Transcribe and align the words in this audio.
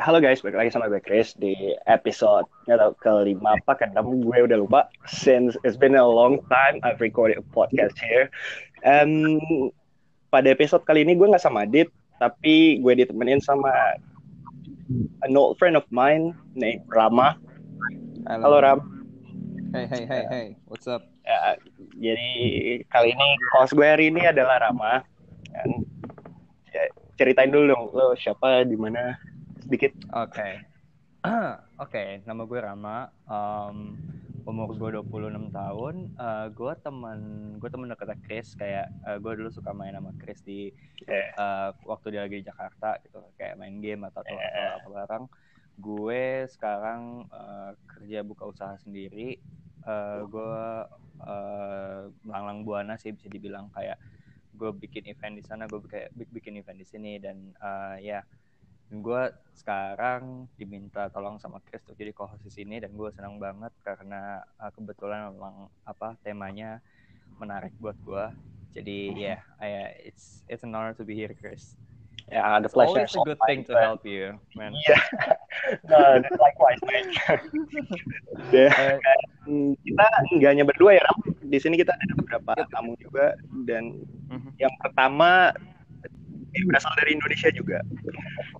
Halo 0.00 0.16
guys, 0.16 0.40
balik 0.40 0.56
lagi 0.56 0.72
sama 0.72 0.88
gue 0.88 0.96
Chris 1.04 1.36
di 1.36 1.52
episode 1.84 2.48
tahu 2.64 2.96
kelima 3.04 3.60
apa 3.60 3.76
keenam 3.76 4.24
gue 4.24 4.38
udah 4.48 4.56
lupa. 4.56 4.88
Since 5.04 5.60
it's 5.60 5.76
been 5.76 5.92
a 5.92 6.00
long 6.00 6.40
time 6.48 6.80
I've 6.80 7.04
recorded 7.04 7.36
a 7.36 7.44
podcast 7.52 8.00
here. 8.00 8.32
And 8.80 9.36
pada 10.32 10.56
episode 10.56 10.88
kali 10.88 11.04
ini 11.04 11.20
gue 11.20 11.28
nggak 11.28 11.44
sama 11.44 11.68
Dit, 11.68 11.92
tapi 12.16 12.80
gue 12.80 12.96
ditemenin 12.96 13.44
sama 13.44 14.00
an 15.20 15.36
old 15.36 15.60
friend 15.60 15.76
of 15.76 15.84
mine 15.92 16.32
named 16.56 16.80
Rama. 16.88 17.36
Halo, 18.24 18.56
Halo 18.56 18.58
Ram. 18.64 18.80
Hey, 19.76 19.84
hey, 19.84 20.08
hey, 20.08 20.24
hey. 20.32 20.46
What's 20.64 20.88
up? 20.88 21.04
Ya, 21.28 21.60
jadi 22.00 22.32
kali 22.88 23.12
ini 23.12 23.28
host 23.52 23.76
gue 23.76 23.84
hari 23.84 24.08
ini 24.08 24.24
adalah 24.24 24.64
Rama. 24.64 25.04
Dan 25.52 25.84
ya, 26.72 26.88
ceritain 27.20 27.52
dulu 27.52 27.68
dong 27.68 27.84
lo 27.92 28.16
siapa 28.16 28.64
di 28.64 28.80
mana 28.80 29.28
sedikit. 29.70 29.94
Oke. 30.18 30.66
Oke, 31.86 32.26
nama 32.26 32.42
gue 32.42 32.58
Rama. 32.58 33.06
Um, 33.30 33.94
umur 34.42 34.74
gue 34.74 34.98
26 34.98 35.54
tahun. 35.54 36.10
Uh, 36.18 36.50
gue 36.50 36.72
temen 36.82 37.18
gue 37.62 37.70
temen 37.70 37.86
deket 37.86 38.18
Chris 38.26 38.58
kayak 38.58 38.90
uh, 39.06 39.22
gue 39.22 39.30
dulu 39.38 39.46
suka 39.46 39.70
main 39.70 39.94
sama 39.94 40.10
Chris 40.18 40.42
di 40.42 40.74
Ya, 41.06 41.30
uh, 41.38 41.70
waktu 41.86 42.18
dia 42.18 42.26
lagi 42.26 42.42
di 42.42 42.50
Jakarta 42.50 42.98
gitu 43.06 43.22
kayak 43.38 43.62
main 43.62 43.78
game 43.78 44.02
atau 44.10 44.26
atau 44.26 44.34
Yeah. 44.34 44.82
apa 44.82 44.88
barang. 44.90 45.24
Gue 45.78 46.50
sekarang 46.50 47.30
uh, 47.30 47.70
kerja 47.94 48.26
buka 48.26 48.50
usaha 48.50 48.74
sendiri. 48.82 49.38
Uh, 49.86 50.26
gue 50.26 50.54
uh, 51.22 52.10
buana 52.66 52.98
sih 52.98 53.14
bisa 53.14 53.30
dibilang 53.30 53.70
kayak 53.70 54.02
gue 54.50 54.70
bikin 54.76 55.06
event 55.08 55.38
di 55.38 55.44
sana, 55.46 55.70
gue 55.70 55.78
kayak 55.86 56.10
bik- 56.18 56.34
bikin 56.34 56.58
event 56.58 56.76
di 56.76 56.84
sini 56.84 57.22
dan 57.22 57.54
uh, 57.62 57.96
ya 57.96 58.26
gue 58.90 59.22
sekarang 59.54 60.50
diminta 60.58 61.06
tolong 61.14 61.38
sama 61.38 61.62
Chris 61.62 61.86
untuk 61.86 61.94
jadi 61.94 62.10
co-host 62.10 62.42
di 62.42 62.50
sini 62.50 62.82
dan 62.82 62.90
gue 62.90 63.06
senang 63.14 63.38
banget 63.38 63.70
karena 63.86 64.42
uh, 64.58 64.70
kebetulan 64.74 65.30
memang 65.30 65.70
apa 65.86 66.18
temanya 66.26 66.82
menarik 67.38 67.70
buat 67.78 67.94
gue. 68.02 68.26
Jadi 68.74 69.14
ya, 69.18 69.38
yeah, 69.62 69.86
it's 70.02 70.42
it's 70.50 70.62
an 70.66 70.74
honor 70.74 70.94
to 70.94 71.02
be 71.06 71.14
here, 71.14 71.34
Chris. 71.34 71.74
ya 72.30 72.62
the 72.62 72.70
It's 72.70 72.74
pleasure. 72.78 73.02
always 73.02 73.10
a 73.10 73.26
good 73.26 73.42
thing 73.50 73.66
to 73.66 73.74
help 73.74 74.06
you, 74.06 74.38
man. 74.54 74.70
Iya. 74.70 74.98
Nah, 75.90 76.22
likewise, 76.46 76.82
man. 76.86 77.06
Ya, 78.54 78.70
Uh, 78.70 78.98
Hmm, 79.50 79.72
kita 79.82 80.04
nggak 80.36 80.50
hanya 80.52 80.64
berdua 80.68 81.00
ya 81.00 81.02
Ram. 81.02 81.18
Di 81.48 81.58
sini 81.58 81.80
kita 81.80 81.96
ada 81.96 82.12
beberapa 82.14 82.52
tamu 82.70 82.92
juga 83.00 83.34
dan 83.64 84.04
mhm. 84.28 84.52
yang 84.60 84.70
pertama 84.78 85.50
dia 86.52 86.64
berasal 86.66 86.92
dari 86.98 87.14
Indonesia 87.14 87.50
juga. 87.54 87.78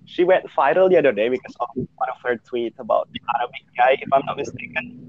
She 0.05 0.23
went 0.23 0.47
viral 0.51 0.89
the 0.89 0.97
other 0.97 1.11
day 1.11 1.29
because 1.29 1.55
of 1.59 1.69
one 1.75 2.09
of 2.09 2.19
her 2.23 2.39
tweet 2.41 2.75
about 2.79 3.11
the 3.11 3.21
Arabic 3.37 3.63
guy. 3.75 3.99
If 3.99 4.09
I'm 4.11 4.25
not 4.25 4.37
mistaken, 4.37 4.99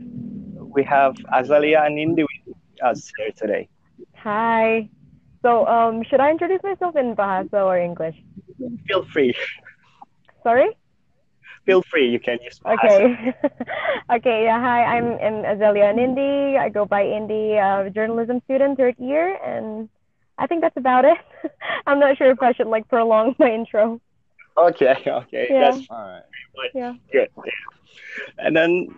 we 0.58 0.82
have 0.84 1.14
Azalia 1.32 1.86
and 1.86 1.98
Indi 1.98 2.22
with 2.22 2.58
us 2.82 3.10
here 3.18 3.32
today. 3.34 3.68
Hi. 4.22 4.88
So, 5.42 5.66
um, 5.66 6.06
should 6.06 6.22
I 6.22 6.30
introduce 6.30 6.62
myself 6.62 6.94
in 6.94 7.18
Bahasa 7.18 7.66
or 7.66 7.74
English? 7.78 8.14
Feel 8.86 9.02
free, 9.10 9.34
Sorry? 10.42 10.70
feel 11.66 11.82
free. 11.82 12.08
You 12.08 12.20
can 12.20 12.38
use 12.42 12.58
Bahasa. 12.58 12.78
Okay. 12.78 13.34
okay, 14.16 14.44
yeah, 14.44 14.60
hi, 14.60 14.84
I'm, 14.84 15.14
I'm 15.18 15.38
Azelia 15.46 15.94
Nindi. 15.94 16.58
I 16.58 16.68
go 16.68 16.84
by 16.84 17.06
Indy, 17.06 17.58
uh, 17.58 17.88
journalism 17.90 18.40
student, 18.44 18.78
third 18.78 18.96
year, 18.98 19.38
and 19.44 19.88
I 20.38 20.46
think 20.46 20.60
that's 20.62 20.76
about 20.76 21.04
it. 21.04 21.18
I'm 21.86 21.98
not 21.98 22.16
sure 22.16 22.30
if 22.30 22.42
I 22.42 22.52
should, 22.52 22.66
like, 22.66 22.88
prolong 22.88 23.34
my 23.38 23.50
intro. 23.52 24.00
Okay, 24.56 24.96
okay, 25.06 25.46
Yeah. 25.50 25.70
that's 25.70 25.86
All 25.90 25.98
right. 26.06 26.70
Yeah. 26.74 26.94
good. 27.10 27.28
And 28.38 28.54
then 28.54 28.88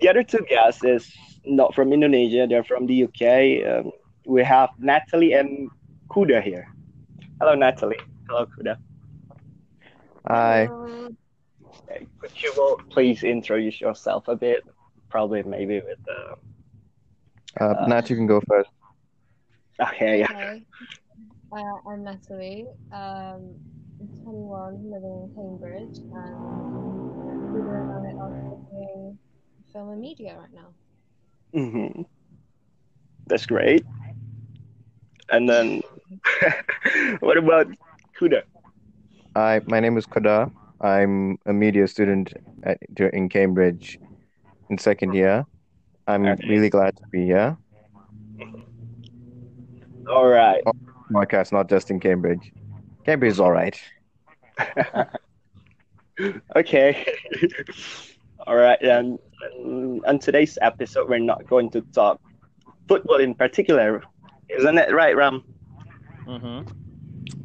the 0.00 0.08
other 0.08 0.22
two 0.22 0.44
guests 0.48 0.82
is 0.84 1.12
not 1.44 1.74
from 1.74 1.92
Indonesia; 1.92 2.46
they're 2.48 2.64
from 2.64 2.86
the 2.86 3.04
UK. 3.04 3.22
Um, 3.66 3.92
we 4.26 4.42
have 4.42 4.70
Natalie 4.78 5.34
and 5.34 5.68
Kuda 6.08 6.42
here. 6.42 6.66
Hello, 7.40 7.54
Natalie. 7.54 8.00
Hello, 8.28 8.46
Kuda. 8.46 8.76
Hi. 10.26 10.66
Okay, 10.66 12.06
Could 12.18 12.42
you 12.42 12.52
all 12.58 12.80
please 12.88 13.22
introduce 13.22 13.80
yourself 13.80 14.28
a 14.28 14.36
bit? 14.36 14.64
Probably, 15.10 15.42
maybe 15.42 15.80
with 15.80 15.98
uh, 16.08 16.34
Uh, 17.60 17.86
Nat, 17.86 18.08
you 18.08 18.16
can 18.16 18.26
go 18.26 18.40
first. 18.46 18.70
Okay, 19.80 20.20
yeah. 20.20 20.26
Hi, 20.28 20.60
uh, 21.52 21.88
I'm 21.88 22.04
Natalie. 22.04 22.66
Um, 22.92 23.56
I'm 24.00 24.08
21, 24.22 24.90
living 24.92 25.16
in 25.24 25.30
Cambridge, 25.34 25.96
and 26.12 26.36
Peter 27.52 27.76
and 27.80 27.90
I 27.90 28.12
are 28.20 28.56
doing 28.70 29.18
film 29.72 29.90
and 29.90 30.00
media 30.00 30.36
right 30.38 30.52
now. 30.52 30.74
hmm 31.54 32.02
That's 33.26 33.46
great. 33.46 33.84
And 35.30 35.48
then, 35.48 35.82
what 37.20 37.38
about 37.38 37.68
Kuda? 38.20 38.42
Hi, 39.36 39.60
my 39.66 39.80
name 39.80 39.96
is 39.96 40.06
Kuda. 40.06 40.50
I'm 40.80 41.38
a 41.46 41.52
media 41.52 41.86
student 41.88 42.32
at, 42.64 42.78
in 43.12 43.28
Cambridge 43.28 43.98
in 44.68 44.78
second 44.78 45.14
year. 45.14 45.46
I'm 46.06 46.26
Okay. 46.26 46.48
really 46.48 46.68
glad 46.68 46.96
to 46.96 47.02
be 47.12 47.24
here. 47.24 47.56
All 50.10 50.26
right. 50.26 50.62
Podcast, 51.12 51.52
not 51.52 51.68
just 51.68 51.90
in 51.90 52.00
Cambridge. 52.00 52.52
Cambridge 53.04 53.32
is 53.32 53.40
all 53.40 53.52
right. 53.52 53.80
okay. 56.56 57.06
All 58.46 58.56
right. 58.56 58.80
And 58.82 59.18
on 60.06 60.18
today's 60.18 60.58
episode, 60.62 61.08
we're 61.08 61.18
not 61.18 61.46
going 61.46 61.70
to 61.70 61.82
talk 61.92 62.20
football 62.88 63.20
in 63.20 63.34
particular, 63.34 64.02
isn't 64.48 64.78
it 64.78 64.92
right, 64.92 65.16
Ram? 65.16 65.44
Mm-hmm. 66.26 66.72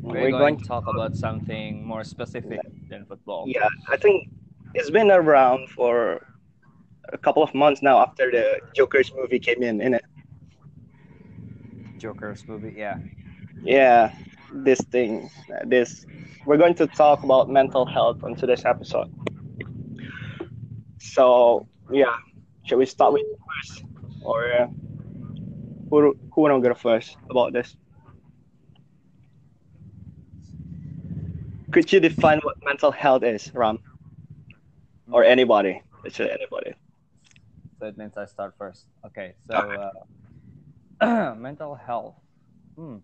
We're, 0.02 0.32
going, 0.32 0.58
to 0.58 0.66
talk 0.66 0.86
about 0.88 1.16
something 1.16 1.86
more 1.86 2.04
specific 2.04 2.60
than 2.90 3.06
football. 3.06 3.46
Yeah, 3.48 3.68
I 3.90 3.98
think 3.98 4.30
it's 4.74 4.90
been 4.90 5.12
around 5.12 5.70
for 5.70 6.26
a 7.10 7.18
couple 7.18 7.44
of 7.44 7.54
months 7.54 7.82
now 7.82 8.00
after 8.00 8.32
the 8.32 8.60
Joker's 8.76 9.12
movie 9.16 9.40
came 9.40 9.62
in, 9.62 9.80
innit? 9.80 10.02
Joker's 11.98 12.46
movie, 12.48 12.74
yeah. 12.76 12.98
Yeah, 13.64 14.14
this 14.54 14.80
thing, 14.82 15.30
this. 15.66 16.06
We're 16.46 16.58
going 16.58 16.76
to 16.76 16.88
talk 16.88 17.24
about 17.24 17.50
mental 17.50 17.86
health 17.86 18.24
on 18.24 18.36
today's 18.36 18.66
episode. 18.66 19.12
So, 21.00 21.68
yeah, 21.92 22.16
shall 22.66 22.78
we 22.78 22.86
start 22.86 23.14
with 23.14 23.24
first? 23.48 23.84
Or 24.22 24.52
uh, 24.54 24.68
who, 25.90 26.16
who 26.34 26.42
wanna 26.42 26.60
go 26.60 26.74
first 26.74 27.18
about 27.30 27.54
this? 27.54 27.76
Could 31.72 31.92
you 31.92 32.00
define 32.00 32.40
what 32.44 32.56
mental 32.64 32.92
health 32.92 33.24
is, 33.24 33.52
Ram? 33.54 33.80
Or 35.12 35.24
anybody? 35.24 35.82
Actually, 36.06 36.32
anybody. 36.32 36.74
So 37.80 37.88
it 37.88 37.98
means 37.98 38.16
I 38.18 38.26
start 38.26 38.56
first. 38.58 38.86
Okay, 39.06 39.36
so 39.46 39.54
uh, 39.56 39.92
mental 41.38 41.76
health. 41.76 42.16
Hmm. 42.76 42.98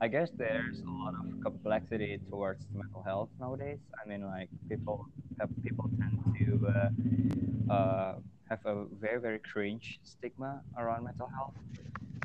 I 0.00 0.08
guess 0.08 0.30
there's 0.36 0.80
a 0.80 0.90
lot 0.90 1.14
of 1.14 1.26
complexity 1.42 2.18
towards 2.28 2.66
mental 2.74 3.02
health 3.02 3.28
nowadays. 3.40 3.78
I 4.04 4.08
mean, 4.08 4.26
like 4.26 4.48
people 4.68 5.06
have 5.40 5.50
people 5.62 5.88
tend 5.98 6.18
to 6.38 6.68
uh, 6.68 7.72
uh, 7.72 8.14
have 8.48 8.60
a 8.66 8.84
very 9.00 9.20
very 9.20 9.38
cringe 9.38 10.00
stigma 10.02 10.60
around 10.76 11.04
mental 11.04 11.28
health. 11.28 11.54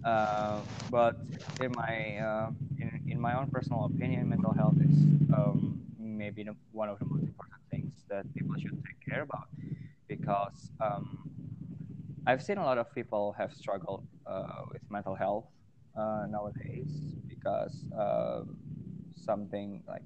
Uh, 0.03 0.59
but 0.89 1.15
in 1.61 1.71
my 1.75 2.17
uh, 2.17 2.49
in, 2.79 3.01
in 3.07 3.19
my 3.19 3.35
own 3.37 3.49
personal 3.51 3.85
opinion, 3.85 4.29
mental 4.29 4.53
health 4.53 4.75
is 4.81 4.97
um, 5.33 5.79
maybe 5.99 6.45
one 6.71 6.89
of 6.89 6.99
the 6.99 7.05
most 7.05 7.23
important 7.23 7.61
things 7.71 7.93
that 8.09 8.25
people 8.33 8.55
should 8.59 8.81
take 8.85 8.99
care 9.07 9.21
about 9.21 9.47
because 10.07 10.71
um, 10.81 11.29
I've 12.27 12.43
seen 12.43 12.57
a 12.57 12.63
lot 12.65 12.77
of 12.77 12.93
people 12.93 13.33
have 13.37 13.53
struggled 13.53 14.03
uh, 14.25 14.43
with 14.73 14.81
mental 14.91 15.15
health 15.15 15.45
uh, 15.97 16.25
nowadays 16.29 16.91
because 17.29 17.85
um, 17.97 18.57
something 19.15 19.81
like 19.87 20.03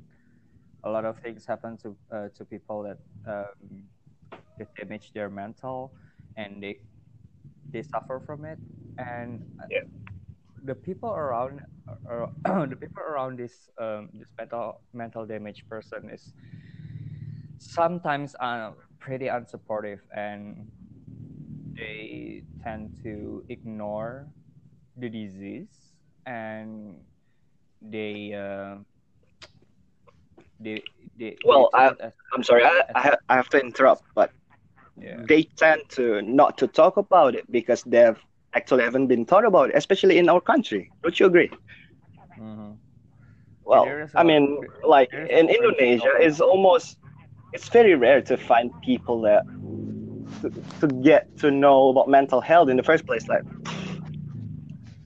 a 0.83 0.89
lot 0.89 1.03
of 1.03 1.17
things 1.19 1.45
happen 1.47 1.77
to 1.77 1.97
uh, 2.13 2.29
to 2.37 2.45
people 2.45 2.83
that 2.83 2.99
um, 3.25 3.89
damage 4.77 5.11
their 5.13 5.29
mental 5.29 5.93
and 6.37 6.61
they 6.61 6.77
they 7.73 7.81
suffer 7.81 8.21
from 8.25 8.45
it 8.45 8.59
and 8.99 9.41
Yeah. 9.71 9.81
the 10.63 10.75
people 10.75 11.09
around 11.09 11.61
uh, 11.89 12.27
the 12.69 12.75
people 12.75 13.01
around 13.01 13.39
this 13.39 13.71
um, 13.79 14.09
this 14.13 14.29
mental 14.37 14.81
mental 14.93 15.25
damaged 15.25 15.67
person 15.69 16.09
is 16.13 16.33
sometimes 17.57 18.35
uh, 18.39 18.71
pretty 18.99 19.25
unsupportive 19.25 19.99
and 20.15 20.69
they 21.81 22.43
tend 22.63 22.93
to 23.03 23.43
ignore 23.49 24.29
the 24.97 25.09
disease 25.09 25.95
and 26.25 27.01
they 27.81 28.33
uh, 28.33 28.77
they 30.59 30.83
they, 31.17 31.37
Well, 31.45 31.69
they 31.73 31.87
it 31.87 31.97
as, 31.99 32.13
I'm 32.33 32.43
sorry, 32.43 32.63
I, 32.65 32.83
I, 32.95 33.17
I 33.29 33.35
have 33.35 33.49
to 33.49 33.59
interrupt, 33.59 34.03
but 34.15 34.31
yeah. 34.97 35.27
they 35.27 35.43
tend 35.57 35.81
to 35.91 36.21
not 36.21 36.57
to 36.59 36.67
talk 36.67 36.97
about 36.97 37.35
it 37.35 37.49
because 37.51 37.83
they've 37.83 38.19
actually 38.53 38.83
haven't 38.83 39.07
been 39.07 39.25
taught 39.25 39.45
about 39.45 39.69
it, 39.69 39.75
especially 39.75 40.17
in 40.17 40.29
our 40.29 40.41
country. 40.41 40.91
Don't 41.03 41.19
you 41.19 41.25
agree? 41.27 41.51
Mhm. 42.37 42.77
Well, 43.63 43.97
I 44.15 44.23
mean, 44.23 44.61
like 44.83 45.09
in 45.27 45.49
Indonesia, 45.49 46.11
it's 46.19 46.41
almost 46.41 46.97
it's 47.53 47.69
very 47.69 47.95
rare 47.95 48.21
to 48.23 48.37
find 48.37 48.71
people 48.81 49.21
that 49.21 49.45
to, 50.41 50.51
to 50.79 50.87
get 50.87 51.37
to 51.39 51.51
know 51.51 51.89
about 51.89 52.07
mental 52.09 52.41
health 52.41 52.69
in 52.69 52.77
the 52.77 52.83
first 52.83 53.05
place. 53.05 53.27
Like, 53.27 53.43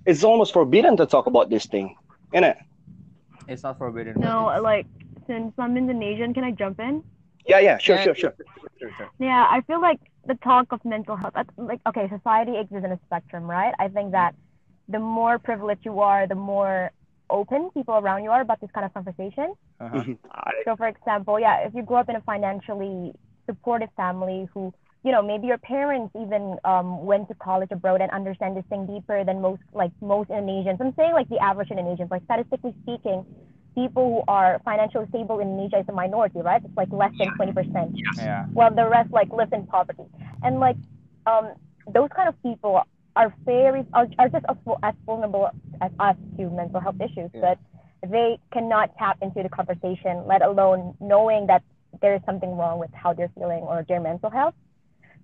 it's 0.06 0.24
almost 0.24 0.54
forbidden 0.54 0.98
to 0.98 1.06
talk 1.06 1.28
about 1.28 1.50
this 1.50 1.66
thing, 1.66 1.96
isn't 2.34 2.44
it? 2.44 2.58
It's 3.48 3.64
not 3.64 3.78
forbidden. 3.78 4.20
No, 4.20 4.50
it's- 4.50 4.62
like 4.62 4.88
since 5.28 5.54
I'm 5.58 5.76
Indonesian, 5.78 6.34
can 6.34 6.44
I 6.44 6.52
jump 6.52 6.80
in? 6.80 7.04
Yeah, 7.48 7.60
yeah, 7.60 7.78
sure, 7.78 7.96
Yeah. 7.98 8.04
sure, 8.04 8.16
sure, 8.16 8.34
sure, 8.80 8.92
sure. 8.98 9.10
Yeah, 9.20 9.46
I 9.50 9.62
feel 9.62 9.82
like 9.82 10.00
the 10.26 10.36
talk 10.36 10.72
of 10.72 10.84
mental 10.84 11.16
health, 11.16 11.36
like, 11.58 11.80
okay, 11.88 12.10
society 12.10 12.58
exists 12.58 12.86
in 12.86 12.92
a 12.92 13.00
spectrum, 13.06 13.44
right? 13.50 13.74
I 13.80 13.88
think 13.88 14.12
that 14.12 14.36
the 14.88 15.00
more 15.00 15.38
privileged 15.40 15.86
you 15.86 16.00
are, 16.00 16.28
the 16.28 16.36
more 16.36 16.92
open 17.30 17.70
people 17.72 17.96
around 17.96 18.24
you 18.24 18.32
are 18.32 18.42
about 18.42 18.60
this 18.62 18.70
kind 18.72 18.86
of 18.86 18.94
conversation. 18.94 19.54
uh-huh. 19.80 19.98
Mhm. 20.04 20.18
So, 20.66 20.76
for 20.76 20.88
example, 20.88 21.40
yeah, 21.40 21.58
if 21.68 21.74
you 21.76 21.84
grow 21.84 21.98
up 21.98 22.10
in 22.10 22.16
a 22.16 22.22
financially 22.22 23.14
supportive 23.46 23.90
family 23.96 24.48
who, 24.54 24.74
you 25.06 25.12
know, 25.12 25.22
maybe 25.22 25.46
your 25.46 25.60
parents 25.60 26.12
even 26.20 26.58
um, 26.66 27.06
went 27.06 27.28
to 27.28 27.36
college 27.36 27.70
abroad 27.72 28.02
and 28.02 28.10
understand 28.10 28.58
this 28.58 28.66
thing 28.70 28.88
deeper 28.88 29.24
than 29.24 29.40
most, 29.40 29.62
like 29.72 29.92
most 30.02 30.32
Indonesians. 30.32 30.82
I'm 30.82 30.96
saying 30.96 31.14
like 31.14 31.30
the 31.30 31.38
average 31.38 31.70
Indonesians, 31.70 32.10
like 32.10 32.24
statistically 32.24 32.74
speaking, 32.82 33.24
people 33.76 34.04
who 34.26 34.32
are 34.34 34.60
financially 34.66 35.06
stable 35.10 35.40
in 35.40 35.50
Indonesia 35.50 35.78
is 35.82 35.86
a 35.90 35.92
minority, 35.92 36.40
right? 36.42 36.60
It's 36.66 36.76
like 36.76 36.92
less 36.92 37.12
than 37.20 37.28
20%. 37.38 37.94
Yeah. 38.18 38.46
While 38.48 38.74
the 38.74 38.88
rest 38.90 39.14
like 39.14 39.32
live 39.32 39.54
in 39.54 39.68
poverty. 39.68 40.06
And 40.42 40.60
like 40.60 40.78
um, 41.28 41.54
those 41.94 42.10
kind 42.16 42.28
of 42.28 42.42
people 42.42 42.82
are 43.16 43.32
very, 43.46 43.86
are, 43.94 44.08
are 44.18 44.30
just 44.30 44.46
as, 44.50 44.58
as 44.82 44.96
vulnerable 45.06 45.52
as 45.82 45.92
us 46.00 46.16
to 46.38 46.50
mental 46.50 46.80
health 46.80 47.00
issues, 47.00 47.30
Yeah. 47.36 47.54
but 48.02 48.10
they 48.10 48.40
cannot 48.52 48.98
tap 48.98 49.20
into 49.22 49.44
the 49.44 49.50
conversation, 49.50 50.26
let 50.26 50.42
alone 50.42 50.96
knowing 51.00 51.46
that 51.46 51.62
there 52.02 52.16
is 52.16 52.22
something 52.26 52.58
wrong 52.58 52.80
with 52.80 52.90
how 52.94 53.14
they're 53.14 53.32
feeling 53.38 53.62
or 53.62 53.86
their 53.88 54.00
mental 54.00 54.32
health. 54.32 54.56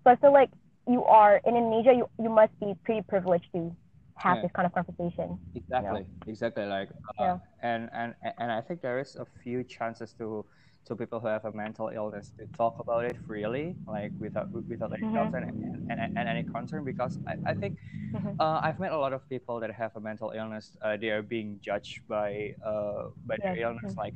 So 0.03 0.09
I 0.09 0.15
feel 0.15 0.33
like 0.33 0.49
you 0.87 1.03
are 1.05 1.41
in 1.45 1.55
Indonesia, 1.55 1.93
you, 1.93 2.09
you 2.21 2.29
must 2.29 2.57
be 2.59 2.73
pretty 2.83 3.01
privileged 3.03 3.45
to 3.53 3.75
have 4.15 4.37
Yeah. 4.37 4.41
this 4.43 4.51
kind 4.53 4.65
of 4.65 4.73
conversation. 4.73 5.37
Exactly, 5.55 6.05
exactly. 6.27 6.65
Like, 6.65 6.89
uh, 7.17 7.23
Yeah. 7.23 7.37
and 7.61 7.89
and 7.93 8.15
and 8.37 8.51
I 8.51 8.61
think 8.61 8.81
there 8.81 8.99
is 8.99 9.15
a 9.15 9.25
few 9.43 9.63
chances 9.63 10.13
to 10.17 10.45
to 10.85 10.95
people 10.95 11.19
who 11.19 11.27
have 11.27 11.45
a 11.45 11.51
mental 11.53 11.89
illness 11.89 12.33
to 12.37 12.45
talk 12.57 12.79
about 12.79 13.05
it 13.05 13.17
freely, 13.27 13.75
like 13.87 14.11
without 14.19 14.49
without 14.51 14.93
any 14.93 15.05
Mhm. 15.05 15.13
doubts 15.13 15.35
and, 15.35 15.45
and, 15.91 16.17
and, 16.17 16.25
any 16.29 16.43
concern. 16.43 16.83
Because 16.83 17.19
I, 17.27 17.51
I 17.51 17.53
think 17.53 17.77
Mhm. 18.13 18.35
uh, 18.39 18.59
I've 18.63 18.79
met 18.79 18.91
a 18.91 18.97
lot 18.97 19.13
of 19.13 19.21
people 19.29 19.59
that 19.61 19.71
have 19.71 19.95
a 19.95 19.99
mental 20.01 20.31
illness. 20.31 20.77
Uh, 20.81 20.97
they 20.97 21.09
are 21.09 21.21
being 21.21 21.59
judged 21.61 22.01
by 22.07 22.55
uh, 22.65 23.13
by 23.27 23.37
their 23.37 23.55
illness, 23.57 23.93
mm. 23.93 23.97
like 23.97 24.15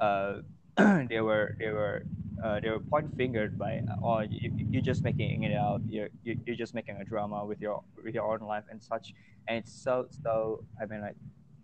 uh, 0.00 0.44
they 1.08 1.20
were 1.20 1.56
they 1.58 1.72
were. 1.72 2.04
Uh, 2.42 2.58
they 2.60 2.70
were 2.70 2.80
point 2.80 3.06
fingered 3.16 3.56
by, 3.58 3.80
oh, 4.02 4.20
you, 4.20 4.50
you're 4.70 4.82
just 4.82 5.04
making 5.04 5.44
it 5.44 5.54
out. 5.54 5.80
You're, 5.88 6.08
you, 6.24 6.38
you're 6.44 6.56
just 6.56 6.74
making 6.74 6.96
a 7.00 7.04
drama 7.04 7.44
with 7.44 7.60
your 7.60 7.82
with 8.04 8.14
your 8.14 8.32
own 8.32 8.40
life 8.46 8.64
and 8.70 8.82
such 8.82 9.14
and 9.48 9.58
it's 9.58 9.72
so 9.72 10.06
so 10.22 10.64
i 10.80 10.86
mean 10.86 11.00
like 11.00 11.16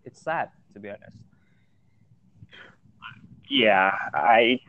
it's 0.04 0.20
sad 0.22 0.50
to 0.74 0.80
be 0.80 0.88
honest 0.88 1.16
Yeah, 3.48 3.92
I 4.14 4.60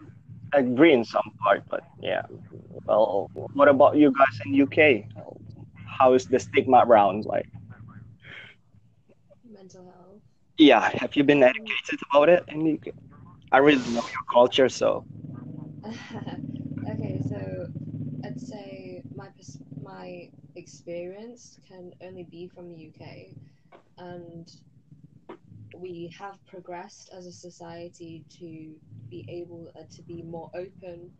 agree 0.53 0.93
in 0.93 1.03
some 1.03 1.35
part, 1.43 1.63
but 1.69 1.83
yeah. 2.01 2.23
Well, 2.85 3.29
what 3.33 3.67
about 3.67 3.97
you 3.97 4.11
guys 4.11 4.39
in 4.45 4.53
UK? 4.53 5.03
How 5.85 6.13
is 6.13 6.25
the 6.25 6.39
stigma 6.39 6.83
around? 6.85 7.25
Like, 7.25 7.47
Mental 9.51 9.83
health. 9.83 10.21
yeah, 10.57 10.89
have 10.99 11.15
you 11.15 11.23
been 11.23 11.43
educated 11.43 11.99
about 12.09 12.29
it 12.29 12.43
in 12.49 12.63
the 12.63 12.71
UK? 12.73 12.93
I 13.51 13.57
really 13.57 13.83
know 13.93 14.01
your 14.01 14.25
culture, 14.31 14.69
so 14.69 15.05
okay, 16.91 17.21
so 17.27 17.67
I'd 18.23 18.39
say 18.39 19.03
my 19.15 19.29
pers- 19.29 19.59
my 19.81 20.29
experience 20.55 21.59
can 21.67 21.93
only 22.01 22.23
be 22.23 22.47
from 22.47 22.69
the 22.69 22.75
UK, 22.75 23.35
and 23.97 24.49
we 25.75 26.13
have 26.19 26.37
progressed 26.45 27.09
as 27.13 27.25
a 27.25 27.31
society 27.31 28.25
to 28.39 28.75
be 29.09 29.25
able 29.29 29.71
uh, 29.79 29.83
to 29.91 30.01
be 30.03 30.21
more 30.21 30.49
open 30.53 31.11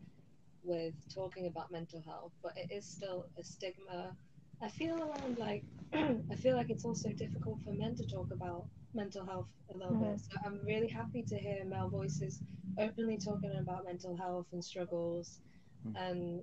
with 0.64 0.94
talking 1.14 1.48
about 1.48 1.72
mental 1.72 2.02
health, 2.02 2.34
but 2.44 2.54
it 2.58 2.72
is 2.72 2.86
still 2.86 3.26
a 3.40 3.44
stigma. 3.44 4.16
I 4.62 4.70
feel 4.70 4.96
around 5.02 5.38
like 5.38 5.64
I 5.94 6.36
feel 6.36 6.56
like 6.56 6.70
it's 6.70 6.86
also 6.86 7.10
difficult 7.14 7.60
for 7.64 7.74
men 7.74 7.96
to 7.96 8.06
talk 8.08 8.30
about 8.32 8.66
mental 8.94 9.26
health 9.26 9.48
a 9.74 9.78
little 9.78 9.96
bit. 9.96 10.20
So 10.20 10.38
I'm 10.46 10.60
really 10.66 10.88
happy 10.88 11.24
to 11.24 11.38
hear 11.38 11.64
male 11.66 11.90
voices 11.90 12.42
openly 12.80 13.18
talking 13.18 13.56
about 13.60 13.86
mental 13.86 14.16
health 14.16 14.48
and 14.52 14.64
struggles 14.64 15.42
Mm. 15.86 15.96
and 15.96 16.42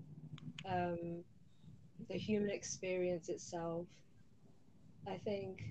um, 0.65 1.25
the 2.09 2.17
human 2.17 2.51
experience 2.51 3.29
itself. 3.29 3.87
I 5.07 5.19
think 5.19 5.63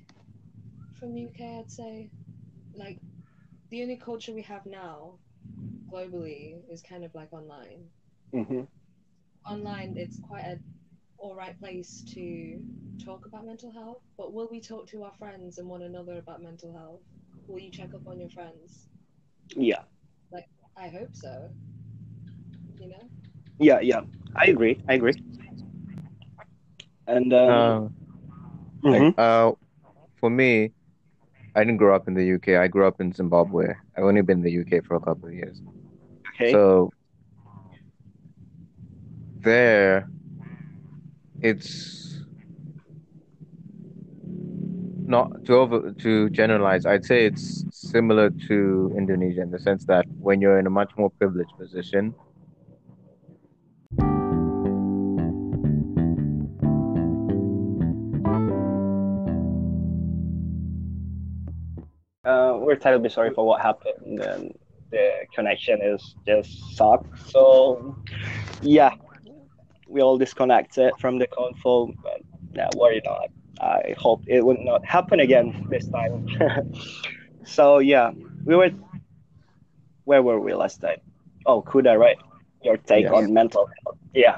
from 1.00 1.16
UK, 1.18 1.60
I'd 1.60 1.72
say 1.72 2.10
like 2.76 3.00
the 3.70 3.82
only 3.84 3.98
culture 3.98 4.34
we 4.34 4.42
have 4.44 4.66
now 4.66 5.20
globally 5.92 6.62
is 6.70 6.82
kind 6.82 7.04
of 7.04 7.14
like 7.16 7.34
online. 7.34 7.90
mhm. 8.34 8.68
Online, 9.50 9.96
it's 9.98 10.20
quite 10.20 10.44
a 10.46 10.60
all 11.26 11.36
right 11.36 11.60
place 11.60 12.04
to 12.16 12.64
talk 13.04 13.26
about 13.28 13.46
mental 13.46 13.72
health. 13.72 14.04
But 14.18 14.34
will 14.34 14.50
we 14.52 14.62
talk 14.62 14.88
to 14.90 15.04
our 15.04 15.14
friends 15.20 15.58
and 15.60 15.70
one 15.70 15.84
another 15.84 16.18
about 16.20 16.44
mental 16.44 16.74
health? 16.74 17.02
Will 17.48 17.60
you 17.60 17.72
check 17.72 17.96
up 17.96 18.08
on 18.08 18.20
your 18.20 18.30
friends? 18.30 18.90
yeah, 19.56 19.84
Like, 20.32 20.50
I 20.78 20.90
hope 20.90 21.16
so. 21.16 21.52
You 22.80 22.90
know. 22.90 23.10
yeah, 23.60 23.80
yeah. 23.82 24.02
I 24.36 24.46
agree. 24.48 24.80
I 24.88 24.94
agree. 24.96 25.14
And 27.08 27.34
um, 27.34 27.76
Uh, 27.76 27.90
mhm. 28.84 29.16
uh, 29.18 29.52
for 30.16 30.30
me, 30.30 30.74
I 31.56 31.64
didn't 31.64 31.78
grow 31.78 31.96
up 31.96 32.08
in 32.08 32.14
the 32.16 32.24
UK. 32.26 32.58
I 32.58 32.68
grew 32.68 32.88
up 32.88 33.02
in 33.02 33.12
Zimbabwe. 33.14 33.74
I've 33.98 34.04
only 34.06 34.22
been 34.22 34.40
in 34.40 34.44
the 34.44 34.52
UK 34.52 34.82
for 34.82 34.96
a 34.96 35.02
couple 35.02 35.30
of 35.30 35.34
years. 35.36 35.62
okay. 36.36 36.62
So 36.62 36.92
there, 39.42 40.10
it's 41.46 42.26
not 45.06 45.46
to 45.46 45.54
over 45.54 45.92
to 45.92 46.30
generalize. 46.32 46.88
I'd 46.88 47.06
say 47.06 47.28
it's 47.28 47.64
similar 47.70 48.32
to 48.48 48.92
Indonesia 48.98 49.42
in 49.44 49.52
the 49.52 49.60
sense 49.60 49.86
that 49.86 50.06
when 50.20 50.42
you're 50.42 50.58
in 50.58 50.66
a 50.66 50.72
much 50.72 50.92
more 50.98 51.12
privileged 51.12 51.56
position, 51.60 52.16
uh, 62.26 62.58
we're 62.58 62.76
terribly 62.76 63.10
sorry 63.10 63.32
for 63.36 63.46
what 63.46 63.62
happened. 63.62 64.20
And 64.20 64.52
the 64.90 65.12
connection 65.36 65.80
is 65.84 66.16
just 66.26 66.76
sucked. 66.76 67.20
So, 67.30 67.96
yeah, 68.64 68.96
we 69.88 70.02
all 70.02 70.18
disconnected 70.18 70.94
from 71.00 71.20
the 71.20 71.28
console. 71.28 71.94
But 72.04 72.22
yeah, 72.54 72.70
worry 72.76 73.02
not. 73.06 73.30
I 73.60 73.96
hope 73.98 74.24
it 74.28 74.46
would 74.46 74.60
not 74.60 74.86
happen 74.86 75.20
again 75.20 75.68
this 75.70 75.88
time. 75.88 76.28
so 77.44 77.80
yeah, 77.80 78.12
we 78.46 78.56
were. 78.56 78.72
Where 80.06 80.22
were 80.22 80.40
we 80.40 80.54
last 80.54 80.82
time? 80.82 81.00
Oh, 81.46 81.62
Kuda, 81.62 81.98
right? 81.98 82.18
Your 82.64 82.78
take 82.78 83.04
Yes. 83.06 83.14
on 83.14 83.34
mental 83.34 83.68
health. 83.84 83.98
Yeah. 84.14 84.38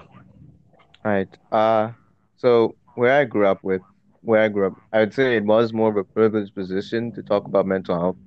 Right. 1.04 1.27
Uh, 1.51 1.92
so 2.38 2.75
where 2.96 3.13
I 3.20 3.25
grew 3.25 3.48
up 3.48 3.63
with, 3.63 3.82
where 4.22 4.42
I 4.42 4.48
grew 4.50 4.68
up, 4.68 4.74
I 4.92 5.00
would 5.00 5.13
say 5.13 5.38
it 5.38 5.46
was 5.46 5.74
more 5.74 5.89
of 5.89 5.98
a 5.98 6.04
privileged 6.04 6.54
position 6.56 7.12
to 7.13 7.24
talk 7.24 7.46
about 7.46 7.66
mental 7.66 7.98
health, 8.00 8.18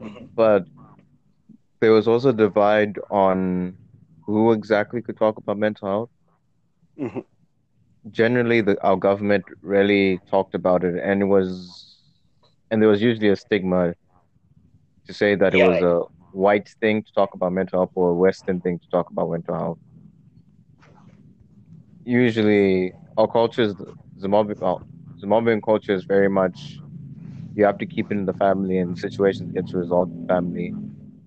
Mhm. 0.00 0.28
but 0.34 0.66
there 1.80 1.92
was 1.92 2.08
also 2.08 2.30
a 2.30 2.32
divide 2.32 2.98
on 3.10 3.76
who 4.26 4.52
exactly 4.52 5.02
could 5.02 5.16
talk 5.16 5.36
about 5.38 5.58
mental 5.58 5.88
health. 5.88 6.10
Mhm. 6.98 7.24
Generally, 8.10 8.62
the 8.62 8.82
our 8.84 8.96
government 8.96 9.44
really 9.62 10.18
talked 10.30 10.54
about 10.54 10.84
it, 10.84 10.96
and 11.02 11.22
it 11.22 11.26
was, 11.26 11.96
and 12.70 12.82
there 12.82 12.88
was 12.88 13.02
usually 13.02 13.28
a 13.28 13.36
stigma 13.36 13.94
to 15.06 15.14
say 15.14 15.34
that 15.34 15.54
it 15.54 15.58
was 15.58 15.80
a 15.82 16.00
white 16.32 16.68
thing 16.80 17.02
to 17.02 17.12
talk 17.14 17.34
about 17.34 17.52
mental 17.52 17.80
health 17.80 17.92
or 17.94 18.10
a 18.10 18.14
Western 18.14 18.60
thing 18.60 18.78
to 18.78 18.88
talk 18.90 19.10
about 19.10 19.30
mental 19.30 19.54
health. 19.54 19.78
Usually, 22.04 22.92
our 23.16 23.26
culture 23.28 23.62
is 23.62 23.74
Zimbabwe. 24.20 24.54
Well, 24.58 24.82
Zimbabwean 25.22 25.62
culture 25.62 25.92
is 25.94 26.04
very 26.04 26.28
much 26.28 26.80
you 27.54 27.64
have 27.64 27.78
to 27.78 27.86
keep 27.86 28.10
it 28.10 28.16
in 28.16 28.26
the 28.26 28.32
family, 28.34 28.78
and 28.78 28.98
situations 28.98 29.52
get 29.52 29.72
resolved 29.72 30.12
in 30.12 30.20
the 30.22 30.26
family. 30.26 30.74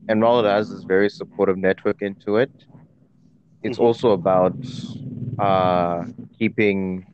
and 0.09 0.21
while 0.21 0.39
it 0.39 0.47
has 0.49 0.69
this 0.69 0.83
very 0.83 1.09
supportive 1.09 1.57
network 1.57 2.01
into 2.01 2.35
it, 2.37 2.51
it's 3.63 3.77
Mhm. 3.77 3.79
also 3.79 4.11
about 4.11 4.55
uh, 5.39 6.05
keeping 6.38 7.05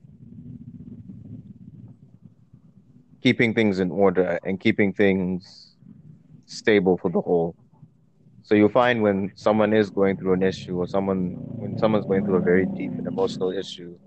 keeping 3.21 3.53
things 3.53 3.79
in 3.79 3.91
order 3.91 4.39
and 4.43 4.59
keeping 4.59 4.93
things 4.93 5.75
stable 6.45 6.97
for 6.97 7.09
the 7.09 7.21
whole. 7.21 7.55
So 8.43 8.55
you'll 8.55 8.69
find 8.69 9.01
when 9.01 9.31
someone 9.35 9.73
is 9.73 9.89
going 9.89 10.17
through 10.17 10.33
an 10.33 10.43
issue 10.43 10.77
or 10.77 10.87
someone 10.87 11.35
when 11.59 11.77
someone's 11.77 12.05
going 12.05 12.23
through 12.23 12.35
a 12.37 12.41
very 12.41 12.65
deep 12.65 12.91
and 12.97 13.07
emotional 13.07 13.51
issue, 13.51 13.97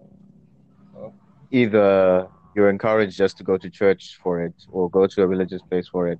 either 1.50 2.28
you're 2.54 2.70
encouraged 2.70 3.16
just 3.16 3.36
to 3.38 3.44
go 3.44 3.56
to 3.58 3.70
church 3.70 4.18
for 4.22 4.40
it 4.42 4.54
or 4.70 4.88
go 4.90 5.06
to 5.06 5.22
a 5.22 5.26
religious 5.26 5.62
place 5.62 5.88
for 5.88 6.08
it, 6.08 6.18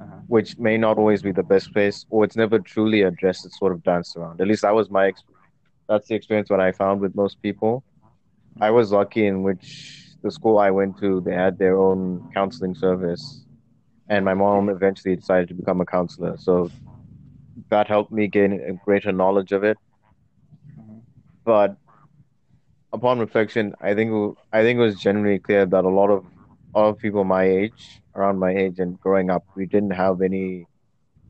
Uh-huh. 0.00 0.20
which 0.28 0.58
may 0.58 0.76
not 0.76 0.98
always 0.98 1.22
be 1.22 1.32
the 1.32 1.42
best 1.42 1.72
place, 1.72 2.04
or 2.10 2.24
it's 2.24 2.36
never 2.36 2.58
truly 2.58 3.02
addressed. 3.02 3.44
It's 3.46 3.58
sort 3.58 3.72
of 3.72 3.82
danced 3.82 4.16
around. 4.16 4.40
At 4.40 4.48
least 4.48 4.62
that 4.62 4.74
was 4.74 4.90
my 4.90 5.06
ex- 5.08 5.22
that's 5.88 6.08
the 6.08 6.14
experience 6.14 6.50
what 6.50 6.60
I 6.60 6.72
found 6.72 7.00
with 7.00 7.14
most 7.14 7.40
people. 7.42 7.82
I 8.60 8.70
was 8.70 8.92
lucky 8.92 9.26
in 9.26 9.42
which 9.42 10.04
the 10.22 10.30
school 10.30 10.58
I 10.58 10.70
went 10.70 10.98
to 10.98 11.20
they 11.20 11.34
had 11.34 11.58
their 11.58 11.78
own 11.78 12.30
counseling 12.34 12.74
service, 12.74 13.44
and 14.08 14.24
my 14.24 14.34
mom 14.34 14.68
eventually 14.68 15.16
decided 15.16 15.48
to 15.48 15.54
become 15.54 15.80
a 15.80 15.86
counselor. 15.86 16.36
So 16.38 16.70
that 17.70 17.88
helped 17.88 18.12
me 18.12 18.28
gain 18.28 18.52
a 18.52 18.72
greater 18.84 19.12
knowledge 19.12 19.52
of 19.52 19.64
it. 19.64 19.78
But 21.44 21.76
upon 22.92 23.18
reflection, 23.18 23.74
I 23.80 23.94
think 23.94 24.36
I 24.52 24.62
think 24.62 24.78
it 24.78 24.82
was 24.82 25.00
generally 25.00 25.38
clear 25.38 25.66
that 25.66 25.84
a 25.84 25.88
lot 25.88 26.10
of 26.10 26.24
a 26.74 26.78
lot 26.78 26.88
of 26.88 26.98
people 26.98 27.24
my 27.24 27.44
age, 27.44 28.00
around 28.14 28.38
my 28.38 28.50
age, 28.54 28.78
and 28.78 29.00
growing 29.00 29.30
up, 29.30 29.44
we 29.56 29.66
didn't 29.66 29.92
have 29.92 30.20
any 30.20 30.66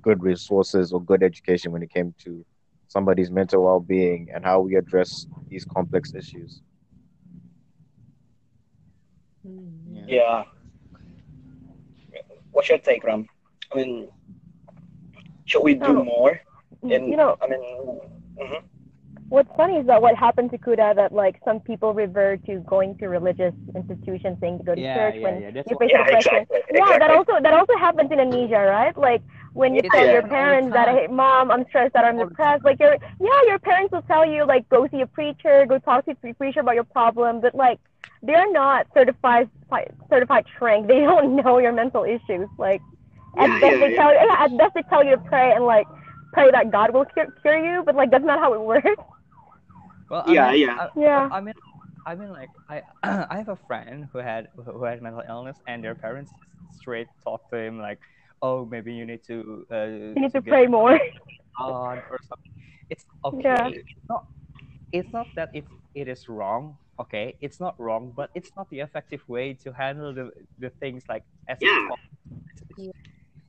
good 0.02 0.22
resources 0.22 0.92
or 0.92 1.00
good 1.02 1.22
education 1.22 1.72
when 1.72 1.82
it 1.82 1.90
came 1.90 2.14
to 2.24 2.44
somebody's 2.88 3.30
mental 3.30 3.62
well-being 3.64 4.28
and 4.34 4.44
how 4.44 4.60
we 4.60 4.74
address 4.76 5.26
these 5.48 5.64
complex 5.64 6.14
issues. 6.14 6.62
Mm. 9.46 10.04
Yeah. 10.08 10.44
What's 12.50 12.68
your 12.68 12.78
take, 12.78 13.04
Ram? 13.04 13.26
I 13.72 13.76
mean, 13.76 14.08
should 15.44 15.62
we 15.62 15.74
do 15.74 16.00
Oh. 16.00 16.04
more? 16.04 16.40
In, 16.82 17.08
you 17.08 17.16
know, 17.16 17.36
I 17.42 17.46
mean, 17.48 17.60
mhm. 18.40 18.62
what's 19.28 19.50
funny 19.56 19.76
is 19.78 19.86
that 19.86 20.00
what 20.00 20.14
happened 20.16 20.50
to 20.52 20.58
Kuda 20.58 20.94
that 20.94 21.12
like 21.12 21.36
some 21.44 21.60
people 21.60 21.92
revert 21.92 22.44
to 22.46 22.58
going 22.60 22.96
to 22.98 23.08
religious 23.08 23.54
institutions 23.74 24.38
saying 24.40 24.58
to 24.58 24.64
go 24.64 24.74
to 24.74 24.80
Yeah, 24.80 24.94
church 24.96 25.14
yeah, 25.16 25.22
when 25.22 25.42
yeah. 25.42 25.62
You 25.66 25.76
face 25.78 25.90
yeah, 25.92 26.02
oppression. 26.02 26.34
exactly. 26.36 26.60
Yeah, 26.74 26.98
that 26.98 27.10
also 27.10 27.32
that 27.42 27.52
also 27.52 27.74
happens 27.78 28.10
in 28.12 28.20
Indonesia, 28.20 28.60
right? 28.60 28.96
Like 28.96 29.22
when 29.54 29.74
you 29.74 29.82
It 29.82 29.94
tell 29.94 30.08
your 30.08 30.22
happens 30.22 30.32
all 30.32 30.46
the 30.46 30.56
parents 30.56 30.72
that 30.74 30.88
time. 30.88 30.88
hey 30.88 31.06
mom, 31.08 31.50
I'm 31.50 31.64
stressed 31.68 31.96
out, 31.96 32.04
I'm 32.04 32.18
depressed, 32.18 32.64
like 32.64 32.78
your 32.80 32.96
yeah, 33.20 33.40
your 33.46 33.58
parents 33.58 33.92
will 33.92 34.02
tell 34.02 34.28
you 34.28 34.46
like 34.46 34.68
go 34.68 34.88
see 34.90 35.00
a 35.02 35.06
preacher, 35.06 35.66
go 35.66 35.78
talk 35.78 36.04
to 36.06 36.16
a 36.24 36.34
preacher 36.34 36.60
about 36.60 36.74
your 36.74 36.84
problem, 36.84 37.40
but 37.40 37.54
like 37.54 37.80
they're 38.22 38.50
not 38.52 38.86
certified 38.94 39.50
certified 40.10 40.44
shrink. 40.58 40.86
They 40.88 41.00
don't 41.00 41.36
know 41.44 41.58
your 41.58 41.72
mental 41.72 42.04
issues. 42.04 42.48
Like 42.58 42.82
at 43.38 43.58
Yeah, 43.58 43.60
best 43.60 43.76
yeah, 43.76 43.80
they 43.80 43.90
yeah. 43.90 43.96
tell 43.96 44.12
yeah, 44.14 44.44
at 44.44 44.56
best 44.56 44.74
they 44.74 44.82
tell 44.90 45.04
you 45.04 45.12
to 45.12 45.18
pray 45.18 45.52
and 45.52 45.64
like 45.64 45.86
pray 46.32 46.50
that 46.50 46.70
God 46.70 46.92
will 46.92 47.04
cure, 47.06 47.26
cure 47.42 47.58
you, 47.58 47.82
but 47.84 47.94
like 47.94 48.10
that's 48.10 48.24
not 48.24 48.38
how 48.40 48.54
it 48.54 48.60
works. 48.60 48.88
well, 50.10 50.24
I 50.26 50.34
Yeah, 50.34 50.52
mean, 50.52 50.54
yeah. 50.54 50.78
I, 50.78 50.88
Yeah. 50.96 51.30
I 51.30 51.40
mean, 51.40 51.54
I 52.06 52.14
mean, 52.14 52.30
like 52.30 52.50
I, 52.68 52.82
I 53.02 53.36
have 53.38 53.48
a 53.48 53.56
friend 53.56 54.08
who 54.12 54.18
had 54.18 54.48
who 54.56 54.84
had 54.84 55.02
mental 55.02 55.22
illness, 55.28 55.60
and 55.66 55.82
their 55.84 55.94
parents 55.94 56.32
straight 56.70 57.08
talked 57.24 57.50
to 57.50 57.58
him 57.58 57.78
like, 57.80 58.00
"Oh, 58.42 58.64
maybe 58.64 58.92
you 58.94 59.04
need 59.06 59.22
to 59.26 59.66
uh, 59.70 59.84
You 60.16 60.22
need 60.22 60.32
to 60.32 60.42
get 60.42 60.50
pray 60.52 60.66
more. 60.66 60.98
God 61.58 62.02
or 62.10 62.18
something." 62.22 62.52
It's 62.90 63.04
okay. 63.24 63.42
Yeah. 63.44 63.68
It's 63.68 64.06
not. 64.08 64.24
It's 64.92 65.12
not 65.12 65.26
that 65.36 65.50
it 65.54 65.64
it 65.94 66.08
is 66.08 66.28
wrong. 66.28 66.78
Okay, 67.00 67.36
it's 67.40 67.60
not 67.60 67.78
wrong, 67.78 68.12
but 68.16 68.30
it's 68.34 68.50
not 68.56 68.68
the 68.70 68.80
effective 68.80 69.22
way 69.28 69.54
to 69.62 69.72
handle 69.72 70.14
the 70.14 70.30
the 70.58 70.70
things 70.80 71.04
like 71.08 71.24
as 71.48 71.58
it's 71.60 71.68
Yeah. 71.70 71.88
It's, 72.70 72.88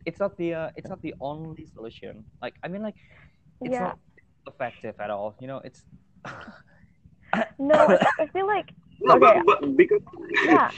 it's 0.06 0.20
not 0.20 0.38
the 0.38 0.54
uh, 0.54 0.70
it's 0.76 0.90
not 0.90 1.02
the 1.02 1.16
only 1.20 1.66
solution. 1.66 2.26
Like 2.42 2.56
I 2.64 2.68
mean, 2.68 2.84
like 2.84 2.96
it's 3.62 3.74
Yeah. 3.74 3.96
not 3.96 4.00
effective 4.48 4.96
at 5.00 5.10
all. 5.10 5.36
You 5.40 5.48
know, 5.48 5.62
it's 5.64 5.84
No, 7.60 7.76
I, 7.76 8.00
I 8.20 8.28
feel 8.28 8.48
like 8.48 8.68
No, 9.02 9.16
Okay. 9.16 9.40
but, 9.46 9.62
but 9.62 9.78
because 9.78 10.02
yeah, 10.46 10.72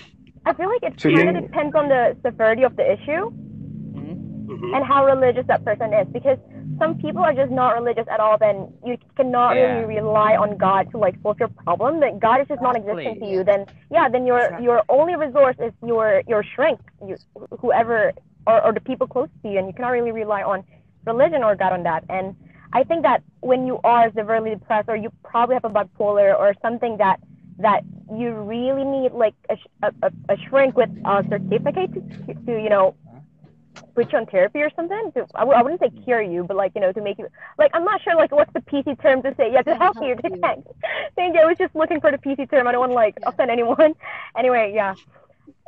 I 0.46 0.54
feel 0.54 0.70
like 0.70 0.84
it 0.84 0.98
To 0.98 1.12
kind 1.12 1.38
of 1.38 1.44
depends 1.44 1.76
on 1.76 1.90
the 1.90 2.18
severity 2.26 2.64
of 2.64 2.76
the 2.76 2.86
issue 2.92 3.32
Mhm. 4.62 4.76
and 4.76 4.86
how 4.86 5.06
religious 5.06 5.46
that 5.48 5.64
person 5.66 5.94
is. 5.94 6.08
Because 6.08 6.38
some 6.80 6.96
people 6.96 7.22
are 7.22 7.34
just 7.34 7.52
not 7.52 7.74
religious 7.76 8.08
at 8.08 8.20
all. 8.20 8.38
Then 8.38 8.72
you 8.86 8.98
cannot 9.16 9.56
Yeah. 9.56 9.64
really 9.80 9.86
rely 10.00 10.36
on 10.36 10.58
God 10.58 10.90
to 10.92 10.98
like 10.98 11.16
solve 11.22 11.40
your 11.40 11.50
problem. 11.50 12.00
That 12.00 12.20
God 12.20 12.42
is 12.42 12.48
just 12.48 12.62
non-existent 12.62 13.20
to 13.20 13.26
you. 13.26 13.44
Then 13.44 13.66
yeah, 13.90 14.10
then 14.10 14.26
your 14.26 14.40
Exactly. 14.40 14.66
your 14.66 14.84
only 14.90 15.16
resource 15.16 15.58
is 15.60 15.74
your 15.86 16.22
your 16.28 16.44
shrink 16.44 16.80
you, 17.06 17.16
whoever 17.60 18.12
or, 18.48 18.64
or 18.66 18.72
the 18.74 18.82
people 18.82 19.08
close 19.08 19.30
to 19.44 19.50
you, 19.52 19.58
and 19.60 19.68
you 19.68 19.74
cannot 19.74 19.92
really 19.92 20.12
rely 20.12 20.42
on 20.44 20.64
religion 21.06 21.44
or 21.44 21.56
God 21.56 21.74
on 21.74 21.84
that. 21.84 22.04
And 22.10 22.36
I 22.74 22.84
think 22.84 23.04
that 23.04 23.22
when 23.42 23.68
you 23.68 23.80
are 23.84 24.12
severely 24.14 24.52
depressed, 24.52 24.90
or 24.90 24.96
you 24.96 25.12
probably 25.24 25.56
have 25.56 25.66
a 25.66 25.70
bipolar 25.70 26.38
or 26.40 26.54
something 26.62 26.98
that 26.98 27.20
that 27.60 27.84
you 28.12 28.32
really 28.34 28.84
need 28.84 29.12
like 29.12 29.36
a, 29.50 29.58
a, 29.84 29.92
a, 30.08 30.12
a 30.34 30.38
shrink 30.50 30.76
with 30.76 30.90
a 31.06 31.24
certificate 31.30 31.94
to, 31.94 32.34
to 32.46 32.52
you 32.64 32.70
know 32.70 32.96
put 33.96 34.12
you 34.12 34.18
on 34.18 34.26
therapy 34.26 34.62
or 34.62 34.70
something. 34.76 35.12
To, 35.16 35.26
I 35.36 35.40
w- 35.42 35.58
I 35.58 35.62
wouldn't 35.62 35.82
say 35.82 35.90
cure 36.04 36.22
you, 36.22 36.44
but 36.44 36.58
like 36.58 36.72
you 36.76 36.82
know 36.82 36.92
to 36.92 37.02
make 37.02 37.18
you 37.18 37.28
like 37.58 37.72
I'm 37.74 37.84
not 37.86 38.02
sure 38.02 38.16
like 38.16 38.32
what's 38.32 38.52
the 38.54 38.62
PC 38.62 39.02
term 39.02 39.22
to 39.24 39.34
say. 39.36 39.52
Yeah, 39.52 39.62
to 39.64 39.76
help 39.76 39.96
you. 40.02 40.16
Help 40.22 40.24
you. 40.36 40.42
Thanks. 40.42 40.68
Thank 41.16 41.36
you. 41.36 41.42
I 41.42 41.46
was 41.46 41.58
just 41.58 41.76
looking 41.76 42.00
for 42.02 42.12
the 42.12 42.18
PC 42.18 42.50
term. 42.50 42.68
I 42.68 42.72
don't 42.72 42.80
want 42.82 42.92
to 42.92 42.96
like 42.96 43.18
Yeah. 43.22 43.30
offend 43.30 43.52
anyone. 43.52 43.94
Anyway, 44.38 44.72
yeah, 44.74 44.94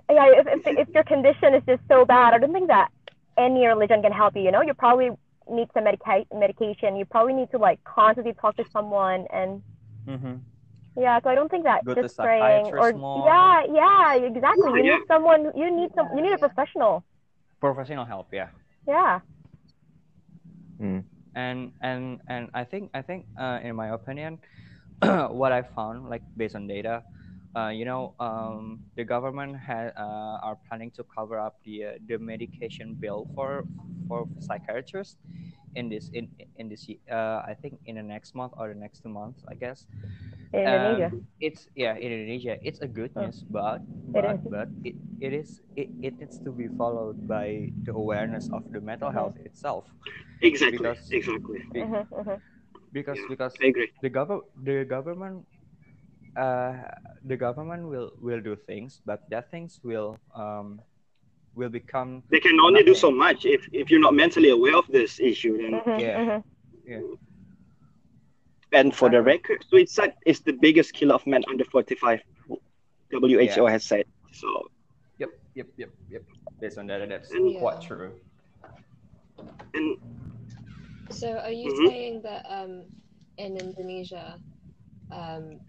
yeah. 0.10 0.26
If, 0.40 0.48
if 0.48 0.78
if 0.88 0.90
your 0.94 1.04
condition 1.04 1.54
is 1.54 1.64
just 1.66 1.82
so 1.88 2.06
bad, 2.06 2.34
I 2.34 2.38
don't 2.38 2.54
think 2.54 2.68
that 2.68 2.90
any 3.38 3.66
religion 3.68 4.02
can 4.02 4.12
help 4.12 4.36
you. 4.36 4.44
You 4.44 4.52
know, 4.52 4.62
you 4.62 4.74
probably 4.74 5.10
need 5.50 5.68
some 5.74 5.84
medica- 5.86 6.26
medication. 6.34 6.96
You 6.96 7.06
probably 7.06 7.34
need 7.34 7.52
to 7.52 7.58
like 7.58 7.84
constantly 7.84 8.34
talk 8.34 8.56
to 8.58 8.66
someone 8.72 9.28
and 9.32 9.62
Mhm. 10.08 10.40
yeah, 10.98 11.20
so 11.22 11.30
I 11.30 11.36
don't 11.36 11.50
think 11.50 11.64
that 11.66 11.84
Go 11.86 11.96
just 11.96 12.18
praying 12.18 12.68
or 12.68 12.92
psychiatrist 12.92 12.98
more. 12.98 13.26
yeah, 13.28 13.64
yeah, 13.74 14.16
exactly. 14.16 14.64
Yeah, 14.72 14.76
you 14.78 14.84
yeah. 14.92 14.98
need 14.98 15.08
someone. 15.08 15.52
You 15.56 15.72
need 15.72 15.92
some. 15.96 16.08
You 16.16 16.22
need 16.22 16.30
a 16.34 16.40
Yeah. 16.40 16.48
professional. 16.48 17.04
Professional 17.64 18.04
help. 18.04 18.28
Yeah. 18.36 18.52
Yeah. 18.86 19.24
Mm. 20.82 21.06
and 21.36 21.72
and 21.82 22.20
and 22.28 22.50
I 22.54 22.64
think 22.66 22.92
I 22.94 23.02
think 23.02 23.26
uh, 23.40 23.60
in 23.64 23.76
my 23.76 23.96
opinion, 23.96 24.40
what 25.32 25.52
I 25.56 25.64
found 25.64 26.10
like 26.10 26.24
based 26.36 26.56
on 26.56 26.68
data, 26.68 27.04
uh, 27.56 27.70
you 27.70 27.86
know, 27.86 28.14
um, 28.20 28.80
the 28.96 29.04
government 29.04 29.58
ha- 29.58 29.94
uh, 29.96 30.38
are 30.46 30.58
planning 30.68 30.92
to 30.92 31.04
cover 31.04 31.40
up 31.40 31.58
the 31.64 31.86
uh, 31.86 31.92
the 32.08 32.18
medication 32.18 32.96
bill 32.96 33.28
for 33.36 33.66
for 34.08 34.28
psychiatrists 34.40 35.18
in 35.76 35.90
this 35.90 36.10
in 36.14 36.30
in 36.58 36.70
this 36.70 36.88
uh, 37.12 37.42
I 37.46 37.56
think 37.60 37.80
in 37.86 37.96
the 37.96 38.04
next 38.04 38.36
month 38.36 38.54
or 38.58 38.70
the 38.70 38.80
next 38.80 39.02
two 39.04 39.10
months 39.10 39.44
I 39.48 39.56
guess. 39.56 39.88
In 40.54 40.62
Indonesia. 40.62 41.12
Um, 41.12 41.28
it's 41.40 41.68
yeah 41.76 41.96
in 41.96 42.12
Indonesia. 42.12 42.58
It's 42.64 42.80
a 42.82 42.88
good 42.88 43.16
Oh. 43.16 43.22
news, 43.22 43.44
but 43.50 43.82
It 44.14 44.26
but 44.26 44.40
but 44.50 44.70
it, 44.84 44.96
it 45.20 45.34
is 45.34 45.62
it, 45.76 45.90
it 46.02 46.14
needs 46.20 46.40
to 46.46 46.52
be 46.52 46.68
followed 46.68 47.28
by 47.28 47.72
the 47.84 47.94
awareness 47.94 48.50
of 48.54 48.64
the 48.72 48.82
mental 48.82 49.12
health 49.12 49.38
itself 49.46 49.94
exactly, 50.42 50.78
Because- 50.78 51.10
exactly. 51.12 51.60
be- 51.72 51.88
Mhm, 51.88 52.08
mhm. 52.12 52.42
because 52.92 53.20
Yeah. 53.20 53.28
because 53.28 53.56
the 54.02 54.10
government 54.10 54.46
the 54.64 54.86
government 54.86 55.46
uh 56.36 56.74
the 57.24 57.38
government 57.38 57.88
will 57.88 58.12
will 58.20 58.42
do 58.42 58.56
things 58.56 59.02
but 59.06 59.22
that 59.30 59.50
things 59.52 59.80
will 59.84 60.18
um 60.36 60.82
will 61.56 61.70
become 61.70 62.24
They 62.32 62.40
can 62.40 62.60
only 62.60 62.84
do 62.84 62.94
so 62.94 63.12
much 63.12 63.46
if, 63.46 63.68
if 63.72 63.90
you're 63.90 64.00
not 64.02 64.14
mentally 64.16 64.50
aware 64.50 64.78
of 64.78 64.86
this 64.88 65.20
issue. 65.20 65.58
Then 65.58 65.82
Mhm, 65.86 65.98
Yeah. 65.98 66.20
mhm. 66.20 66.44
And 68.74 68.96
for 68.96 69.10
the 69.10 69.22
record, 69.22 69.64
suicide 69.70 70.14
is 70.26 70.42
the 70.42 70.54
biggest 70.54 70.94
killer 70.94 71.16
of 71.16 71.26
men 71.26 71.44
under 71.50 71.64
45. 71.66 72.22
WHO 73.12 73.66
has 73.68 73.86
said. 73.86 74.06
So 74.32 74.48
yep 75.18 75.30
yep 75.56 75.68
yep 75.78 75.90
yep 76.10 76.24
based 76.60 76.78
on 76.78 76.88
that 76.88 77.08
that's 77.10 77.30
Yeah. 77.32 77.60
quite 77.60 77.82
true 77.82 78.14
and 79.74 79.98
So 81.12 81.38
are 81.40 81.52
you 81.52 81.70
Mhm. 81.70 81.88
saying 81.88 82.22
that 82.24 82.46
um, 82.50 82.86
in 83.38 83.58
Indonesia, 83.58 84.40
um, 85.12 85.60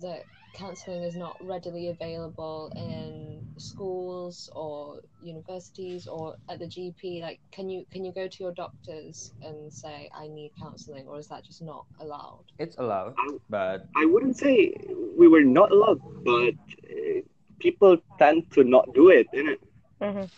that 0.00 0.24
counselling 0.54 1.04
is 1.04 1.16
not 1.16 1.36
readily 1.40 1.88
available 1.88 2.70
in 2.76 3.44
schools 3.58 4.48
or 4.54 5.00
universities 5.20 6.06
or 6.06 6.36
at 6.48 6.58
the 6.58 6.68
GP? 6.68 7.20
Like, 7.22 7.40
can 7.52 7.68
you 7.70 7.84
can 7.92 8.04
you 8.04 8.12
go 8.12 8.28
to 8.28 8.42
your 8.42 8.52
doctors 8.52 9.32
and 9.42 9.72
say 9.72 10.10
I 10.14 10.28
need 10.28 10.52
counselling, 10.58 11.06
or 11.06 11.18
is 11.18 11.28
that 11.28 11.44
just 11.44 11.62
not 11.62 11.86
allowed? 12.00 12.44
it's 12.58 12.76
allowed 12.78 13.14
but 13.48 13.88
I 13.96 14.04
wouldn't 14.06 14.36
say 14.36 14.72
we 15.18 15.28
were 15.28 15.42
not 15.42 15.70
allowed, 15.72 16.00
but 16.24 16.54
uh, 16.90 17.20
people 17.58 17.98
tend 18.18 18.50
to 18.52 18.64
not 18.64 18.92
do 18.94 19.08
it, 19.10 19.26
innit? 19.34 19.58
Mhm. 20.00 20.30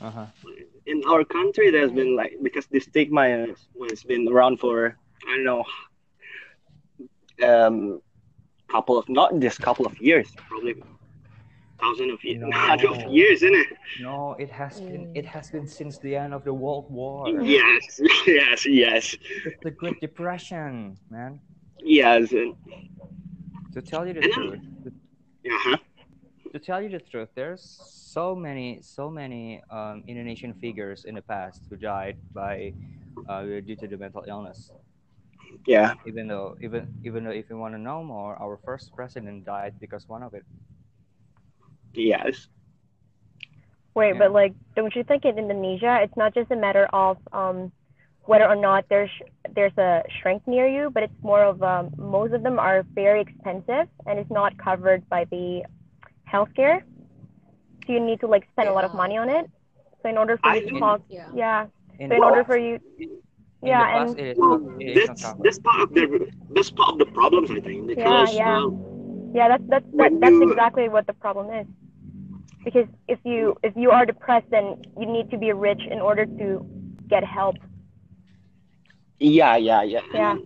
Uh-huh. 0.00 0.26
in 0.86 1.02
our 1.08 1.24
country 1.24 1.70
there's 1.70 1.92
been 1.92 2.16
like 2.16 2.32
because 2.42 2.66
the 2.66 2.80
stigma 2.80 3.28
has, 3.28 3.66
has 3.88 4.02
been 4.04 4.28
around 4.28 4.58
for 4.58 4.96
I 5.28 5.34
don't 5.36 5.44
know 5.44 5.64
um 7.42 8.00
couple 8.68 8.98
of 8.98 9.08
not 9.08 9.38
just 9.40 9.60
couple 9.60 9.86
of 9.86 9.94
years 10.00 10.28
probably 10.48 10.74
thousand 11.80 12.10
of 12.10 12.22
years 12.24 12.40
No. 12.42 12.50
hundred 12.70 12.90
of 12.90 13.12
years 13.12 13.42
isn't 13.42 13.54
it 13.54 13.66
No, 14.00 14.34
it 14.38 14.50
has 14.50 14.80
been 14.80 15.04
it 15.14 15.26
has 15.26 15.50
been 15.50 15.66
since 15.68 15.98
the 15.98 16.16
end 16.16 16.32
of 16.34 16.42
the 16.44 16.54
World 16.54 16.86
War. 16.90 17.28
yes 17.42 18.00
yes 18.26 18.66
yes 18.66 19.14
It's 19.46 19.60
the 19.62 19.70
Great 19.70 20.00
Depression, 20.00 20.96
man. 21.10 21.32
yes 21.82 22.32
and, 22.32 22.54
To 23.74 23.82
tell 23.82 24.06
you 24.08 24.14
the 24.14 24.24
And- 24.24 24.32
truth, 24.32 24.60
uh-huh. 25.46 25.76
to 26.54 26.58
tell 26.58 26.80
you 26.82 26.88
the 26.88 26.98
truth, 27.12 27.28
there's 27.36 27.60
so 28.16 28.34
many, 28.34 28.80
so 28.80 29.04
many 29.20 29.60
um, 29.70 30.02
Indonesian 30.08 30.52
figures 30.54 31.04
in 31.04 31.14
the 31.14 31.22
past 31.22 31.60
who 31.68 31.76
died 31.76 32.16
by 32.32 32.72
uh, 33.28 33.42
due 33.68 33.76
to 33.82 33.86
the 33.86 33.98
mental 34.04 34.24
illness. 34.26 34.72
Yeah 35.64 35.94
Even 36.06 36.26
though, 36.28 36.56
even 36.60 36.86
even 37.04 37.24
though, 37.24 37.30
if 37.30 37.48
you 37.48 37.56
want 37.56 37.74
to 37.74 37.78
know 37.78 38.02
more, 38.02 38.36
our 38.36 38.58
first 38.64 38.92
president 38.94 39.44
died 39.44 39.74
because 39.80 40.08
one 40.08 40.22
of 40.22 40.34
it. 40.34 40.44
yes 41.94 42.48
Wait, 43.94 44.12
Yeah. 44.12 44.18
but 44.18 44.32
like, 44.32 44.52
don't 44.74 44.94
you 44.94 45.02
think 45.04 45.24
in 45.24 45.38
Indonesia, 45.38 45.98
it's 46.02 46.16
not 46.16 46.34
just 46.34 46.50
a 46.50 46.56
matter 46.56 46.86
of 46.92 47.16
um, 47.32 47.72
whether 48.26 48.44
or 48.46 48.54
not 48.56 48.84
there's 48.88 49.10
there's 49.54 49.76
a 49.78 50.02
shrink 50.20 50.46
near 50.46 50.66
you, 50.68 50.90
but 50.90 51.02
it's 51.02 51.22
more 51.22 51.42
of 51.42 51.62
um, 51.62 51.90
most 51.96 52.32
of 52.34 52.42
them 52.42 52.58
are 52.58 52.82
very 52.94 53.20
expensive 53.22 53.88
and 54.06 54.18
it's 54.18 54.30
not 54.30 54.56
covered 54.58 55.08
by 55.08 55.24
the 55.30 55.62
healthcare. 56.30 56.82
So 57.86 57.92
you 57.92 58.00
need 58.00 58.20
to 58.20 58.26
like 58.26 58.44
spend 58.52 58.68
a 58.68 58.72
lot 58.72 58.84
of 58.84 58.92
money 58.94 59.16
on 59.16 59.28
it. 59.28 59.46
So 60.02 60.08
in 60.08 60.18
order 60.18 60.36
for 60.36 60.50
I 60.50 60.54
you 60.54 60.60
to 60.62 60.66
think- 60.68 60.78
talk, 60.80 61.00
Yeah. 61.08 61.28
yeah. 61.34 61.66
In 61.98 62.08
So 62.10 62.14
in 62.14 62.20
the 62.20 62.26
order 62.26 62.44
for 62.44 62.58
you, 62.58 62.78
in 62.98 63.10
yeah, 63.66 63.82
the 63.82 63.86
past, 63.86 64.14
and 64.14 64.18
it 64.18 64.26
is 64.26 64.38
well 64.38 64.60
it 64.78 64.98
is 64.98 65.08
that's 65.08 65.34
that's 65.44 65.58
part 65.58 65.80
of 65.82 65.94
the 65.94 66.26
that's 66.54 66.70
part 66.70 66.92
of 66.92 66.98
the 66.98 67.06
problems 67.06 67.50
I 67.50 67.60
think 67.60 67.86
because 67.86 68.40
yeah. 68.40 68.60
uh, 68.60 68.68
yeah, 69.34 69.48
that's 69.48 69.64
that's 69.68 69.86
that, 69.98 70.12
that's 70.20 70.36
you- 70.40 70.40
exactly 70.40 70.88
what 70.88 71.06
the 71.06 71.12
problem 71.14 71.52
is. 71.54 71.66
Because 72.64 72.86
if 73.08 73.18
you 73.24 73.56
if 73.62 73.74
you 73.76 73.90
are 73.90 74.04
depressed, 74.06 74.50
then 74.50 74.76
you 74.98 75.06
need 75.06 75.30
to 75.30 75.38
be 75.38 75.52
rich 75.52 75.82
in 75.90 76.00
order 76.00 76.26
to 76.26 76.64
get 77.08 77.24
help. 77.24 77.56
yeah 79.18 79.56
yeah 79.56 79.82
yeah 79.82 80.00
Yeah. 80.12 80.36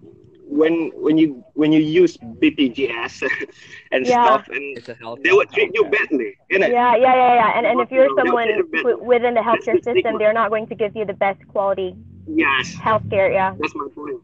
when 0.48 0.90
when 0.94 1.16
you 1.18 1.44
when 1.54 1.72
you 1.72 1.80
use 1.80 2.16
BPJS 2.40 3.22
and 3.92 4.06
Yeah. 4.06 4.06
stuff 4.06 4.48
and 4.48 4.76
It's 4.76 4.88
a 4.88 4.94
health. 4.94 5.20
they 5.22 5.30
will 5.32 5.46
treat 5.52 5.70
you 5.74 5.84
badly 5.84 6.36
isn't 6.50 6.62
it 6.64 6.74
Yeah, 6.74 6.96
yeah, 6.96 7.14
yeah, 7.14 7.34
yeah. 7.34 7.52
And 7.56 7.66
and 7.66 7.80
if 7.80 7.90
you're 7.90 8.10
someone 8.14 8.48
get 8.48 8.58
it 8.60 8.70
better. 8.72 8.84
wi- 8.84 9.00
within 9.02 9.34
the 9.34 9.40
healthcare 9.40 9.82
the 9.82 9.82
system, 9.84 10.18
they're 10.18 10.32
not 10.32 10.50
going 10.50 10.66
to 10.68 10.74
give 10.74 10.94
you 10.96 11.04
the 11.04 11.14
best 11.14 11.40
quality 11.48 11.94
yes 12.34 12.74
healthcare. 12.76 13.32
Yeah. 13.32 13.54
that's 13.58 13.74
my 13.74 13.88
point 13.94 14.20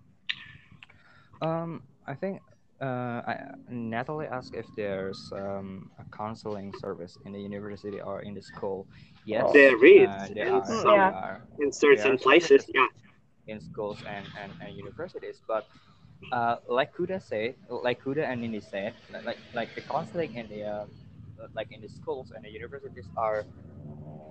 Um, 1.43 1.83
I 2.07 2.15
think 2.15 2.41
uh, 2.81 3.21
I, 3.27 3.37
Natalie 3.69 4.27
asked 4.27 4.55
if 4.55 4.67
there's 4.77 5.33
um, 5.33 5.91
a 5.99 6.05
counseling 6.17 6.73
service 6.81 7.19
in 7.25 7.33
the 7.33 7.41
university 7.41 8.01
or 8.01 8.23
in 8.23 8.35
the 8.35 8.43
school. 8.43 8.87
Yes, 9.25 9.51
There 9.53 9.85
is, 9.85 10.09
Uh, 10.09 10.29
there 10.35 10.47
and 10.49 10.63
are, 10.63 10.67
some- 10.83 10.95
Yeah. 10.95 11.11
are 11.13 11.43
in 11.59 11.73
certain 11.73 12.13
Yeah. 12.17 12.25
places 12.27 12.65
yeah 12.75 12.89
in 13.47 13.61
schools 13.61 14.03
and, 14.09 14.27
and, 14.41 14.53
and 14.61 14.77
universities. 14.77 15.41
But 15.47 15.67
uh, 16.33 16.57
like 16.69 16.95
Kuda 16.97 17.21
said, 17.23 17.55
like 17.69 18.03
Kuda 18.03 18.25
and 18.25 18.41
Nini 18.41 18.61
said, 18.61 18.95
like 19.25 19.39
like 19.55 19.75
the 19.75 19.83
counseling 19.83 20.35
in 20.35 20.49
the 20.49 20.63
uh, 20.65 20.87
like 21.55 21.69
in 21.71 21.81
the 21.81 21.89
schools 21.89 22.33
and 22.35 22.45
the 22.45 22.51
universities 22.51 23.09
are 23.17 23.45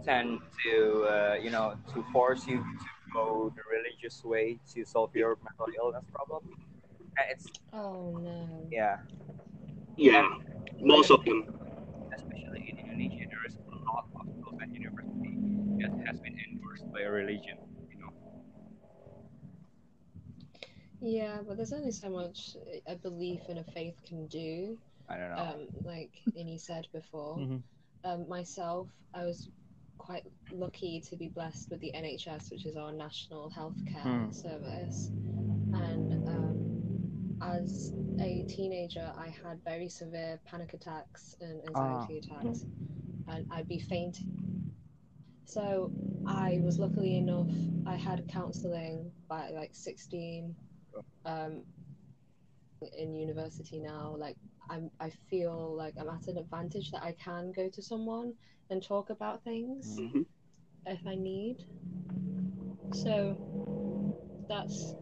tend 0.05 0.39
to 0.63 0.75
uh, 1.10 1.36
you 1.44 1.50
know 1.50 1.74
to 1.94 2.03
force 2.13 2.48
you 2.48 2.58
to 2.58 2.86
go 3.15 3.51
the 3.55 3.63
religious 3.72 4.24
way 4.24 4.60
to 4.74 4.86
solve 4.86 5.15
your 5.15 5.38
mental 5.48 5.67
illness 5.79 6.05
problem. 6.13 6.43
It's, 7.31 7.48
Oh 7.74 8.12
no. 8.19 8.67
yeah. 8.72 8.98
yeah 9.98 10.27
most 10.81 11.12
of 11.12 11.24
them 11.25 11.45
especially 12.15 12.69
in 12.69 12.78
Indonesia, 12.80 13.25
there 13.30 13.45
is 13.47 13.56
a 13.58 13.75
lot 13.91 14.06
of 14.15 14.28
schools 14.39 14.60
and 14.62 14.73
university 14.75 15.36
that 15.82 15.91
has 16.08 16.19
been 16.19 16.38
endorsed 16.51 16.91
by 16.93 17.01
a 17.01 17.12
religion. 17.12 17.58
You 17.91 17.97
know, 17.99 18.12
Yeah, 21.01 21.41
but 21.47 21.58
there's 21.58 21.73
only 21.73 21.91
so 21.91 22.10
much 22.10 22.56
a 22.88 22.95
belief 22.95 23.41
and 23.49 23.60
a 23.60 23.63
faith 23.63 23.95
can 24.08 24.28
do. 24.28 24.78
I 25.10 25.17
don't 25.17 25.30
know. 25.36 25.41
Um, 25.41 25.67
like 25.84 26.12
Ini 26.38 26.60
said 26.60 26.88
before. 26.93 27.38
Mhm. 27.38 27.63
Um, 28.04 28.28
myself, 28.30 28.88
I 29.13 29.25
was 29.25 29.49
quite 29.97 30.23
lucky 30.51 31.01
to 31.10 31.15
be 31.15 31.29
blessed 31.29 31.69
with 31.69 31.79
the 31.81 31.91
NHS, 31.95 32.51
which 32.51 32.65
is 32.65 32.75
our 32.77 32.91
national 32.91 33.51
healthcare 33.51 34.03
Hmm. 34.03 34.31
service. 34.31 35.12
And 35.73 36.27
um, 36.27 37.39
as 37.41 37.91
a 38.19 38.45
teenager, 38.47 39.12
I 39.17 39.27
had 39.29 39.63
very 39.65 39.89
severe 39.89 40.39
panic 40.45 40.73
attacks 40.73 41.36
and 41.41 41.62
anxiety 41.67 42.19
attacks, 42.19 42.65
and 43.27 43.45
I'd 43.51 43.67
be 43.67 43.79
fainting. 43.79 44.73
So 45.45 45.91
I 46.25 46.60
was 46.63 46.79
luckily 46.79 47.17
enough, 47.17 47.49
I 47.86 47.95
had 47.95 48.27
counselling 48.27 49.12
by 49.27 49.49
like 49.51 49.71
16. 49.73 50.55
Um, 51.25 51.63
in 52.97 53.15
university 53.15 53.79
now, 53.79 54.15
like 54.17 54.38
I'm, 54.69 54.89
I 54.99 55.10
feel 55.29 55.75
like 55.75 55.95
I'm 55.99 56.10
at 56.10 56.27
an 56.27 56.38
advantage 56.38 56.91
that 56.91 57.03
I 57.03 57.13
can 57.13 57.51
go 57.51 57.69
to 57.69 57.81
someone 57.81 58.34
and 58.69 58.82
talk 58.84 59.10
about 59.10 59.43
things 59.43 59.97
Mhm. 59.97 60.25
if 60.86 61.06
I 61.06 61.15
need. 61.15 61.58
So 62.93 63.38
that's 64.49 64.95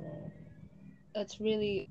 that's 1.13 1.39
really 1.39 1.89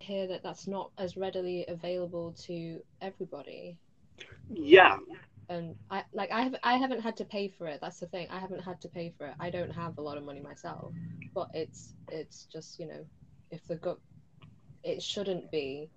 here 0.00 0.26
that 0.28 0.42
that's 0.42 0.66
not 0.66 0.90
as 0.98 1.16
readily 1.16 1.64
available 1.68 2.32
to 2.46 2.80
everybody. 3.00 3.78
yeah 4.50 4.96
And 5.48 5.74
I 5.90 6.04
like 6.12 6.30
I 6.30 6.42
have 6.42 6.54
I 6.62 6.74
haven't 6.76 7.00
had 7.00 7.16
to 7.18 7.24
pay 7.24 7.48
for 7.48 7.66
it. 7.66 7.80
That's 7.80 8.00
the 8.00 8.06
thing. 8.06 8.28
I 8.30 8.38
haven't 8.38 8.62
had 8.62 8.80
to 8.82 8.88
pay 8.88 9.10
for 9.16 9.26
it. 9.26 9.34
I 9.40 9.50
don't 9.50 9.72
have 9.72 9.98
a 9.98 10.02
lot 10.02 10.16
of 10.18 10.24
money 10.24 10.40
myself, 10.40 10.94
but 11.34 11.48
it's 11.54 11.94
it's 12.08 12.46
just 12.52 12.78
you 12.78 12.86
know 12.86 13.04
if 13.50 13.66
the 13.66 13.76
go 13.76 13.98
it 14.82 15.02
shouldn't 15.02 15.50
be 15.50 15.90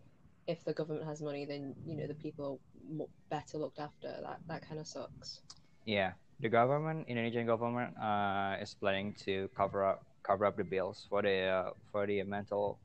if 0.48 0.64
the 0.66 0.74
government 0.74 1.06
has 1.06 1.22
money 1.22 1.46
then 1.46 1.76
you 1.86 1.96
know 1.96 2.08
the 2.08 2.14
people 2.14 2.60
are 3.00 3.06
better 3.30 3.58
looked 3.58 3.80
after. 3.80 4.10
That 4.22 4.40
that 4.48 4.68
kind 4.68 4.80
of 4.80 4.88
sucks. 4.88 5.42
Yeah, 5.86 6.14
the 6.40 6.50
government, 6.50 7.06
Indonesian 7.08 7.46
government, 7.46 7.98
uh, 7.98 8.58
is 8.62 8.74
planning 8.74 9.16
to 9.26 9.50
cover 9.56 9.86
up 9.86 10.06
cover 10.24 10.46
up 10.46 10.58
the 10.58 10.64
bills 10.64 11.06
for 11.10 11.22
the 11.22 11.38
uh, 11.48 11.70
for 11.92 12.08
the 12.08 12.24
mental 12.24 12.80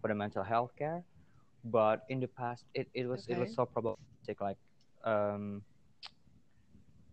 for 0.00 0.08
the 0.08 0.14
mental 0.14 0.42
health 0.42 0.72
care, 0.78 1.02
but 1.64 2.04
in 2.08 2.20
the 2.20 2.28
past 2.28 2.64
it, 2.74 2.88
it 2.94 3.06
was 3.06 3.26
it 3.28 3.38
was 3.38 3.54
so 3.54 3.66
problematic. 3.66 4.40
Like, 4.40 4.58
um, 5.04 5.62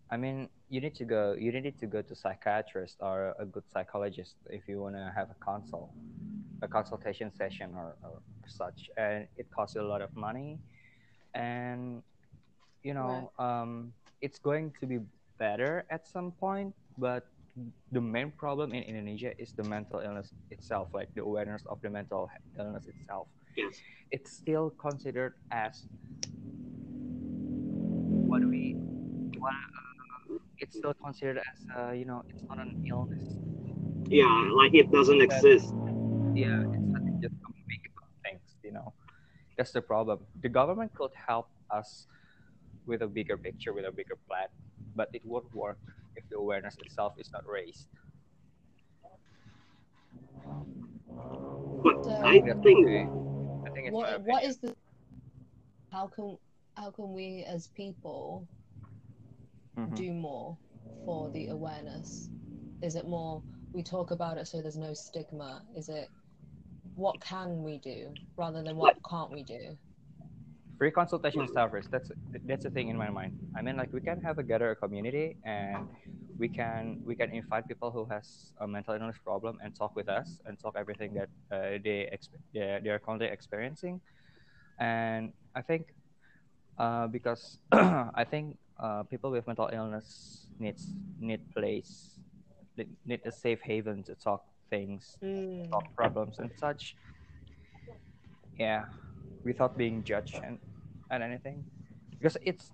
I 0.09 0.17
mean, 0.17 0.49
you 0.69 0.81
need 0.81 0.95
to 0.95 1.05
go 1.05 1.33
you 1.33 1.51
need 1.51 1.77
to 1.79 1.87
go 1.87 2.01
to 2.01 2.15
psychiatrist 2.15 2.97
or 2.99 3.35
a 3.39 3.45
good 3.45 3.63
psychologist 3.71 4.35
if 4.49 4.67
you 4.67 4.81
want 4.81 4.95
to 4.95 5.11
have 5.15 5.29
a 5.29 5.37
consult, 5.43 5.91
a 6.61 6.67
consultation 6.67 7.31
session 7.33 7.73
or, 7.75 7.95
or 8.03 8.21
such, 8.47 8.89
and 8.97 9.27
it 9.37 9.49
costs 9.51 9.75
you 9.75 9.81
a 9.81 9.87
lot 9.87 10.01
of 10.01 10.15
money, 10.15 10.59
and 11.33 12.01
you 12.83 12.93
know 12.93 13.31
um, 13.39 13.93
it's 14.21 14.39
going 14.39 14.73
to 14.79 14.85
be 14.85 14.99
better 15.37 15.85
at 15.89 16.07
some 16.07 16.31
point, 16.31 16.73
but 16.97 17.27
the 17.91 18.01
main 18.01 18.31
problem 18.31 18.71
in 18.73 18.83
Indonesia 18.83 19.33
is 19.41 19.51
the 19.53 19.63
mental 19.63 19.99
illness 19.99 20.31
itself, 20.51 20.89
like 20.93 21.13
the 21.15 21.21
awareness 21.21 21.63
of 21.67 21.81
the 21.81 21.89
mental 21.89 22.29
illness 22.57 22.87
itself. 22.87 23.27
yes 23.57 23.75
It's 24.11 24.31
still 24.31 24.71
considered 24.79 25.33
as 25.51 25.87
what 28.27 28.41
do 28.41 28.47
we 28.49 28.75
what 29.39 29.51
uh, 29.53 30.37
it's 30.59 30.77
still 30.77 30.93
considered 30.93 31.39
as 31.39 31.57
uh, 31.75 31.91
you 31.91 32.05
know 32.05 32.23
it's 32.29 32.43
not 32.47 32.59
an 32.59 32.85
illness. 32.87 33.35
yeah 34.09 34.49
like 34.55 34.73
it 34.73 34.91
doesn't 34.91 35.21
exist 35.21 35.73
Yeah, 36.33 36.63
it's 36.63 36.87
not 36.95 37.03
just 37.19 37.35
a 37.35 37.49
make 37.67 37.83
up 37.99 38.07
things, 38.23 38.55
you 38.63 38.71
know. 38.71 38.93
That's 39.61 39.73
the 39.73 39.81
problem. 39.83 40.25
The 40.41 40.49
government 40.49 40.91
could 40.95 41.11
help 41.13 41.47
us 41.69 42.07
with 42.87 43.03
a 43.03 43.07
bigger 43.07 43.37
picture, 43.37 43.73
with 43.73 43.85
a 43.85 43.91
bigger 43.91 44.17
plan, 44.27 44.47
but 44.95 45.09
it 45.13 45.21
won't 45.23 45.53
work 45.53 45.77
if 46.15 46.27
the 46.31 46.37
awareness 46.37 46.77
itself 46.83 47.13
is 47.19 47.29
not 47.31 47.43
raised. 47.47 47.85
but 51.83 52.03
So- 52.05 52.21
I 52.25 52.41
think. 52.41 52.49
I 52.49 53.69
think 53.69 53.85
it's 53.85 53.93
my 53.93 54.17
what 54.17 54.21
what 54.25 54.41
opinion. 54.41 54.49
is 54.49 54.57
the 54.57 54.75
how 55.91 56.07
can 56.07 56.37
how 56.75 56.89
can 56.89 57.13
we 57.13 57.43
as 57.47 57.67
people 57.81 58.47
Mhm. 59.77 59.95
do 59.95 60.11
more 60.13 60.57
for 61.05 61.29
the 61.31 61.47
awareness 61.47 62.29
is 62.81 62.95
it 62.95 63.05
more 63.07 63.43
we 63.73 63.83
talk 63.83 64.09
about 64.11 64.37
it 64.39 64.47
so 64.47 64.61
there's 64.61 64.77
no 64.77 64.93
stigma 64.93 65.63
is 65.75 65.87
it 65.89 66.09
what 67.01 67.19
can 67.21 67.63
we 67.63 67.77
do 67.79 68.13
rather 68.37 68.61
than 68.63 68.75
what 68.77 68.95
can't 69.09 69.31
we 69.31 69.43
do 69.43 69.77
free 70.81 70.89
consultation 70.89 71.45
service. 71.53 71.85
That's 71.93 72.09
that's 72.49 72.63
the 72.63 72.71
thing 72.71 72.87
in 72.89 72.97
my 72.97 73.11
mind. 73.11 73.37
I 73.57 73.61
mean, 73.61 73.77
like 73.77 73.93
we 73.93 74.01
can 74.01 74.17
have 74.27 74.39
a 74.39 74.45
gather 74.51 74.71
a 74.71 74.75
community, 74.75 75.37
and 75.45 75.85
we 76.41 76.47
can 76.49 76.81
we 77.05 77.13
can 77.13 77.29
invite 77.29 77.67
people 77.67 77.91
who 77.91 78.03
has 78.09 78.25
a 78.57 78.67
mental 78.67 78.95
illness 78.97 79.19
problem 79.23 79.59
and 79.63 79.69
talk 79.81 79.95
with 79.95 80.09
us 80.09 80.41
and 80.45 80.57
talk 80.57 80.73
everything 80.83 81.13
that 81.19 81.29
uh, 81.53 81.77
they 81.85 82.09
exp- 82.15 82.41
they 82.53 82.81
they 82.83 82.89
are 82.89 82.97
currently 82.97 83.29
experiencing. 83.37 84.01
And 84.79 85.33
I 85.53 85.61
think 85.61 85.93
uh, 86.81 87.05
because 87.17 87.59
I 88.21 88.25
think 88.25 88.57
uh, 88.81 89.03
people 89.03 89.29
with 89.29 89.45
mental 89.45 89.69
illness 89.71 90.47
needs 90.57 90.89
need 91.19 91.45
place 91.53 92.17
need- 92.75 92.97
need 93.05 93.21
a 93.21 93.31
safe 93.31 93.61
haven 93.61 94.01
to 94.09 94.15
talk 94.17 94.41
things 94.71 95.17
Mm. 95.21 95.69
talk 95.69 95.85
problems 95.95 96.39
and 96.39 96.49
such. 96.57 96.95
Yeah, 98.57 98.85
without 99.43 99.77
being 99.77 100.03
judged 100.03 100.39
and, 100.43 100.57
and 101.11 101.21
anything, 101.23 101.63
because 102.17 102.37
it's, 102.41 102.71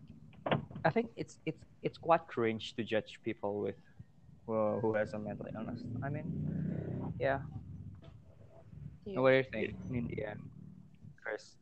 I 0.85 0.89
think 0.89 1.11
it's 1.15 1.39
it's 1.45 1.63
it's 1.81 1.97
quite 1.97 2.23
cringe 2.27 2.73
to 2.75 2.83
judge 2.83 3.19
people 3.23 3.59
with, 3.59 3.75
who, 4.45 4.79
who 4.81 4.93
has 4.95 5.13
a 5.13 5.19
mental 5.19 5.47
illness. 5.55 5.81
I 6.03 6.09
mean, 6.09 6.27
yeah. 7.19 7.39
Yeah. 9.05 9.19
What 9.21 9.31
do 9.31 9.37
you 9.37 9.43
think, 9.51 9.75
India 9.93 10.31
and 10.31 10.41
Chris? 11.23 11.55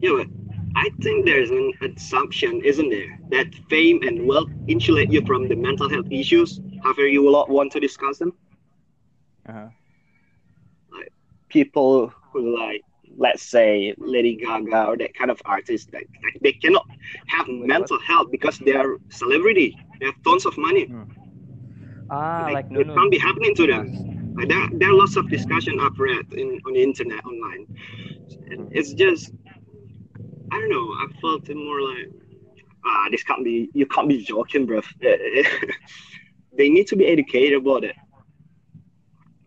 Yeah, 0.00 0.12
but 0.18 0.28
I 0.76 0.90
think 1.00 1.24
there's 1.24 1.50
an 1.50 1.72
assumption, 1.96 2.60
isn't 2.62 2.90
there, 2.90 3.18
that 3.30 3.48
fame 3.70 4.02
and 4.02 4.26
wealth 4.26 4.50
insulate 4.68 5.10
you 5.10 5.24
from 5.24 5.48
the 5.48 5.56
mental 5.56 5.88
health 5.88 6.10
issues. 6.10 6.60
However, 6.82 7.06
you 7.08 7.22
will 7.22 7.32
not 7.32 7.48
want 7.48 7.72
to 7.72 7.80
discuss 7.80 8.18
them. 8.18 8.32
Uh-huh. 9.50 9.70
People 11.50 12.12
who 12.32 12.58
like, 12.58 12.82
let's 13.16 13.42
say, 13.42 13.94
Lady 13.98 14.36
Gaga 14.36 14.86
or 14.86 14.96
that 14.98 15.14
kind 15.14 15.30
of 15.30 15.40
artist, 15.44 15.92
like, 15.92 16.08
like 16.24 16.38
they 16.42 16.52
cannot 16.52 16.86
have 17.28 17.46
Wait, 17.48 17.66
mental 17.66 17.98
health 18.00 18.28
because 18.30 18.58
they 18.60 18.74
are 18.74 18.96
celebrity. 19.10 19.76
They 20.00 20.06
have 20.06 20.22
tons 20.24 20.46
of 20.46 20.56
money. 20.58 20.92
Ah, 22.10 22.48
Like, 22.48 22.52
like 22.52 22.70
it 22.74 22.88
Nunu. 22.88 22.94
can't 22.94 23.10
be 23.10 23.18
happening 23.18 23.54
to 23.56 23.66
them. 23.66 24.34
Like, 24.36 24.48
there, 24.48 24.66
there 24.72 24.90
are 24.90 24.94
lots 24.94 25.16
of 25.16 25.28
discussion 25.30 25.78
I've 25.80 25.98
read 25.98 26.26
in, 26.32 26.60
on 26.66 26.72
the 26.74 26.82
internet 26.82 27.24
online. 27.24 27.66
And 28.50 28.68
It's 28.72 28.92
just, 28.94 29.32
I 30.52 30.58
don't 30.58 30.70
know. 30.70 30.92
I 30.92 31.06
felt 31.20 31.48
it 31.48 31.56
more 31.56 31.80
like, 31.82 32.08
ah, 32.84 33.08
this 33.10 33.22
can't 33.24 33.44
be. 33.44 33.70
You 33.74 33.86
can't 33.86 34.08
be 34.08 34.22
joking, 34.24 34.66
bro. 34.66 34.80
they 36.56 36.68
need 36.68 36.86
to 36.88 36.96
be 36.96 37.06
educated 37.06 37.58
about 37.58 37.84
it. 37.84 37.94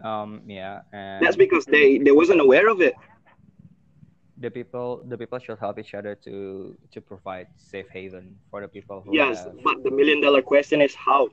Um, 0.03 0.41
yeah, 0.47 0.81
and 0.91 1.23
That's 1.23 1.37
because 1.37 1.65
they 1.65 1.97
they 1.97 2.11
wasn't 2.11 2.41
aware 2.41 2.67
of 2.69 2.81
it. 2.81 2.95
the 4.37 4.49
people 4.51 5.03
the 5.07 5.17
people 5.17 5.39
should 5.39 5.59
help 5.59 5.79
each 5.79 5.93
other 5.93 6.15
to 6.15 6.75
to 6.91 7.01
provide 7.01 7.47
safe 7.57 7.87
haven 7.89 8.35
for 8.49 8.61
the 8.61 8.67
people 8.67 9.01
who 9.01 9.13
Yes, 9.15 9.45
have 9.45 9.53
but 9.63 9.83
the 9.83 9.91
million 9.91 10.21
dollar 10.21 10.41
question 10.41 10.81
is 10.81 10.95
how. 10.95 11.29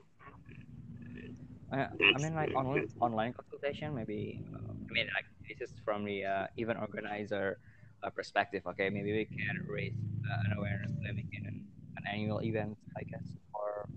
I, 1.71 1.87
I 2.15 2.17
mean, 2.19 2.35
like 2.35 2.51
online 2.55 2.87
online 2.99 3.33
consultation, 3.33 3.95
maybe. 3.95 4.43
Uh, 4.53 4.59
I 4.59 4.91
mean, 4.91 5.07
like 5.15 5.25
this 5.47 5.61
is 5.61 5.73
from 5.85 6.03
the 6.05 6.25
uh, 6.25 6.47
event 6.57 6.79
organizer 6.79 7.59
uh, 8.03 8.09
perspective. 8.09 8.63
Okay, 8.67 8.89
maybe 8.89 9.11
we 9.13 9.25
can 9.25 9.55
raise 9.67 9.95
uh, 10.29 10.43
an 10.45 10.57
awareness, 10.57 10.91
by 11.03 11.11
making 11.11 11.43
an, 11.47 11.65
an 11.97 12.03
annual 12.11 12.41
event, 12.43 12.77
I 12.97 13.03
guess, 13.03 13.23
for 13.51 13.87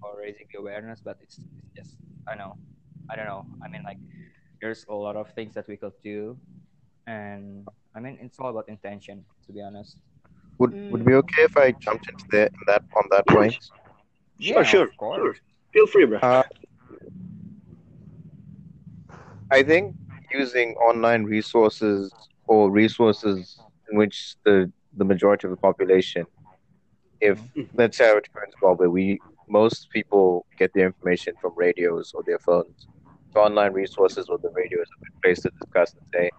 for 0.00 0.16
raising 0.18 0.46
the 0.52 0.58
awareness. 0.60 1.00
But 1.04 1.18
it's, 1.20 1.38
it's 1.58 1.70
just, 1.76 1.96
I 2.26 2.34
know, 2.36 2.56
I 3.10 3.16
don't 3.16 3.26
know. 3.26 3.46
I 3.64 3.68
mean, 3.68 3.82
like 3.84 3.98
there's 4.60 4.84
a 4.88 4.94
lot 4.94 5.16
of 5.16 5.30
things 5.32 5.54
that 5.54 5.68
we 5.68 5.76
could 5.76 5.92
do, 6.02 6.38
and 7.06 7.66
I 7.94 8.00
mean, 8.00 8.18
it's 8.20 8.38
all 8.38 8.50
about 8.50 8.68
intention, 8.68 9.24
to 9.46 9.52
be 9.52 9.60
honest. 9.62 9.98
Would 10.58 10.74
would 10.90 11.02
it 11.02 11.06
be 11.06 11.14
okay 11.14 11.42
if 11.42 11.56
I 11.56 11.72
jumped 11.72 12.08
into 12.08 12.24
that 12.32 12.52
in 12.52 12.60
that 12.66 12.82
on 12.96 13.04
that 13.10 13.26
point? 13.26 13.56
Sure, 14.40 14.64
sure, 14.64 14.84
of 14.84 14.96
course. 14.96 15.18
sure. 15.18 15.36
Feel 15.72 15.86
free, 15.86 16.06
bro. 16.06 16.18
Uh, 16.18 16.42
I 19.50 19.62
think 19.62 19.94
using 20.32 20.74
online 20.74 21.24
resources 21.24 22.12
or 22.46 22.70
resources 22.70 23.58
in 23.90 23.98
which 23.98 24.36
the 24.44 24.70
the 24.96 25.04
majority 25.04 25.46
of 25.46 25.50
the 25.50 25.56
population, 25.56 26.24
if 27.20 27.40
let's 27.74 27.98
say 27.98 28.08
our 28.08 28.18
in 28.18 28.50
Zimbabwe, 28.52 28.86
we 28.86 29.20
most 29.48 29.90
people 29.90 30.46
get 30.58 30.72
their 30.74 30.86
information 30.86 31.34
from 31.40 31.52
radios 31.56 32.12
or 32.14 32.22
their 32.24 32.38
phones. 32.38 32.86
Online 33.36 33.72
resources 33.72 34.28
or 34.28 34.38
the 34.38 34.50
radio 34.50 34.80
is 34.80 34.88
a 34.96 35.04
good 35.04 35.22
place 35.22 35.40
to 35.42 35.50
discuss 35.60 35.94
and 35.94 36.02
say, 36.14 36.30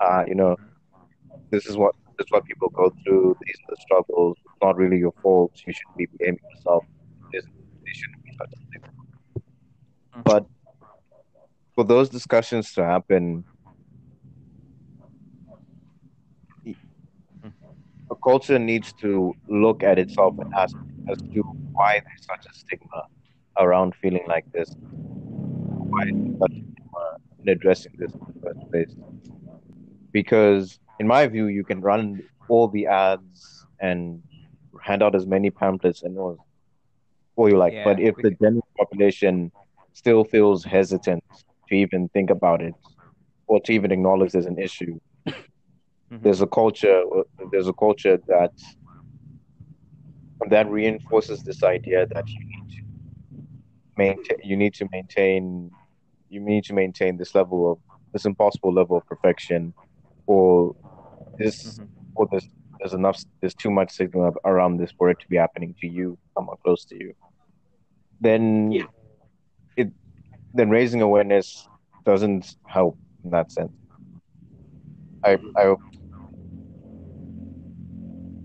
uh, 0.00 0.24
you 0.26 0.34
know, 0.34 0.56
this 1.50 1.66
is 1.66 1.76
what 1.76 1.94
this 2.16 2.26
is 2.26 2.30
what 2.30 2.44
people 2.44 2.68
go 2.70 2.92
through. 3.04 3.36
These 3.44 3.56
are 3.68 3.74
the 3.74 3.80
struggles. 3.80 4.36
It's 4.44 4.54
not 4.62 4.76
really 4.76 4.98
your 4.98 5.12
fault. 5.22 5.52
You 5.66 5.72
shouldn't 5.72 5.96
be 5.96 6.06
blaming 6.18 6.38
yourself. 6.54 6.84
This, 7.32 7.44
this 7.84 7.96
shouldn't 7.96 8.24
be 8.24 8.32
such 8.38 8.52
a. 8.52 10.22
But 10.22 10.46
for 11.74 11.84
those 11.84 12.08
discussions 12.08 12.72
to 12.74 12.84
happen, 12.84 13.44
a 18.10 18.14
culture 18.22 18.58
needs 18.58 18.92
to 18.94 19.34
look 19.48 19.82
at 19.82 19.98
itself 19.98 20.34
and 20.38 20.52
ask 20.54 20.76
as 21.10 21.18
to 21.18 21.40
why 21.72 22.00
there's 22.04 22.26
such 22.26 22.46
a 22.50 22.54
stigma 22.56 23.02
around 23.58 23.94
feeling 24.00 24.24
like 24.28 24.50
this. 24.52 24.74
Why 25.94 26.02
is 26.06 26.14
there 26.14 26.38
such 26.40 26.52
a 26.52 26.62
stigma 26.72 27.16
in 27.42 27.48
addressing 27.50 27.92
this 27.98 28.12
in 28.14 28.20
the 28.26 28.40
first 28.42 28.70
place? 28.70 28.96
Because, 30.10 30.80
in 30.98 31.06
my 31.06 31.26
view, 31.28 31.46
you 31.46 31.62
can 31.62 31.80
run 31.80 32.20
all 32.48 32.66
the 32.66 32.86
ads 32.86 33.64
and 33.80 34.22
hand 34.82 35.02
out 35.04 35.14
as 35.14 35.24
many 35.26 35.50
pamphlets 35.50 36.02
and 36.02 36.18
all, 36.18 36.44
all 37.36 37.48
you 37.48 37.56
like. 37.56 37.74
Yeah, 37.74 37.84
but 37.84 38.00
if 38.00 38.16
the 38.16 38.32
general 38.42 38.66
population 38.76 39.52
still 39.92 40.24
feels 40.24 40.64
hesitant 40.64 41.22
to 41.68 41.74
even 41.74 42.08
think 42.08 42.30
about 42.30 42.60
it 42.60 42.74
or 43.46 43.60
to 43.60 43.72
even 43.72 43.92
acknowledge 43.92 44.32
there's 44.32 44.46
an 44.46 44.58
issue, 44.58 44.98
Mhm. 46.10 46.22
there's 46.22 46.40
a 46.40 46.46
culture 46.46 47.02
there's 47.52 47.68
a 47.68 47.72
culture 47.72 48.18
that 48.26 48.52
that 50.50 50.68
reinforces 50.70 51.42
this 51.44 51.62
idea 51.62 52.06
that 52.06 52.28
you 52.28 52.40
need 52.44 52.68
to 52.76 52.82
maintain 53.96 54.38
you 54.42 54.56
need 54.56 54.74
to 54.74 54.86
maintain 54.92 55.70
you 56.28 56.40
need 56.40 56.64
to 56.64 56.72
maintain 56.72 57.16
this 57.16 57.34
level 57.34 57.70
of 57.72 57.78
this 58.12 58.24
impossible 58.24 58.72
level 58.72 58.96
of 58.96 59.06
perfection 59.06 59.74
or 60.26 60.74
this 61.38 61.64
Mhm. 61.64 61.88
or 62.16 62.28
there's 62.30 62.48
there's 62.78 62.94
enough 62.94 63.22
there's 63.40 63.54
too 63.54 63.70
much 63.70 63.90
stigma 63.92 64.32
around 64.44 64.76
this 64.78 64.92
for 64.98 65.10
it 65.10 65.18
to 65.20 65.28
be 65.28 65.36
happening 65.36 65.74
to 65.80 65.86
you 65.86 66.18
someone 66.36 66.56
close 66.64 66.84
to 66.86 66.96
you 66.96 67.14
then 68.20 68.70
Yeah. 68.72 68.86
it 69.76 69.88
then 70.52 70.70
raising 70.70 71.02
awareness 71.02 71.66
doesn't 72.04 72.56
help 72.66 72.98
in 73.24 73.30
that 73.30 73.50
sense 73.52 73.72
i 75.24 75.38
i 75.56 75.64
hope 75.64 75.80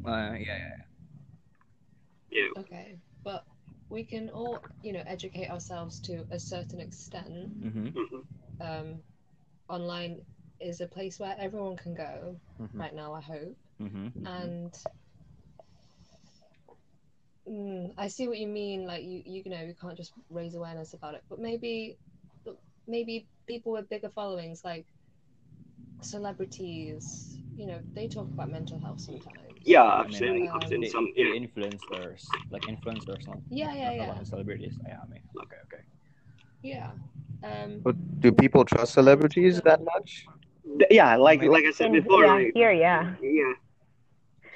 Uh, 0.06 0.34
yeah, 0.40 0.58
yeah, 0.58 0.78
Yeah. 2.32 2.62
Okay, 2.62 2.98
but 2.98 3.09
we 3.90 4.04
can 4.04 4.30
all, 4.30 4.64
you 4.84 4.94
know, 4.94 5.04
educate 5.06 5.50
ourselves 5.50 6.00
to 6.02 6.26
a 6.32 6.40
certain 6.40 6.80
extent. 6.80 7.64
Mm-hmm. 7.64 7.88
Mhm. 7.88 8.26
Um, 8.62 9.04
online 9.70 10.22
is 10.60 10.82
a 10.82 10.88
place 10.88 11.20
where 11.20 11.36
everyone 11.40 11.78
can 11.78 11.96
go 11.96 12.36
Mm-hmm. 12.62 12.80
right 12.80 12.94
now. 12.96 13.14
I 13.14 13.22
hope, 13.22 13.56
Mm-hmm. 13.82 14.26
and 14.26 14.74
mm, 17.48 17.94
I 17.98 18.08
see 18.08 18.28
what 18.28 18.38
you 18.38 18.48
mean. 18.48 18.86
Like 18.86 19.04
you, 19.04 19.22
you 19.26 19.44
know, 19.50 19.62
you 19.62 19.76
can't 19.80 19.98
just 19.98 20.14
raise 20.30 20.56
awareness 20.56 20.94
about 20.94 21.16
it, 21.16 21.24
but 21.30 21.40
maybe, 21.40 21.98
maybe 22.88 23.28
people 23.48 23.72
with 23.74 23.90
bigger 23.90 24.10
followings, 24.10 24.62
like 24.64 24.86
celebrities, 26.02 27.38
you 27.56 27.68
know, 27.68 27.80
they 27.94 28.08
talk 28.08 28.28
about 28.28 28.50
mental 28.50 28.80
health 28.80 29.00
sometimes. 29.02 29.49
Yeah, 29.70 29.84
I 29.84 30.00
I've 30.02 30.08
mean, 30.12 30.20
seen, 30.20 30.40
like, 30.42 30.50
I've 30.56 30.68
seen 30.68 30.82
the, 30.82 30.90
some. 30.90 31.08
Yeah. 31.16 31.26
influencers, 31.42 32.22
like 32.50 32.64
influencers, 32.74 33.28
not, 33.28 33.38
Yeah, 33.50 33.74
yeah, 33.74 33.84
not 33.86 33.96
yeah, 33.96 34.12
about 34.12 34.28
celebrities. 34.28 34.76
Yeah, 34.88 34.98
I 35.04 35.08
mean, 35.12 35.22
okay, 35.44 35.60
okay. 35.68 35.84
yeah. 36.62 36.90
Um, 37.44 37.82
But 37.84 37.96
do 38.20 38.32
people 38.32 38.66
trust 38.66 38.94
celebrities 38.94 39.62
that 39.62 39.80
much? 39.84 40.26
Yeah, 40.90 41.16
like 41.18 41.42
like 41.44 41.66
I 41.66 41.72
said 41.72 41.92
before, 41.92 42.26
yeah, 42.26 42.34
like, 42.34 42.52
here, 42.54 42.72
yeah. 42.72 43.14
yeah, 43.22 43.54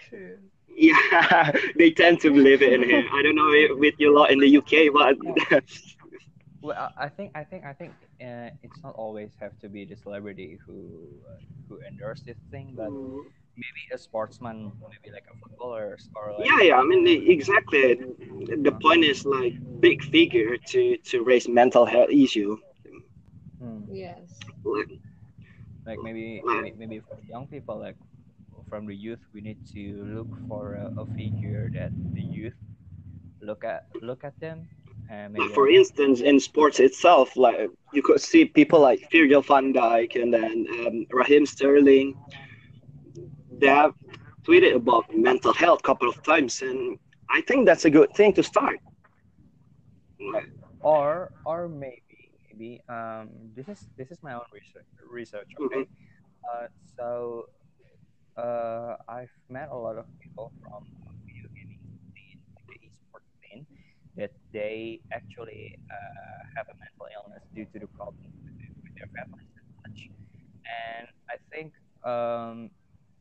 true. 0.10 0.38
yeah, 0.76 1.52
they 1.78 1.91
tend 1.91 2.19
to 2.21 2.30
believe 2.32 2.62
it 2.62 2.73
in 2.73 2.84
here. 2.84 3.06
I 3.13 3.21
don't 3.23 3.36
know 3.36 3.52
if 3.54 3.78
with 3.80 3.95
your 3.99 4.13
lot 4.13 4.32
in 4.32 4.39
the 4.39 4.47
UK, 4.60 4.89
but 4.93 5.15
Well, 6.62 6.78
I- 6.78 7.06
I 7.06 7.10
think, 7.10 7.32
I 7.36 7.43
think, 7.43 7.65
I 7.65 7.73
think 7.73 7.91
uh, 8.21 8.49
it's 8.63 8.82
not 8.84 8.95
always 8.95 9.32
have 9.39 9.58
to 9.60 9.69
be 9.69 9.86
the 9.86 9.95
celebrity 9.97 10.60
who 10.65 10.78
uh, 11.30 11.38
who 11.67 11.80
endorse 11.82 12.21
this 12.21 12.38
thing, 12.52 12.73
but 12.76 12.89
maybe 13.56 13.84
a 13.94 13.98
sportsman, 13.98 14.72
maybe 14.89 15.13
like 15.13 15.26
a 15.32 15.36
footballer 15.38 15.98
or 16.16 16.34
like 16.38 16.48
yeah, 16.48 16.62
yeah. 16.62 16.78
I 16.80 16.84
mean, 16.84 17.06
exactly. 17.30 17.96
The 18.58 18.72
point 18.82 19.04
is 19.04 19.26
like 19.26 19.54
big 19.80 20.04
figure 20.04 20.58
to 20.58 20.98
to 20.98 21.24
raise 21.24 21.48
mental 21.48 21.86
health 21.86 22.10
issue. 22.10 22.58
Hmm. 23.60 23.84
Yes. 23.92 24.39
Like, 24.66 25.00
like 25.86 26.00
maybe, 26.02 26.42
Like- 26.46 26.63
maybe 26.63 26.78
maybe 26.78 27.00
for 27.00 27.18
young 27.28 27.48
people 27.48 27.80
like 27.80 27.98
from 28.70 28.86
the 28.88 28.96
youth, 28.96 29.22
we 29.34 29.42
need 29.42 29.60
to 29.74 30.04
look 30.16 30.32
for 30.48 30.76
a, 30.76 30.89
a 30.98 31.06
figure 31.13 31.70
that 31.74 31.92
the 32.13 32.22
youth 32.22 32.58
look 33.42 33.63
at 33.63 33.86
look 34.02 34.24
at 34.24 34.39
them 34.39 34.68
and 35.10 35.34
maybe 35.34 35.54
For 35.54 35.70
instance, 35.70 36.22
in 36.22 36.39
sports 36.39 36.80
itself, 36.80 37.36
like 37.36 37.70
you 37.94 38.02
could 38.02 38.22
see 38.22 38.46
people 38.46 38.80
like 38.80 39.00
Virgil 39.12 39.42
van 39.42 39.74
Dijk 39.74 40.16
and 40.22 40.34
then 40.34 40.66
um, 40.86 41.06
Raheem 41.12 41.46
Sterling. 41.46 42.16
They 43.60 43.68
have 43.68 43.94
tweeted 44.46 44.76
about 44.76 45.06
mental 45.16 45.54
health 45.54 45.80
a 45.80 45.88
couple 45.88 46.10
of 46.10 46.22
times, 46.24 46.62
and 46.62 46.98
I 47.30 47.42
think 47.42 47.66
that's 47.66 47.86
a 47.86 47.89
good 47.89 48.13
thing 48.13 48.34
to 48.34 48.44
start. 48.44 48.80
Or 50.82 51.32
or 51.46 51.68
maybe 51.68 52.32
maybe 52.50 52.82
um 52.89 53.30
this 53.56 53.68
is 53.68 53.88
this 53.98 54.12
is 54.12 54.20
my 54.22 54.34
own 54.34 54.48
research 54.54 54.88
research 55.10 55.50
okay? 55.60 55.86
Uh, 56.50 56.68
so 56.98 57.46
uh 58.38 58.96
i've 59.10 59.34
met 59.50 59.70
a 59.72 59.76
lot 59.78 59.98
of 59.98 60.06
people 60.22 60.52
from 60.62 60.84
video 61.26 61.48
gaming 61.56 61.82
scene 62.13 62.39
the 62.68 62.76
esports 62.88 63.32
scene 63.42 63.66
that 64.16 64.32
they 64.54 65.02
actually 65.12 65.78
uh, 65.89 66.42
have 66.56 66.68
a 66.70 66.76
mental 66.78 67.08
illness 67.16 67.44
due 67.56 67.66
to 67.74 67.80
the 67.80 67.88
problems 67.88 68.34
with, 68.44 68.54
with 68.84 68.94
their 68.96 69.10
families 69.16 69.50
and 69.58 69.68
such. 69.84 70.00
And 70.66 71.08
i 71.30 71.38
think 71.52 71.74
um 72.06 72.70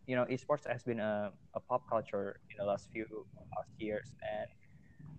you 0.06 0.16
know 0.16 0.24
esports 0.26 0.66
has 0.66 0.82
been 0.82 1.00
a, 1.00 1.32
a 1.54 1.60
pop 1.60 1.82
culture 1.88 2.40
in 2.50 2.56
the 2.58 2.64
last 2.64 2.88
few 2.92 3.06
past 3.54 3.70
years 3.78 4.14
and 4.32 4.48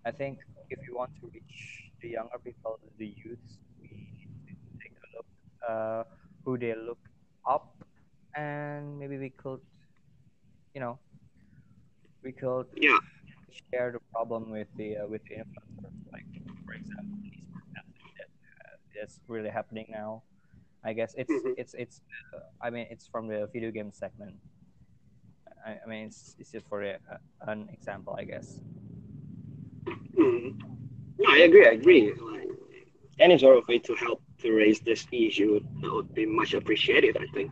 I 0.06 0.12
think 0.12 0.40
if 0.70 0.80
you 0.88 0.96
want 0.96 1.12
to 1.22 1.32
reach 1.34 1.92
the 2.02 2.10
younger 2.10 2.38
people, 2.44 2.78
the 2.98 3.08
youths, 3.24 3.60
we 3.80 3.88
need 3.88 4.58
to 4.68 4.72
take 4.84 4.92
a 5.00 5.08
look 5.16 5.26
uh, 5.68 6.04
who 6.44 6.58
they 6.58 6.76
look 6.76 7.00
up, 7.48 7.72
and 8.36 9.00
maybe 9.00 9.18
we 9.18 9.30
could, 9.30 9.62
you 10.74 10.82
know, 10.82 11.00
we 12.22 12.34
could 12.34 12.68
Yeah. 12.76 12.98
share 13.72 13.92
the 13.94 14.00
problem 14.12 14.52
with 14.52 14.68
the 14.76 14.98
uh, 14.98 15.08
with 15.08 15.22
the 15.30 15.36
influencers, 15.36 15.96
like 16.12 16.28
for 16.66 16.74
example, 16.74 17.16
esports 17.32 17.72
that 18.20 18.28
uh, 18.28 18.76
that's 19.00 19.20
really 19.28 19.50
happening 19.50 19.88
now. 19.90 20.24
I 20.84 20.92
guess 20.94 21.14
it's 21.18 21.32
Mhm. 21.32 21.54
it's 21.58 21.74
it's 21.76 22.02
uh, 22.34 22.40
I 22.62 22.70
mean 22.70 22.88
it's 22.90 23.08
from 23.08 23.28
the 23.28 23.48
video 23.54 23.72
game 23.72 23.92
segment. 23.94 24.36
I, 25.66 25.80
I 25.84 25.88
mean 25.88 26.08
it's, 26.08 26.36
it's 26.40 26.52
just 26.52 26.68
for 26.68 26.84
a, 26.84 26.98
an 27.42 27.70
example, 27.74 28.16
I 28.20 28.24
guess. 28.26 28.60
mm, 30.18 30.56
no, 31.20 31.30
I 31.32 31.38
agree. 31.40 31.68
I 31.68 31.72
agree. 31.72 32.14
Like, 32.14 32.48
any 33.20 33.38
sort 33.38 33.58
of 33.58 33.68
way 33.68 33.80
to 33.80 33.96
help 33.96 34.22
to 34.40 34.52
raise 34.52 34.80
this 34.82 35.06
issue 35.12 35.60
would 35.84 36.14
be 36.14 36.26
much 36.26 36.54
appreciated. 36.54 37.18
I 37.18 37.28
think. 37.34 37.52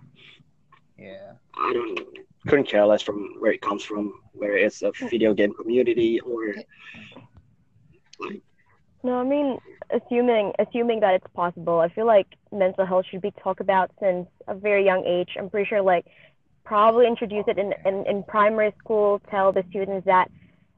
Yeah. 0.98 1.34
I 1.56 1.74
don't 1.74 2.00
couldn't 2.48 2.68
care 2.68 2.86
less 2.86 3.02
from 3.02 3.36
where 3.40 3.52
it 3.52 3.62
comes 3.62 3.84
from, 3.84 4.14
whether 4.34 4.58
it's 4.58 4.82
a 4.82 4.92
video 5.10 5.34
game 5.34 5.54
community 5.54 6.20
or 6.22 6.56
like 8.20 8.42
No, 9.04 9.16
I 9.20 9.24
mean, 9.24 9.58
assuming 9.92 10.54
assuming 10.60 11.00
that 11.02 11.16
it's 11.16 11.28
possible, 11.34 11.80
I 11.80 11.90
feel 11.90 12.06
like 12.06 12.28
mental 12.52 12.86
health 12.86 13.06
should 13.10 13.22
be 13.22 13.32
talked 13.32 13.62
about 13.62 13.92
since 14.00 14.28
a 14.48 14.56
very 14.56 14.86
young 14.86 15.06
age. 15.06 15.30
I'm 15.38 15.50
pretty 15.50 15.68
sure, 15.68 15.82
like, 15.82 16.06
probably 16.64 17.08
introduce 17.08 17.46
it 17.48 17.58
in, 17.58 17.74
in, 17.86 18.06
in 18.08 18.24
primary 18.24 18.74
school, 18.80 19.22
tell 19.30 19.52
the 19.52 19.64
students 19.70 20.06
that 20.06 20.30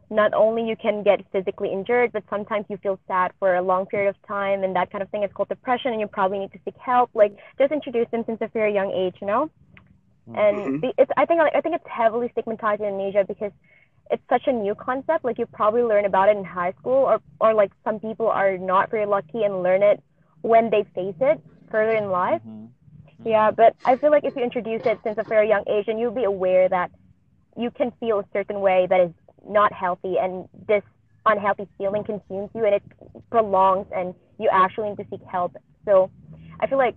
not 0.09 0.33
only 0.33 0.67
you 0.67 0.75
can 0.75 1.03
get 1.03 1.25
physically 1.31 1.71
injured, 1.71 2.11
but 2.11 2.23
sometimes 2.29 2.65
you 2.69 2.77
feel 2.77 2.99
sad 3.07 3.31
for 3.39 3.55
a 3.55 3.61
long 3.61 3.85
period 3.85 4.09
of 4.09 4.15
time 4.27 4.63
and 4.63 4.75
that 4.75 4.91
kind 4.91 5.01
of 5.01 5.09
thing. 5.09 5.23
is 5.23 5.31
called 5.33 5.49
depression, 5.49 5.91
and 5.91 5.99
you 6.01 6.07
probably 6.07 6.39
need 6.39 6.51
to 6.51 6.59
seek 6.65 6.75
help. 6.77 7.09
Like, 7.13 7.35
just 7.57 7.71
introduce 7.71 8.07
them 8.11 8.23
since 8.25 8.39
a 8.41 8.47
very 8.49 8.73
young 8.73 8.91
age, 8.91 9.15
you 9.21 9.27
know. 9.27 9.49
And 10.35 10.57
Mhm. 10.57 10.81
the, 10.81 10.93
it's 10.97 11.11
I 11.17 11.25
think 11.25 11.41
I 11.41 11.61
think 11.61 11.75
it's 11.75 11.87
heavily 11.87 12.29
stigmatized 12.31 12.81
in 12.81 12.99
Asia 12.99 13.23
because 13.27 13.51
it's 14.09 14.23
such 14.29 14.47
a 14.47 14.51
new 14.51 14.75
concept. 14.75 15.23
Like 15.25 15.37
you 15.37 15.45
probably 15.45 15.83
learn 15.83 16.05
about 16.05 16.29
it 16.29 16.37
in 16.37 16.43
high 16.43 16.73
school, 16.79 17.03
or 17.05 17.21
or 17.39 17.53
like 17.53 17.71
some 17.83 17.99
people 17.99 18.27
are 18.29 18.57
not 18.57 18.89
very 18.89 19.05
lucky 19.05 19.43
and 19.43 19.63
learn 19.63 19.83
it 19.83 20.01
when 20.41 20.69
they 20.69 20.83
face 20.95 21.15
it 21.19 21.41
further 21.71 21.95
in 21.95 22.09
life. 22.09 22.41
Mhm. 22.45 22.69
Yeah, 23.25 23.51
but 23.51 23.75
I 23.85 23.95
feel 23.97 24.11
like 24.11 24.23
if 24.25 24.35
you 24.35 24.43
introduce 24.43 24.81
it 24.85 24.99
since 25.03 25.17
a 25.17 25.23
very 25.23 25.47
young 25.47 25.63
age, 25.69 25.85
and 25.87 25.99
you'll 25.99 26.11
be 26.11 26.25
aware 26.25 26.67
that 26.69 26.91
you 27.57 27.71
can 27.71 27.91
feel 27.99 28.19
a 28.19 28.25
certain 28.33 28.59
way 28.61 28.87
that 28.89 28.99
is 28.99 29.11
not 29.47 29.71
healthy, 29.71 30.15
and 30.19 30.47
this 30.67 30.83
unhealthy 31.25 31.67
feeling 31.77 32.03
consumes 32.03 32.49
you, 32.53 32.65
and 32.65 32.75
it 32.75 32.83
prolongs, 33.31 33.87
and 33.95 34.13
you 34.39 34.49
actually 34.51 34.89
need 34.89 34.97
to 34.97 35.05
seek 35.09 35.21
help. 35.31 35.55
So, 35.85 36.11
I 36.59 36.67
feel 36.67 36.77
like 36.77 36.95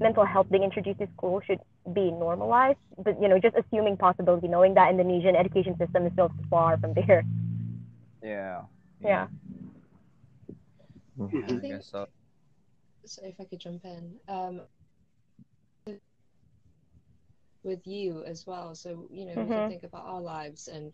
mental 0.00 0.24
health 0.24 0.46
being 0.50 0.62
introduced 0.62 0.98
to 1.00 1.08
school 1.16 1.40
should 1.46 1.60
be 1.94 2.10
normalized, 2.10 2.78
but 2.98 3.20
you 3.20 3.28
know, 3.28 3.38
just 3.38 3.54
assuming 3.56 3.96
possibility, 3.96 4.48
knowing 4.48 4.74
that 4.74 4.90
Indonesian 4.90 5.36
education 5.36 5.76
system 5.78 6.06
is 6.06 6.12
still 6.12 6.32
far 6.50 6.78
from 6.78 6.94
there. 6.94 7.22
Yeah. 8.22 8.62
Yeah. 9.02 9.26
I 11.20 11.24
I 11.24 11.58
think 11.60 11.62
guess 11.64 11.86
so. 11.90 12.06
so 13.04 13.22
if 13.24 13.38
I 13.40 13.44
could 13.44 13.60
jump 13.60 13.84
in, 13.84 14.14
um, 14.28 14.62
with 17.64 17.86
you 17.86 18.24
as 18.24 18.46
well. 18.46 18.74
So 18.74 19.08
you 19.10 19.26
know, 19.26 19.34
we 19.38 19.46
Mhm. 19.46 19.54
can 19.54 19.68
think 19.68 19.84
about 19.84 20.06
our 20.06 20.20
lives 20.20 20.68
and 20.68 20.92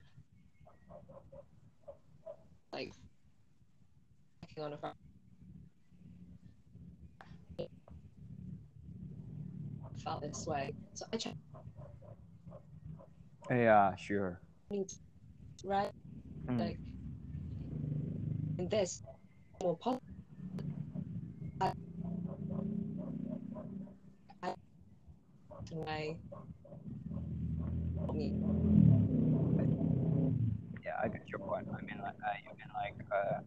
like 2.72 2.92
working 4.42 4.64
on 4.64 4.72
a 4.74 4.78
Fri- 4.78 4.92
felt 10.04 10.22
this 10.22 10.46
way. 10.46 10.70
So 10.94 11.06
I 11.12 11.16
try 11.18 11.33
Yeah, 13.50 13.94
sure. 13.96 14.40
right 15.64 15.90
Mm. 16.48 16.59
like 16.61 16.78
in 18.59 18.68
this 18.68 19.02
more 19.62 19.76
positive. 19.78 20.00
I, 21.61 21.72
I, 25.87 26.16
way. 28.12 28.18
Me. 28.18 28.35
Yeah, 30.85 30.96
I 31.03 31.09
get 31.09 31.29
your 31.29 31.40
point. 31.40 31.68
I 31.73 31.83
mean, 31.83 32.01
like, 32.03 32.14
uh, 32.27 32.37
you 32.44 32.51
mean 32.57 32.70
like, 32.75 32.96
uh, 33.12 33.40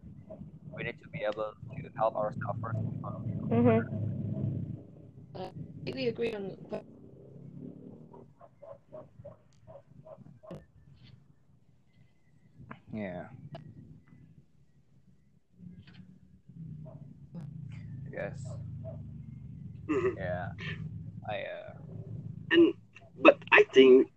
we 0.76 0.84
need 0.84 0.98
to 1.02 1.08
be 1.10 1.20
able 1.24 1.54
to 1.76 1.90
help 1.96 2.16
ourselves 2.16 2.58
first. 2.62 2.78
before 2.84 3.22
we 3.24 3.32
go 3.32 3.48
Mhm. 3.50 3.64
further. 3.64 3.90
completely 5.34 6.08
agree 6.08 6.34
on 6.34 6.56
but 6.70 6.84
Yeah. 12.92 13.26
Yes. 18.12 18.40
mhm. 19.88 20.14
Yeah. 20.16 20.48
I. 21.28 21.36
Uh, 21.42 21.74
and 22.52 22.74
but 23.22 23.38
I 23.52 23.64
think 23.74 24.08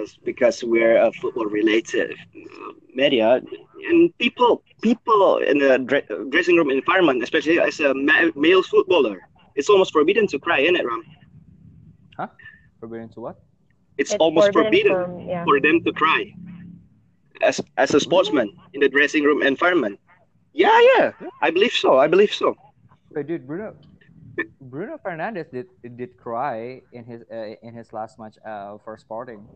yes, 0.00 0.18
because 0.24 0.62
we're 0.64 0.96
a 0.96 1.12
football 1.12 1.46
related 1.46 2.12
uh, 2.12 2.72
media 2.94 3.40
and 3.88 4.16
people 4.18 4.62
people 4.82 5.38
in 5.38 5.58
the 5.58 5.78
dressing 6.30 6.56
room 6.56 6.70
environment, 6.70 7.22
especially 7.22 7.58
as 7.60 7.80
a 7.80 7.94
male 7.94 8.62
footballer, 8.62 9.20
it's 9.54 9.68
almost 9.68 9.92
forbidden 9.92 10.26
to 10.28 10.38
cry, 10.38 10.60
isn't 10.60 10.76
it, 10.76 10.86
Ram? 10.86 11.02
Huh? 12.16 12.28
Forbidden 12.80 13.08
to 13.10 13.20
what? 13.20 13.36
It's, 13.98 14.14
almost 14.14 14.52
forbidden 14.52 14.94
from- 14.94 15.28
yeah. 15.28 15.44
for 15.44 15.60
them 15.60 15.82
to 15.84 15.92
cry 15.92 16.32
as 17.42 17.60
as 17.76 17.94
a 17.94 18.00
sportsman 18.00 18.48
in 18.74 18.80
the 18.80 18.88
dressing 18.88 19.24
room 19.24 19.42
environment. 19.42 19.98
Yeah, 20.52 20.78
yeah, 20.96 21.12
I 21.42 21.50
believe 21.50 21.72
so. 21.72 21.98
I 21.98 22.06
believe 22.06 22.32
so. 22.32 22.56
But 23.12 23.26
dude, 23.26 23.46
Bruno. 23.46 23.76
Bruno 24.60 24.98
Fernandes 24.98 25.50
did 25.50 25.68
did 25.96 26.16
cry 26.16 26.82
in 26.92 27.04
his 27.04 27.22
uh, 27.30 27.54
in 27.62 27.74
his 27.74 27.92
last 27.92 28.18
match 28.18 28.36
uh, 28.44 28.78
for 28.84 28.96
Sporting 28.96 29.48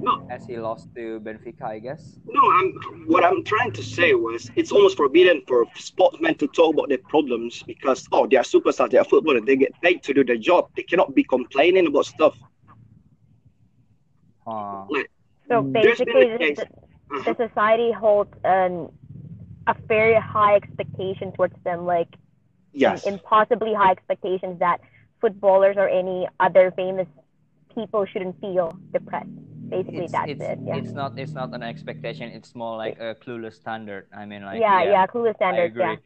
No, 0.00 0.18
as 0.30 0.46
he 0.46 0.58
lost 0.58 0.88
to 0.96 1.20
Benfica, 1.20 1.62
I 1.64 1.78
guess. 1.78 2.18
no. 2.26 2.42
I'm 2.58 2.68
what 3.06 3.24
I'm 3.24 3.42
trying 3.44 3.72
to 3.72 3.82
say 3.82 4.14
was 4.14 4.50
it's 4.56 4.72
almost 4.72 4.96
forbidden 4.96 5.42
for 5.46 5.64
sportsmen 5.76 6.34
to 6.36 6.46
talk 6.48 6.74
about 6.74 6.88
their 6.88 7.04
problems 7.08 7.62
because 7.66 8.06
oh, 8.12 8.26
they 8.26 8.36
are 8.36 8.44
superstars, 8.54 8.90
they 8.90 8.98
are 8.98 9.04
footballers, 9.04 9.42
they 9.46 9.56
get 9.56 9.72
paid 9.82 10.02
to 10.04 10.14
do 10.14 10.24
their 10.24 10.36
job. 10.38 10.66
They 10.76 10.82
cannot 10.82 11.14
be 11.14 11.24
complaining 11.24 11.86
about 11.86 12.06
stuff. 12.06 12.36
Uh, 14.46 14.84
So 15.48 15.62
basically, 15.62 16.22
a 16.22 16.38
case. 16.38 16.58
the, 16.58 16.66
Uh-huh. 17.10 17.34
the 17.34 17.48
society 17.48 17.92
holds 17.92 18.32
an 18.44 18.88
a 19.66 19.74
very 19.86 20.14
high 20.20 20.54
expectation 20.56 21.32
towards 21.32 21.54
them, 21.64 21.86
like 21.86 22.08
Yes. 22.78 23.06
impossibly 23.06 23.74
high 23.74 23.92
expectations 23.92 24.58
that 24.60 24.80
footballers 25.20 25.76
or 25.76 25.88
any 25.88 26.28
other 26.40 26.72
famous 26.76 27.08
people 27.74 28.06
shouldn't 28.06 28.40
feel 28.40 28.76
depressed. 28.92 29.28
Basically, 29.68 30.04
it's, 30.04 30.12
that's 30.12 30.30
it's, 30.30 30.40
it. 30.40 30.58
Yeah. 30.64 30.76
it's 30.76 30.92
not 30.92 31.18
it's 31.18 31.32
not 31.32 31.54
an 31.54 31.62
expectation. 31.62 32.30
It's 32.30 32.54
more 32.54 32.76
like 32.78 32.98
a 32.98 33.14
clueless 33.22 33.54
standard. 33.54 34.06
I 34.16 34.24
mean, 34.24 34.42
like 34.42 34.60
yeah, 34.60 34.82
yeah, 34.82 35.06
clueless 35.06 35.34
I 35.42 35.56
agree. 35.68 35.82
Yeah. 35.82 35.96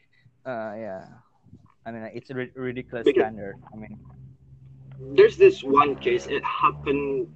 Uh, 0.52 0.74
yeah. 0.74 1.06
I 1.86 1.92
mean, 1.92 2.10
it's 2.12 2.30
a 2.30 2.34
ri- 2.34 2.52
ridiculous 2.54 3.04
Because- 3.04 3.22
standard. 3.22 3.56
I 3.72 3.76
mean, 3.76 3.98
There's 5.16 5.36
this 5.36 5.62
one 5.62 5.94
case. 5.96 6.26
It 6.26 6.42
happened 6.44 7.28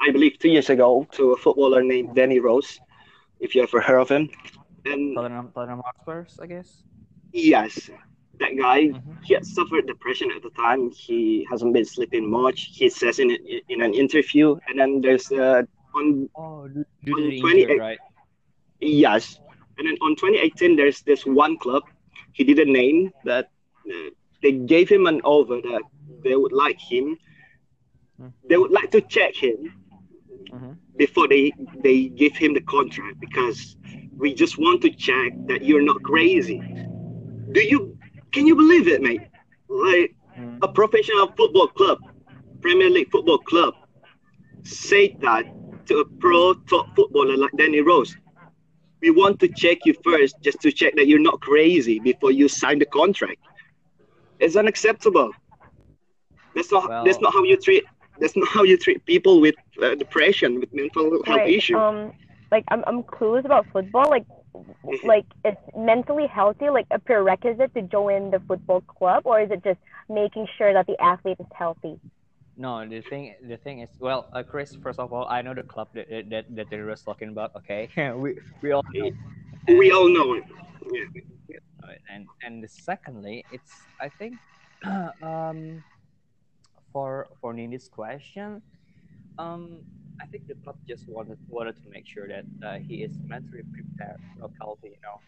I 0.00 0.10
believe, 0.10 0.38
two 0.38 0.48
years 0.50 0.68
ago 0.70 1.06
to 1.12 1.32
a 1.32 1.36
footballer 1.36 1.82
named 1.82 2.14
Danny 2.14 2.38
Rose, 2.38 2.80
if 3.40 3.54
you 3.54 3.62
ever 3.62 3.80
heard 3.80 4.00
of 4.00 4.08
him. 4.08 4.28
And 4.84 5.14
Tottenham, 5.16 5.50
Tottenham 5.54 5.80
Hotspurs, 5.84 6.38
I 6.42 6.46
guess. 6.46 6.82
yes, 7.32 7.88
that 8.40 8.56
guy, 8.56 8.80
Mhm. 8.88 9.16
he 9.26 9.34
had 9.34 9.44
suffered 9.44 9.86
depression 9.86 10.30
at 10.36 10.42
the 10.42 10.50
time. 10.50 10.90
He 10.90 11.46
hasn't 11.50 11.72
been 11.72 11.84
sleeping 11.84 12.30
much. 12.30 12.58
He 12.80 12.88
says 12.88 13.18
in 13.18 13.30
in 13.74 13.80
an 13.82 13.94
interview, 13.94 14.46
and 14.68 14.78
then 14.80 15.00
there's 15.00 15.30
uh, 15.32 15.62
on 15.94 16.28
Oh, 16.36 16.64
On 16.64 16.84
to 17.06 17.40
28 17.40 17.78
right? 17.78 17.98
Yes. 18.80 19.40
And 19.78 19.86
then 19.88 19.96
on 20.02 20.16
2018, 20.16 20.76
there's 20.76 21.00
this 21.02 21.24
one 21.26 21.56
club, 21.58 21.82
he 22.32 22.44
didn't 22.44 22.72
name, 22.72 23.10
that 23.24 23.50
uh, 23.92 24.10
they 24.42 24.52
gave 24.52 24.88
him 24.88 25.06
an 25.06 25.20
offer 25.22 25.58
that 25.70 25.82
they 26.24 26.36
would 26.36 26.52
like 26.52 26.80
him, 26.80 27.16
Hmm. 28.18 28.28
they 28.48 28.56
would 28.56 28.70
like 28.70 28.90
to 28.92 29.00
check 29.00 29.34
him 29.34 29.58
Mhm. 30.52 30.76
before 30.96 31.26
they, 31.28 31.52
they 31.82 31.96
give 32.22 32.36
him 32.36 32.54
the 32.54 32.60
contract 32.60 33.18
because 33.20 33.76
we 34.16 34.32
just 34.34 34.58
want 34.58 34.82
to 34.82 34.90
check 34.90 35.32
that 35.48 35.64
you're 35.64 35.82
not 35.82 36.00
crazy. 36.02 36.60
Do 37.56 37.60
you, 37.72 37.98
can 38.34 38.46
you 38.46 38.56
believe 38.56 38.88
it, 38.88 39.00
mate? 39.00 39.22
Like 39.68 40.14
Mm. 40.38 40.58
a 40.62 40.68
professional 40.68 41.28
football 41.38 41.68
club, 41.68 41.98
Premier 42.60 42.90
League 42.90 43.10
football 43.10 43.38
club, 43.38 43.74
say 44.64 45.16
that 45.20 45.44
to 45.86 45.98
a 45.98 46.04
pro 46.22 46.54
top 46.72 46.86
footballer 46.96 47.36
like 47.36 47.52
Danny 47.56 47.80
Rose. 47.80 48.16
We 49.00 49.10
want 49.10 49.38
to 49.40 49.48
check 49.48 49.78
you 49.86 49.94
first 50.02 50.34
just 50.42 50.60
to 50.62 50.72
check 50.72 50.94
that 50.96 51.06
you're 51.06 51.26
not 51.30 51.40
crazy 51.40 52.00
before 52.00 52.32
you 52.32 52.48
sign 52.48 52.78
the 52.80 52.86
contract. 52.86 53.40
It's 54.40 54.56
unacceptable. 54.56 55.30
That's 56.54 56.72
not 56.72 56.88
Well- 56.88 57.04
that's 57.04 57.20
not 57.20 57.32
how 57.32 57.44
you 57.44 57.56
treat 57.56 57.84
that's 58.20 58.36
not 58.36 58.48
how 58.48 58.62
you 58.64 58.76
treat 58.76 59.04
people 59.04 59.40
with 59.40 59.56
uh, 59.82 59.94
depression 59.94 60.60
with 60.60 60.72
mental 60.72 61.04
health 61.24 61.42
Wait, 61.44 61.56
issues. 61.58 61.76
um, 61.78 62.12
like 62.50 62.64
I'm 62.72 62.82
I'm 62.86 63.02
clueless 63.04 63.44
about 63.44 63.66
football. 63.72 64.08
Like, 64.10 64.26
like 65.04 65.26
is 65.44 65.54
mentally 65.76 66.26
healthy 66.26 66.70
like 66.70 66.86
a 66.90 66.98
prerequisite 66.98 67.74
to 67.74 67.82
join 67.82 68.30
the 68.30 68.40
football 68.46 68.80
club, 68.82 69.22
or 69.26 69.40
is 69.40 69.50
it 69.50 69.62
just 69.64 69.80
making 70.08 70.46
sure 70.56 70.72
that 70.72 70.86
the 70.86 70.96
athlete 71.00 71.36
is 71.40 71.46
healthy? 71.54 71.98
No, 72.56 72.86
the 72.86 73.00
thing 73.02 73.34
the 73.42 73.56
thing 73.56 73.80
is, 73.80 73.90
well, 73.98 74.28
uh, 74.32 74.42
Chris. 74.42 74.76
First 74.76 75.00
of 75.00 75.12
all, 75.12 75.26
I 75.28 75.42
know 75.42 75.54
the 75.54 75.64
club 75.64 75.88
that 75.94 76.30
that 76.30 76.44
that 76.54 76.70
they 76.70 76.78
were 76.78 76.94
talking 76.94 77.28
about. 77.30 77.50
Okay, 77.56 77.90
we 78.16 78.38
we 78.62 78.72
all 78.72 78.84
know. 78.94 79.10
we 79.68 79.90
all 79.90 80.08
know 80.08 80.34
it. 80.34 80.44
Yeah. 80.92 81.58
And 82.08 82.26
and 82.42 82.70
secondly, 82.70 83.44
it's 83.50 83.72
I 84.00 84.08
think 84.08 84.34
um 85.22 85.82
for 86.92 87.28
for 87.40 87.52
Nindy's 87.52 87.88
question, 87.88 88.62
um 89.38 89.80
I 90.20 90.26
think 90.26 90.46
the 90.46 90.54
club 90.54 90.76
just 90.88 91.08
wanted 91.08 91.38
wanted 91.48 91.76
to 91.82 91.88
make 91.90 92.06
sure 92.06 92.28
that 92.28 92.44
uh, 92.66 92.78
he 92.86 93.02
is 93.02 93.18
mentally 93.26 93.62
prepared, 93.72 94.18
not 94.38 94.50
healthy, 94.60 94.88
you 94.96 95.00
know, 95.02 95.20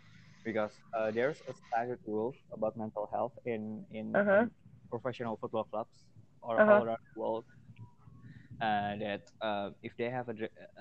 because 0.44 0.80
uh, 0.96 1.10
there's 1.10 1.42
a 1.48 1.54
standard 1.54 2.00
rule 2.06 2.34
about 2.52 2.76
mental 2.76 3.08
health 3.12 3.32
in 3.46 3.84
in, 3.90 4.06
Uh-huh. 4.14 4.32
in 4.32 4.50
professional 4.90 5.36
football 5.36 5.64
clubs 5.64 6.06
or 6.42 6.60
Uh-huh. 6.60 6.70
all 6.70 6.84
around 6.84 6.98
the 7.14 7.20
world. 7.20 7.44
Uh, 8.60 8.96
that 8.96 9.22
uh, 9.42 9.70
if 9.82 9.92
they 9.96 10.08
have 10.10 10.28
a, 10.28 10.34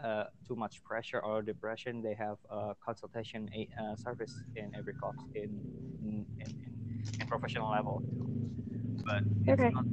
uh, 0.07 0.25
too 0.47 0.55
much 0.55 0.83
pressure 0.83 1.19
or 1.19 1.41
depression, 1.41 2.01
they 2.01 2.13
have 2.13 2.37
a 2.49 2.75
consultation 2.83 3.49
a- 3.55 3.69
uh, 3.81 3.95
service 3.95 4.43
in 4.55 4.71
every 4.77 4.93
club 4.93 5.15
in 5.35 5.49
in, 6.03 6.25
in, 6.39 6.49
in 7.19 7.27
professional 7.27 7.69
level. 7.71 8.01
But 9.05 9.23
it's 9.47 9.67
not 9.73 9.85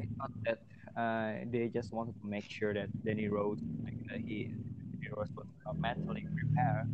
it's 0.00 0.16
not 0.18 0.30
that 0.46 0.58
uh, 0.96 1.32
they 1.50 1.68
just 1.72 1.92
wanted 1.92 2.14
to 2.20 2.26
make 2.26 2.46
sure 2.48 2.74
that 2.74 2.90
Danny 3.04 3.28
Rose, 3.28 3.62
like, 3.84 3.96
uh, 4.12 4.18
he, 4.26 4.50
Danny 4.92 5.10
Rose 5.16 5.30
was 5.36 5.46
uh, 5.66 5.72
mentally 5.80 6.26
prepared 6.36 6.86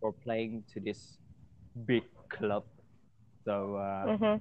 for 0.00 0.12
playing 0.12 0.64
to 0.72 0.80
this 0.80 1.18
big 1.86 2.04
club. 2.30 2.64
So 3.44 3.76
uh, 3.76 4.10
Mhm. 4.10 4.40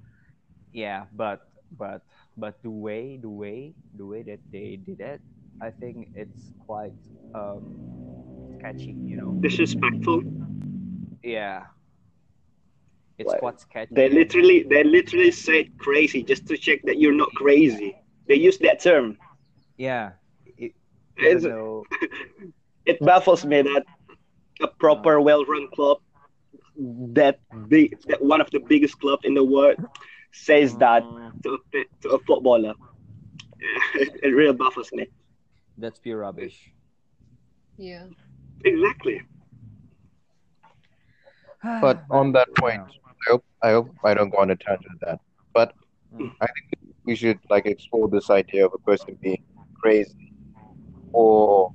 yeah 0.73 1.05
but 1.13 1.41
but 1.77 2.01
but 2.38 2.55
the 2.63 2.69
way 2.69 3.17
the 3.21 3.29
way 3.29 3.73
the 3.95 4.05
way 4.05 4.23
that 4.23 4.39
they 4.51 4.77
did 4.86 4.99
it 4.99 5.21
i 5.62 5.69
think 5.71 6.10
it's 6.13 6.51
quite 6.60 6.93
um 7.34 7.77
sketchy 8.58 8.97
you 9.05 9.17
know 9.17 9.36
Disrespectful. 9.41 10.23
yeah 11.23 11.65
it's 13.17 13.34
Like, 13.34 13.36
quite 13.36 13.60
sketchy 13.60 13.91
They 13.91 14.10
literally 14.10 14.63
they 14.69 14.84
literally 14.84 15.31
said 15.31 15.77
crazy 15.77 16.23
just 16.23 16.47
to 16.47 16.58
check 16.58 16.81
that 16.84 16.99
you're 16.99 17.13
not 17.23 17.31
crazy. 17.36 17.95
They 18.27 18.35
use 18.35 18.57
that 18.59 18.79
term. 18.81 19.17
yeah 19.77 20.13
it, 20.57 20.73
It's- 21.21 21.43
even 21.43 21.45
though 21.47 21.88
it 22.85 23.03
baffles 23.03 23.45
me 23.45 23.61
that 23.61 23.85
a 24.61 24.67
proper 24.67 25.19
well-run 25.21 25.67
club 25.73 25.97
that 27.13 27.39
big 27.69 27.95
that 28.07 28.21
one 28.23 28.41
of 28.41 28.49
the 28.51 28.59
biggest 28.59 28.99
club 28.99 29.19
in 29.23 29.33
the 29.33 29.43
world 29.43 29.77
says 30.31 30.77
that 30.77 31.05
mm, 31.05 31.31
to 31.43 31.57
a, 31.73 31.83
to 32.01 32.09
a 32.09 32.19
footballer 32.19 32.73
it, 33.93 34.11
it 34.23 34.29
really 34.29 34.53
baffles 34.55 34.89
me 34.93 35.07
that's 35.77 35.99
pure 35.99 36.19
rubbish 36.19 36.73
Yeah. 37.77 38.07
exactly 38.65 39.21
But 41.79 42.03
on 42.09 42.31
that 42.33 42.49
point, 42.55 42.83
I 43.27 43.31
hope 43.31 43.45
I 43.61 43.71
hope 43.71 43.95
I 44.03 44.13
don't 44.13 44.29
go 44.29 44.38
on 44.38 44.51
a 44.51 44.55
tangent 44.55 44.91
with 44.93 45.01
that. 45.01 45.19
But 45.53 45.73
Mm. 46.13 46.35
I 46.41 46.47
think 46.47 46.74
we 47.06 47.15
should 47.15 47.39
like 47.50 47.65
explore 47.65 48.08
this 48.10 48.30
idea 48.30 48.65
of 48.65 48.74
a 48.74 48.80
person 48.80 49.18
being 49.22 49.44
crazy, 49.82 50.34
or 51.13 51.72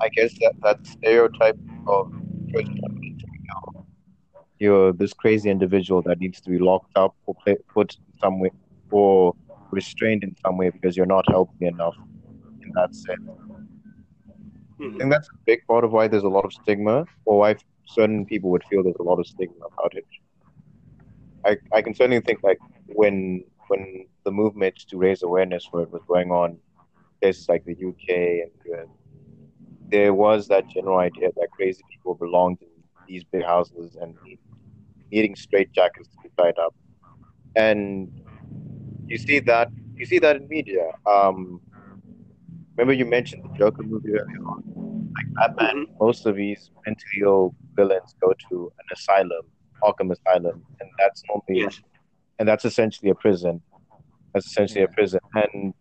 I 0.00 0.08
guess 0.08 0.32
that 0.40 0.54
that 0.62 0.86
stereotype 0.86 1.58
of 1.86 2.12
person 2.52 2.74
know, 3.48 3.80
um, 3.80 3.86
you're 4.58 4.92
this 4.92 5.12
crazy 5.12 5.50
individual 5.50 6.02
that 6.02 6.18
needs 6.18 6.40
to 6.42 6.50
be 6.50 6.58
locked 6.58 6.96
up 6.96 7.14
or 7.26 7.36
put 7.72 7.96
somewhere 8.20 8.50
or 8.90 9.34
restrained 9.70 10.24
in 10.24 10.34
some 10.44 10.56
way 10.56 10.70
because 10.70 10.96
you're 10.96 11.06
not 11.06 11.24
healthy 11.28 11.66
enough 11.66 11.94
in 12.62 12.72
that 12.74 12.94
sense. 12.94 13.20
Hmm. 14.78 14.94
I 14.94 14.98
think 14.98 15.10
that's 15.10 15.28
a 15.28 15.38
big 15.46 15.66
part 15.66 15.84
of 15.84 15.92
why 15.92 16.08
there's 16.08 16.22
a 16.22 16.28
lot 16.28 16.44
of 16.44 16.52
stigma, 16.52 17.04
or 17.24 17.38
why 17.38 17.56
certain 17.86 18.24
people 18.24 18.50
would 18.50 18.64
feel 18.64 18.82
there's 18.82 18.96
a 19.00 19.02
lot 19.02 19.18
of 19.18 19.26
stigma 19.26 19.66
about 19.66 19.94
it. 19.94 20.06
I, 21.44 21.56
I 21.72 21.82
can 21.82 21.94
certainly 21.94 22.20
think 22.20 22.42
like 22.42 22.58
when 22.86 23.44
when 23.68 24.06
the 24.24 24.30
movement 24.30 24.76
to 24.88 24.96
raise 24.96 25.22
awareness 25.22 25.66
for 25.70 25.82
it 25.82 25.90
was 25.90 26.02
going 26.08 26.30
on, 26.30 26.58
places 27.20 27.48
like 27.48 27.64
the 27.64 27.72
UK 27.72 28.08
and 28.44 28.78
uh, 28.78 28.86
there 29.90 30.12
was 30.12 30.48
that 30.48 30.68
general 30.68 30.98
idea 30.98 31.28
that 31.36 31.48
crazy 31.52 31.82
people 31.90 32.14
belonged 32.14 32.58
in 32.60 32.68
these 33.06 33.24
big 33.24 33.44
houses 33.44 33.96
and 34.00 34.14
needing 35.10 35.34
straight 35.34 35.72
jackets 35.72 36.08
to 36.08 36.16
be 36.22 36.28
tied 36.36 36.58
up, 36.58 36.74
and 37.56 38.10
you 39.06 39.16
see 39.16 39.40
that 39.40 39.68
you 39.96 40.04
see 40.04 40.18
that 40.18 40.36
in 40.36 40.48
media. 40.48 40.90
Um, 41.06 41.60
remember 42.76 42.92
you 42.92 43.06
mentioned 43.06 43.44
the 43.44 43.58
Joker 43.58 43.82
movie 43.82 44.10
earlier 44.10 44.44
on, 44.46 45.12
like 45.16 45.34
Batman. 45.34 45.86
Most 46.00 46.26
of 46.26 46.36
these 46.36 46.70
mentally 46.86 47.22
ill 47.22 47.54
villains 47.74 48.14
go 48.20 48.34
to 48.50 48.72
an 48.78 48.84
asylum, 48.92 49.44
Arkham 49.82 50.12
Asylum, 50.12 50.62
and 50.80 50.90
that's 50.98 51.22
normally 51.28 51.62
yes 51.62 51.80
and 52.38 52.48
that's 52.48 52.64
essentially 52.64 53.10
a 53.10 53.14
prison. 53.14 53.62
That's 54.32 54.46
essentially 54.46 54.82
a 54.84 54.88
prison. 54.88 55.20
And 55.34 55.74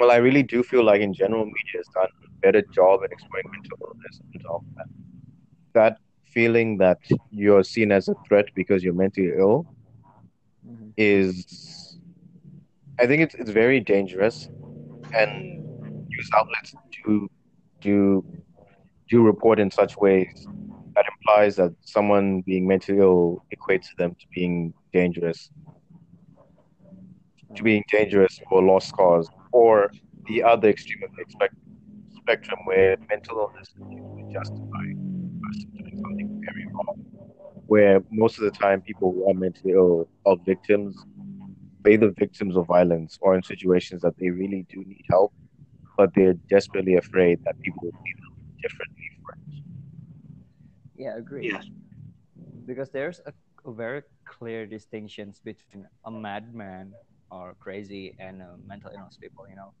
well, 0.00 0.10
I 0.10 0.16
really 0.16 0.42
do 0.42 0.62
feel 0.62 0.84
like 0.84 1.00
in 1.00 1.12
general, 1.14 1.44
media 1.44 1.76
has 1.76 1.86
done 1.94 2.08
a 2.24 2.30
better 2.40 2.62
job 2.74 3.00
at 3.04 3.12
exploring 3.12 3.46
mental 3.52 3.78
illness 3.80 4.20
and 4.34 4.44
all 4.46 4.64
that. 4.76 4.86
That 5.74 5.98
feeling 6.32 6.78
that 6.78 6.98
you're 7.30 7.64
seen 7.64 7.92
as 7.92 8.08
a 8.08 8.14
threat 8.28 8.46
because 8.54 8.82
you're 8.84 8.94
mentally 8.94 9.32
ill 9.36 9.66
Mhm. 10.66 10.92
is, 10.96 11.98
I 13.00 13.06
think 13.06 13.22
it's 13.22 13.34
it's 13.34 13.50
very 13.50 13.80
dangerous, 13.80 14.48
and 15.14 15.30
news 16.08 16.30
outlets 16.34 16.74
do 17.04 17.28
do 17.80 18.24
do 19.08 19.22
report 19.22 19.58
in 19.58 19.70
such 19.70 19.96
ways 19.96 20.46
that 20.94 21.04
implies 21.18 21.56
that 21.56 21.72
someone 21.82 22.40
being 22.42 22.66
mentally 22.66 22.98
ill 22.98 23.44
equates 23.54 23.88
them 23.98 24.14
to 24.18 24.26
being 24.34 24.72
dangerous, 24.96 25.50
to 27.56 27.62
being 27.62 27.84
dangerous 27.92 28.40
or 28.50 28.62
lost 28.62 28.92
cause, 28.92 29.28
or 29.52 29.90
the 30.26 30.42
other 30.42 30.68
extreme 30.68 31.02
of 31.04 31.10
the 31.16 31.22
expect- 31.22 31.54
spectrum 32.22 32.58
where 32.64 32.96
mental 33.08 33.36
illness 33.38 33.68
is 33.78 33.84
used 33.90 34.12
to 34.18 34.24
justify 34.38 34.84
a 34.92 35.40
person 35.44 35.68
doing 35.78 35.96
something 36.04 36.28
very 36.48 36.66
wrong. 36.74 36.96
Where 37.66 38.00
most 38.10 38.38
of 38.38 38.44
the 38.44 38.50
time 38.50 38.80
people 38.82 39.12
who 39.12 39.28
are 39.30 39.34
mentally 39.34 39.74
ill 39.74 40.08
are 40.26 40.36
victims, 40.44 40.96
either 41.88 42.10
victims 42.18 42.56
of 42.56 42.66
violence 42.66 43.18
or 43.20 43.34
in 43.36 43.42
situations 43.42 44.02
that 44.02 44.14
they 44.18 44.30
really 44.30 44.66
do 44.72 44.78
need 44.84 45.04
help, 45.10 45.32
but 45.96 46.10
they're 46.14 46.38
desperately 46.50 46.96
afraid 46.96 47.38
that 47.44 47.54
people 47.62 47.80
will 47.84 47.98
see 48.04 48.14
them 48.20 48.34
differently 48.62 49.06
for 49.22 49.32
it. 49.34 49.62
yeah 50.96 51.16
agree 51.16 51.48
yes 51.52 51.66
because 52.66 52.90
there's 52.90 53.20
a, 53.26 53.32
a 53.68 53.72
very 53.72 54.02
clear 54.26 54.66
distinctions 54.66 55.40
between 55.44 55.86
a 56.04 56.10
madman 56.10 56.92
or 57.30 57.54
crazy 57.60 58.14
and 58.18 58.42
uh, 58.42 58.56
mental 58.66 58.90
illness 58.94 59.18
people 59.20 59.48
you 59.48 59.56
know 59.56 59.72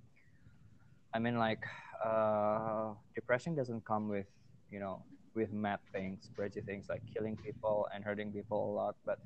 I 1.14 1.18
mean, 1.18 1.38
like, 1.38 1.64
uh, 2.04 2.94
depression 3.14 3.54
doesn't 3.54 3.84
come 3.86 4.08
with, 4.08 4.26
you 4.70 4.80
know, 4.80 5.02
with 5.34 5.52
mad 5.52 5.80
things, 5.92 6.30
crazy 6.34 6.60
things 6.60 6.86
like 6.88 7.02
killing 7.14 7.36
people 7.36 7.88
and 7.94 8.04
hurting 8.04 8.32
people 8.32 8.70
a 8.70 8.72
lot. 8.74 8.96
But 9.04 9.18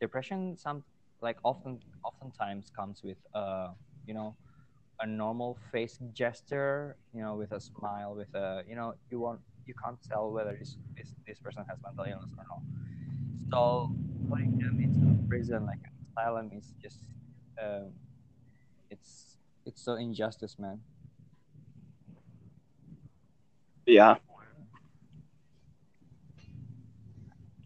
depression, 0.00 0.56
some 0.56 0.84
like 1.20 1.38
often, 1.44 1.80
oftentimes 2.04 2.70
comes 2.74 3.02
with, 3.04 3.18
uh, 3.34 3.68
you 4.06 4.14
know, 4.14 4.36
a 5.00 5.06
normal 5.06 5.58
face 5.70 5.98
gesture, 6.12 6.96
you 7.14 7.22
know, 7.22 7.36
with 7.36 7.52
a 7.52 7.60
smile, 7.60 8.14
with 8.16 8.34
a, 8.34 8.64
you 8.68 8.74
know, 8.76 8.94
you 9.10 9.20
want, 9.20 9.40
you 9.66 9.74
can't 9.84 9.98
tell 10.02 10.32
whether 10.32 10.56
this 10.58 10.78
this, 10.96 11.14
this 11.26 11.38
person 11.38 11.64
has 11.68 11.78
mental 11.84 12.04
illness 12.04 12.32
or 12.36 12.44
not. 12.48 12.62
So 13.50 13.92
putting 14.28 14.58
them 14.58 14.78
into 14.80 15.28
prison 15.28 15.66
like 15.66 15.80
asylum 16.12 16.50
is 16.54 16.74
just, 16.82 17.00
um, 17.62 17.92
it's 18.90 19.36
it's 19.66 19.82
so 19.82 19.94
injustice, 19.94 20.58
man. 20.58 20.80
Yeah. 23.86 24.16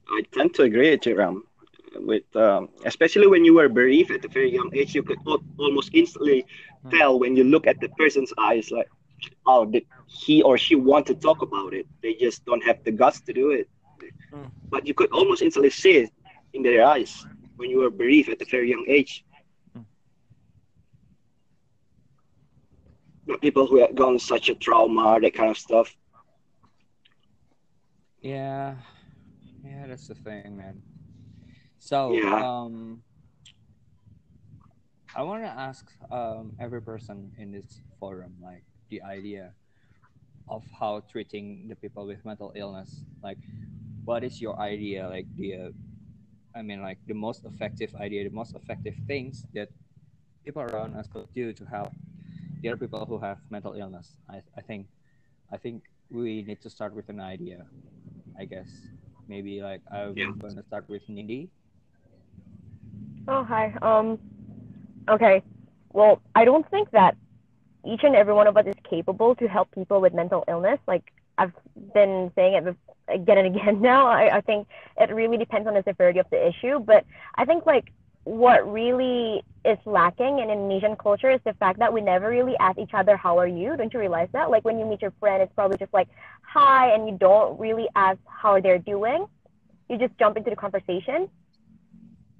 I 0.08 0.22
tend 0.32 0.54
to 0.54 0.62
agree, 0.62 0.96
Jerome. 0.98 1.44
With 1.94 2.24
um, 2.36 2.68
especially 2.84 3.26
when 3.26 3.44
you 3.44 3.54
were 3.54 3.68
bereaved 3.68 4.10
at 4.10 4.24
a 4.24 4.28
very 4.28 4.50
young 4.52 4.70
age, 4.74 4.94
you 4.94 5.02
could 5.02 5.18
al- 5.26 5.44
almost 5.58 5.90
instantly 5.92 6.44
Hmm. 6.82 6.90
tell 6.90 7.18
when 7.18 7.36
you 7.36 7.44
look 7.44 7.66
at 7.66 7.80
the 7.80 7.88
person's 7.90 8.32
eyes, 8.38 8.70
like, 8.70 8.88
oh, 9.46 9.64
did 9.66 9.84
he 10.06 10.42
or 10.42 10.58
she 10.58 10.74
want 10.74 11.06
to 11.06 11.14
talk 11.14 11.42
about 11.42 11.74
it? 11.74 11.86
They 12.02 12.14
just 12.14 12.44
don't 12.44 12.62
have 12.64 12.82
the 12.84 12.92
guts 12.92 13.20
to 13.22 13.32
do 13.32 13.50
it. 13.50 13.68
Hmm. 14.32 14.46
But 14.70 14.86
you 14.86 14.94
could 14.94 15.10
almost 15.12 15.42
instantly 15.42 15.70
see 15.70 15.92
it 15.98 16.10
in 16.54 16.62
their 16.62 16.84
eyes 16.84 17.26
when 17.56 17.70
you 17.70 17.78
were 17.78 17.90
bereaved 17.90 18.28
at 18.28 18.40
a 18.42 18.44
very 18.44 18.70
young 18.70 18.84
age. 18.88 19.24
But 23.26 23.40
people 23.40 23.66
who 23.66 23.78
have 23.80 23.94
gone 23.94 24.18
such 24.18 24.48
a 24.48 24.54
trauma, 24.54 25.18
that 25.20 25.34
kind 25.34 25.50
of 25.50 25.58
stuff. 25.58 25.94
Yeah, 28.20 28.76
yeah, 29.64 29.86
that's 29.86 30.08
the 30.08 30.14
thing, 30.14 30.56
man. 30.56 30.82
So, 31.78 32.14
Yeah. 32.14 32.42
um, 32.42 33.02
I 35.14 35.22
want 35.22 35.42
to 35.44 35.48
ask 35.50 35.90
um, 36.10 36.52
every 36.60 36.80
person 36.80 37.32
in 37.38 37.52
this 37.52 37.80
forum, 37.98 38.34
like 38.42 38.64
the 38.90 39.02
idea 39.02 39.52
of 40.48 40.64
how 40.78 41.02
treating 41.10 41.68
the 41.68 41.76
people 41.76 42.06
with 42.06 42.24
mental 42.24 42.52
illness. 42.56 43.02
Like, 43.22 43.38
what 44.04 44.24
is 44.24 44.40
your 44.40 44.58
idea? 44.58 45.08
Like 45.08 45.26
the, 45.36 45.72
I 46.54 46.62
mean, 46.62 46.82
like 46.82 46.98
the 47.06 47.14
most 47.14 47.44
effective 47.44 47.94
idea, 47.96 48.24
the 48.28 48.34
most 48.34 48.54
effective 48.54 48.94
things 49.06 49.46
that 49.54 49.68
people 50.44 50.62
around 50.62 50.94
us 50.96 51.08
could 51.08 51.26
do 51.34 51.52
to 51.52 51.64
help 51.66 51.92
the 52.62 52.68
other 52.68 52.76
people 52.76 53.04
who 53.06 53.18
have 53.18 53.38
mental 53.50 53.74
illness. 53.74 54.16
I, 54.30 54.42
I 54.56 54.60
think, 54.62 54.86
I 55.52 55.56
think 55.56 55.82
we 56.10 56.42
need 56.42 56.60
to 56.62 56.70
start 56.70 56.94
with 56.94 57.08
an 57.08 57.20
idea. 57.20 57.66
I 58.38 58.44
guess 58.46 58.68
maybe 59.28 59.62
like 59.62 59.82
I'm 59.92 60.14
Yeah. 60.16 60.32
going 60.40 60.56
to 60.56 60.62
start 60.64 60.88
with 60.88 61.06
Nindi. 61.08 61.48
Oh, 63.28 63.44
hi. 63.44 63.74
Um, 63.82 64.18
okay. 65.08 65.42
Well, 65.92 66.20
I 66.34 66.44
don't 66.44 66.68
think 66.70 66.90
that 66.92 67.16
each 67.86 68.00
and 68.04 68.14
every 68.16 68.34
one 68.34 68.46
of 68.46 68.56
us 68.56 68.66
is 68.66 68.74
capable 68.88 69.34
to 69.36 69.48
help 69.48 69.70
people 69.72 70.00
with 70.00 70.14
mental 70.14 70.44
illness. 70.48 70.78
Like 70.86 71.04
I've 71.38 71.52
been 71.94 72.32
saying 72.36 72.54
it 72.54 72.76
again 73.08 73.38
and 73.38 73.56
again 73.56 73.80
now. 73.82 74.06
I, 74.06 74.38
I 74.38 74.40
think 74.42 74.68
it 75.10 75.14
really 75.14 75.36
depends 75.38 75.66
on 75.68 75.74
the 75.74 75.82
severity 75.86 76.18
of 76.20 76.26
the 76.30 76.48
issue. 76.48 76.78
But 76.80 77.04
I 77.36 77.44
think 77.44 77.66
like 77.66 77.92
what 78.24 78.70
really 78.70 79.42
is 79.64 79.78
lacking 79.86 80.38
in 80.40 80.50
Indonesian 80.50 80.96
culture 80.96 81.30
is 81.30 81.40
the 81.44 81.54
fact 81.54 81.78
that 81.80 81.92
we 81.92 82.00
never 82.00 82.28
really 82.28 82.56
ask 82.60 82.78
each 82.78 82.94
other, 82.94 83.16
how 83.16 83.38
are 83.38 83.46
you? 83.48 83.76
Don't 83.76 83.92
you 83.92 84.00
realize 84.00 84.28
that? 84.32 84.50
Like 84.50 84.64
when 84.64 84.78
you 84.78 84.86
meet 84.86 85.02
your 85.02 85.12
friend, 85.20 85.42
it's 85.42 85.52
probably 85.54 85.78
just 85.78 85.92
like, 85.94 86.08
hi, 86.42 86.94
and 86.94 87.08
you 87.08 87.16
don't 87.18 87.58
really 87.58 87.88
ask 87.96 88.18
how 88.26 88.60
they're 88.60 88.78
doing. 88.78 89.26
You 89.88 89.98
just 89.98 90.16
jump 90.18 90.36
into 90.36 90.50
the 90.50 90.56
conversation 90.56 91.28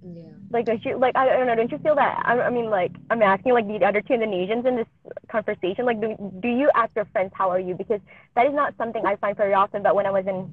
Yeah. 0.05 0.25
like 0.51 0.67
don't 0.67 0.85
you 0.85 0.99
like 0.99 1.17
I, 1.17 1.27
don't 1.27 1.47
know 1.47 1.55
don't 1.55 1.71
you 1.71 1.79
feel 1.79 1.95
that 1.95 2.23
I, 2.25 2.41
I 2.41 2.51
mean 2.51 2.69
like 2.71 2.93
I'm 3.11 3.23
asking 3.23 3.53
like 3.53 3.69
the 3.69 3.85
other 3.85 4.01
two 4.03 4.15
Indonesians 4.15 4.67
in 4.67 4.77
this 4.77 4.87
conversation 5.31 5.85
like 5.85 6.01
do 6.01 6.17
do 6.41 6.49
you 6.49 6.71
ask 6.75 6.95
your 6.97 7.05
friends 7.07 7.31
how 7.35 7.51
are 7.51 7.61
you 7.61 7.75
because 7.75 8.01
that 8.35 8.47
is 8.47 8.53
not 8.53 8.75
something 8.77 9.07
I 9.07 9.17
find 9.17 9.37
very 9.37 9.55
often 9.55 9.83
but 9.83 9.95
when 9.95 10.07
I 10.07 10.11
was 10.11 10.27
in 10.27 10.51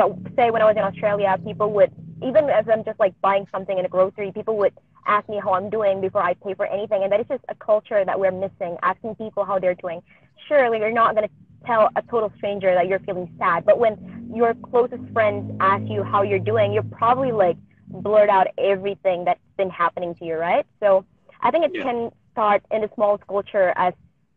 but 0.00 0.16
say 0.36 0.50
when 0.50 0.62
I 0.62 0.64
was 0.64 0.76
in 0.76 0.82
Australia 0.82 1.36
people 1.44 1.72
would 1.72 1.92
even 2.22 2.48
as 2.50 2.64
I'm 2.72 2.84
just 2.84 2.98
like 3.00 3.14
buying 3.20 3.46
something 3.52 3.78
in 3.78 3.84
a 3.84 3.88
grocery 3.88 4.32
people 4.32 4.56
would 4.58 4.72
ask 5.06 5.28
me 5.28 5.40
how 5.42 5.54
I'm 5.54 5.70
doing 5.70 6.00
before 6.00 6.22
I 6.22 6.34
pay 6.34 6.54
for 6.54 6.66
anything 6.66 7.02
and 7.02 7.12
that 7.12 7.20
is 7.20 7.26
just 7.28 7.44
a 7.48 7.54
culture 7.54 8.04
that 8.04 8.18
we're 8.18 8.32
missing 8.32 8.76
asking 8.82 9.16
people 9.16 9.44
how 9.44 9.58
they're 9.58 9.74
doing 9.74 10.02
surely 10.48 10.78
you're 10.78 10.92
not 10.92 11.14
going 11.16 11.28
to 11.28 11.34
tell 11.66 11.90
a 11.96 12.02
total 12.02 12.32
stranger 12.36 12.74
that 12.74 12.88
you're 12.88 13.00
feeling 13.00 13.30
sad 13.38 13.64
but 13.66 13.78
when 13.78 13.94
your 14.34 14.54
closest 14.54 15.02
friends 15.12 15.50
ask 15.60 15.84
you 15.88 16.02
how 16.02 16.22
you're 16.22 16.38
doing 16.38 16.72
you're 16.72 16.82
probably 16.84 17.32
like 17.32 17.56
blurt 17.90 18.30
out 18.30 18.46
everything 18.58 19.24
that's 19.24 19.40
been 19.56 19.70
happening 19.70 20.14
to 20.16 20.24
you, 20.24 20.36
right? 20.36 20.64
So 20.80 21.04
I 21.40 21.50
think 21.50 21.64
it 21.66 21.72
Yeah. 21.74 21.82
can 21.82 22.10
start 22.32 22.62
in 22.70 22.82
the 22.82 22.90
smallest 22.94 23.26
culture 23.26 23.72
as 23.76 23.92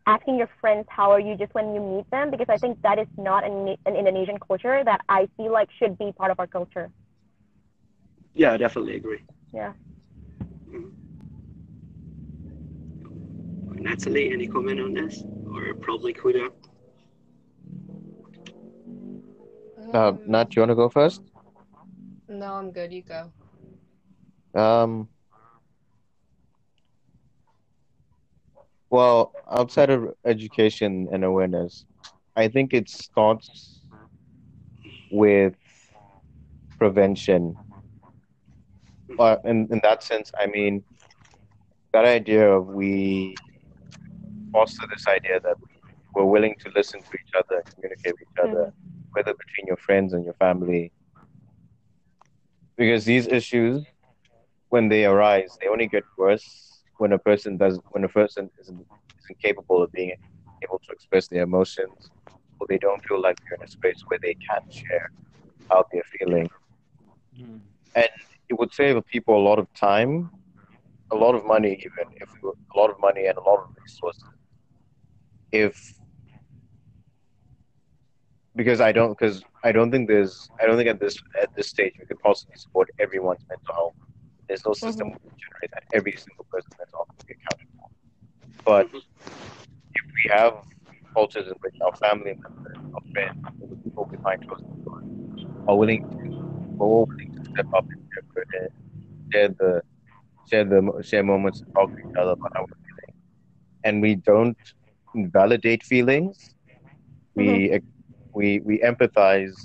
asking 0.06 0.36
your 0.36 0.50
friends 0.60 0.86
how 0.88 1.10
are 1.10 1.20
you 1.20 1.36
just 1.36 1.54
when 1.54 1.74
you 1.74 1.80
meet 1.80 2.10
them 2.10 2.30
because 2.30 2.46
I 2.48 2.56
think 2.56 2.80
that 2.82 2.98
is 2.98 3.06
not 3.16 3.44
an, 3.44 3.76
an 3.86 3.96
Indonesian 3.96 4.38
culture 4.38 4.82
that 4.84 5.00
I 5.08 5.28
feel 5.36 5.52
like 5.52 5.68
should 5.78 5.98
be 5.98 6.12
part 6.12 6.30
of 6.30 6.38
our 6.38 6.46
culture. 6.46 6.90
Yeah, 8.34 8.52
I 8.52 8.56
definitely 8.56 8.96
agree. 8.96 9.20
Yeah. 9.52 9.72
Natalie, 13.84 14.32
any 14.32 14.46
comment 14.46 14.80
on 14.80 14.92
this? 14.94 15.22
Or 15.52 15.74
probably 15.74 16.12
Kuda? 16.12 16.50
Uh, 19.92 20.12
Nat, 20.26 20.50
do 20.50 20.56
you 20.56 20.62
want 20.62 20.70
to 20.70 20.74
go 20.74 20.88
first? 20.88 21.22
No, 22.28 22.54
I'm 22.54 22.72
good. 22.72 22.92
You 22.92 23.02
go. 23.02 24.60
Um, 24.60 25.08
well, 28.94 29.32
outside 29.50 29.90
of 29.90 30.14
education 30.24 31.08
and 31.10 31.24
awareness, 31.24 31.84
I 32.36 32.46
think 32.46 32.72
it 32.72 32.88
starts 32.88 33.80
with 35.10 35.54
prevention. 36.78 37.56
Uh, 39.18 39.36
in, 39.44 39.66
in 39.72 39.80
that 39.82 40.04
sense, 40.04 40.30
I 40.38 40.46
mean, 40.46 40.84
that 41.92 42.04
idea 42.04 42.48
of 42.48 42.68
we 42.68 43.34
foster 44.52 44.86
this 44.94 45.08
idea 45.08 45.40
that 45.40 45.56
we're 46.14 46.30
willing 46.36 46.54
to 46.60 46.70
listen 46.76 47.00
to 47.00 47.12
each 47.14 47.32
other 47.36 47.62
and 47.62 47.74
communicate 47.74 48.12
with 48.12 48.28
each 48.30 48.38
other, 48.44 48.72
whether 49.10 49.34
between 49.34 49.66
your 49.66 49.76
friends 49.76 50.12
and 50.12 50.24
your 50.24 50.34
family. 50.34 50.92
Because 52.76 53.04
these 53.04 53.26
issues, 53.26 53.84
when 54.68 54.88
they 54.88 55.04
arise, 55.04 55.58
they 55.60 55.66
only 55.66 55.88
get 55.88 56.04
worse 56.16 56.73
when 56.98 57.12
a 57.12 57.18
person 57.18 57.56
does 57.56 57.78
when 57.90 58.04
a 58.04 58.08
person 58.08 58.50
isn't, 58.60 58.86
isn't 59.20 59.42
capable 59.42 59.82
of 59.82 59.92
being 59.92 60.12
able 60.62 60.80
to 60.86 60.92
express 60.92 61.28
their 61.28 61.42
emotions, 61.42 62.10
or 62.58 62.66
they 62.68 62.78
don't 62.78 63.04
feel 63.06 63.20
like 63.20 63.36
they're 63.40 63.58
in 63.58 63.64
a 63.64 63.68
space 63.68 64.02
where 64.08 64.18
they 64.22 64.34
can 64.34 64.62
share 64.70 65.12
how 65.70 65.84
they're 65.92 66.02
feeling. 66.18 66.48
Hmm. 67.36 67.58
and 67.94 68.08
It 68.48 68.58
would 68.58 68.72
save 68.72 69.04
people 69.06 69.36
a 69.36 69.44
lot 69.48 69.58
of 69.58 69.66
time, 69.74 70.30
a 71.10 71.16
lot 71.16 71.34
of 71.34 71.44
money, 71.44 71.72
even 71.78 72.12
if 72.16 72.28
we 72.34 72.48
were, 72.48 72.54
a 72.74 72.78
lot 72.78 72.90
of 72.90 72.98
money 73.00 73.26
and 73.26 73.36
a 73.38 73.42
lot 73.42 73.58
of 73.60 73.68
resources. 73.82 74.24
If 75.52 75.94
because 78.56 78.80
I 78.80 78.92
don't 78.92 79.16
because 79.18 79.42
I 79.64 79.72
don't 79.72 79.90
think 79.90 80.08
there's 80.08 80.50
I 80.60 80.66
don't 80.66 80.76
think 80.76 80.88
at 80.88 81.00
this 81.00 81.16
at 81.40 81.54
this 81.56 81.68
stage 81.68 81.94
we 81.98 82.06
could 82.06 82.20
possibly 82.20 82.56
support 82.56 82.88
everyone's 82.98 83.44
mental 83.48 83.74
health. 83.74 83.94
There's 84.54 84.64
no 84.64 84.70
mm-hmm. 84.70 84.86
system 84.86 85.08
Mhm. 85.10 85.18
that 85.62 85.70
that 85.74 85.84
every 85.92 86.12
single 86.12 86.46
health 86.52 87.08
will 87.18 87.26
be 87.26 87.34
accounted 87.34 87.68
for. 87.76 87.88
But 88.64 88.86
mm-hmm. 88.86 89.98
if 89.98 90.04
we 90.16 90.30
have 90.30 90.54
cultures 91.12 91.48
in 91.48 91.54
which 91.64 91.74
our 91.84 91.94
family 91.96 92.34
members, 92.44 92.76
our 92.94 93.04
friends, 93.12 93.42
the 93.70 93.76
people 93.82 94.04
we 94.12 94.16
find 94.18 94.46
close 94.46 94.60
to 94.60 94.90
us 94.96 95.04
are 95.66 95.76
willing 95.76 96.02
to 96.10 96.78
all 96.78 97.06
willing 97.06 97.34
to 97.34 97.50
step 97.50 97.66
up 97.74 97.84
and 97.90 98.00
share, 98.12 98.46
uh, 98.62 98.68
share 99.32 99.48
the 99.48 99.82
share 100.48 100.64
the 100.64 101.02
share 101.02 101.24
moments 101.24 101.60
and 101.62 101.74
talk 101.74 101.90
to 101.90 101.98
each 101.98 102.16
other 102.16 102.34
about 102.38 102.52
how 102.54 102.62
we're 102.68 102.82
feeling. 102.88 103.14
And 103.82 104.00
we 104.06 104.14
don't 104.14 104.62
invalidate 105.16 105.82
feelings. 105.82 106.54
We 107.34 107.48
mm-hmm. 107.48 107.86
we 108.38 108.60
we 108.60 108.78
empathize. 108.90 109.56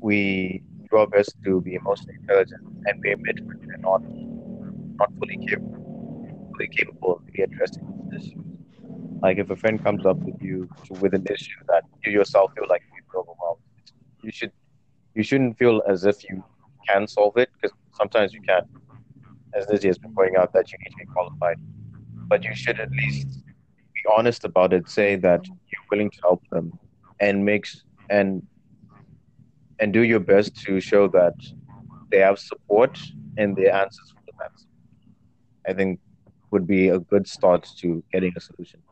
We 0.00 0.62
do 0.90 0.96
our 0.98 1.06
best 1.06 1.36
to 1.44 1.60
be 1.60 1.74
emotionally 1.74 2.16
intelligent, 2.20 2.62
and 2.86 3.00
be 3.02 3.12
admit 3.12 3.40
when 3.44 3.58
we're 3.66 3.76
not 3.78 4.02
not 5.00 5.10
fully 5.18 5.38
capable, 5.46 5.82
fully 6.52 6.68
capable 6.68 7.16
of 7.16 7.22
addressing 7.42 7.86
issues. 8.16 8.34
Like 9.22 9.38
if 9.38 9.50
a 9.50 9.56
friend 9.56 9.82
comes 9.82 10.04
up 10.06 10.18
with 10.18 10.40
you 10.42 10.68
with 11.00 11.14
an 11.14 11.26
issue 11.30 11.60
that 11.68 11.84
you 12.04 12.12
yourself 12.12 12.52
feel 12.54 12.66
like 12.68 12.82
you're 12.94 13.20
overwhelmed, 13.20 13.60
you 14.22 14.32
should 14.32 14.52
you 15.14 15.22
shouldn't 15.22 15.58
feel 15.58 15.82
as 15.88 16.04
if 16.04 16.22
you 16.28 16.42
can 16.88 17.06
solve 17.06 17.36
it 17.36 17.50
because 17.54 17.76
sometimes 17.92 18.32
you 18.32 18.40
can't. 18.42 18.66
As 19.54 19.68
Lizzie 19.68 19.88
has 19.88 19.98
been 19.98 20.14
pointing 20.14 20.36
out, 20.36 20.52
that 20.52 20.70
you 20.70 20.78
need 20.78 20.90
to 20.90 20.96
be 20.98 21.06
qualified, 21.06 21.56
but 22.28 22.44
you 22.44 22.54
should 22.54 22.78
at 22.78 22.90
least 22.92 23.28
be 23.94 24.02
honest 24.16 24.44
about 24.44 24.72
it. 24.72 24.88
Say 24.88 25.16
that 25.16 25.44
you're 25.46 25.86
willing 25.90 26.10
to 26.10 26.18
help 26.22 26.42
them, 26.50 26.78
and 27.20 27.44
makes 27.44 27.84
and 28.08 28.46
and 29.80 29.92
do 29.92 30.02
your 30.02 30.20
best 30.20 30.56
to 30.64 30.80
show 30.80 31.08
that 31.08 31.34
they 32.10 32.18
have 32.18 32.38
support 32.38 32.98
and 33.38 33.56
their 33.56 33.74
answers 33.74 34.10
for 34.14 34.20
the 34.26 34.32
that. 34.40 34.52
I 35.68 35.72
think 35.74 36.00
would 36.50 36.66
be 36.66 36.88
a 36.88 36.98
good 36.98 37.26
start 37.26 37.66
to 37.78 38.02
getting 38.12 38.32
a 38.36 38.40
solution. 38.40 38.82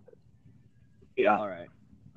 Yeah. 1.17 1.37
All 1.39 1.49
right. 1.49 1.69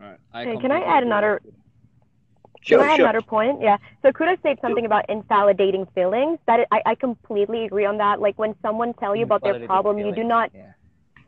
All 0.01 0.07
right. 0.09 0.19
I 0.34 0.41
Okay, 0.45 0.61
can 0.61 0.72
I 0.72 0.82
add 0.82 1.03
another- 1.03 1.41
with 1.43 1.53
you. 1.53 2.78
Can 2.78 2.80
I 2.80 2.91
add 2.93 2.97
sure. 2.97 3.05
another 3.05 3.22
point? 3.24 3.59
Yeah. 3.61 3.78
So 4.03 4.11
Kuda 4.11 4.38
said 4.43 4.59
something 4.61 4.86
about 4.86 5.09
invalidating 5.09 5.88
feelings. 5.95 6.38
That 6.45 6.59
is, 6.59 6.65
I, 6.72 6.82
I 6.86 6.95
completely 6.95 7.65
agree 7.65 7.86
on 7.86 7.97
that. 7.97 8.22
Like 8.22 8.38
when 8.38 8.53
someone 8.61 8.93
tell 8.93 9.15
you 9.15 9.24
about 9.24 9.41
their 9.41 9.55
Invalidating 9.55 9.67
problem, 9.67 9.97
you 9.97 10.13
do 10.13 10.24
not 10.24 10.51
Yeah. 10.53 10.74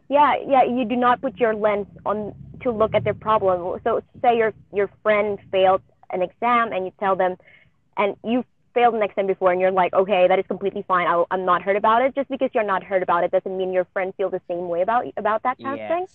yeah 0.10 0.36
yeah 0.48 0.64
you 0.64 0.86
do 0.86 0.96
not 0.96 1.22
put 1.22 1.40
your 1.40 1.56
lens 1.56 1.88
on 2.06 2.36
to 2.62 2.70
look 2.72 2.94
at 2.94 3.04
their 3.04 3.16
problem 3.28 3.80
so 3.84 4.02
say 4.22 4.38
your 4.38 4.54
your 4.72 4.90
friend 5.02 5.40
failed 5.52 5.82
an 6.14 6.22
exam 6.22 6.72
and 6.72 6.86
you 6.86 6.92
tell 7.00 7.16
them 7.16 7.36
and 7.98 8.16
you 8.24 8.44
failed 8.74 8.96
an 8.96 9.04
exam 9.04 9.28
before 9.28 9.52
and 9.52 9.62
you're 9.62 9.72
like 9.72 9.94
okay 9.94 10.28
that 10.28 10.40
is 10.40 10.46
completely 10.48 10.84
fine. 10.88 11.08
I'll, 11.08 11.28
i'm 11.32 11.46
not 11.46 11.62
hurt 11.62 11.76
about 11.76 12.02
it. 12.02 12.16
Just 12.16 12.30
because 12.30 12.50
you're 12.54 12.64
not 12.64 12.84
hurt 12.84 13.04
about 13.04 13.24
it 13.24 13.32
doesn't 13.32 13.58
mean 13.58 13.72
your 13.72 13.86
friend 13.94 14.14
feels 14.18 14.32
the 14.32 14.42
same 14.48 14.68
way 14.68 14.82
about 14.82 15.06
about 15.18 15.44
that 15.44 15.58
kind 15.62 15.80
of 15.80 15.88
thing 15.88 16.06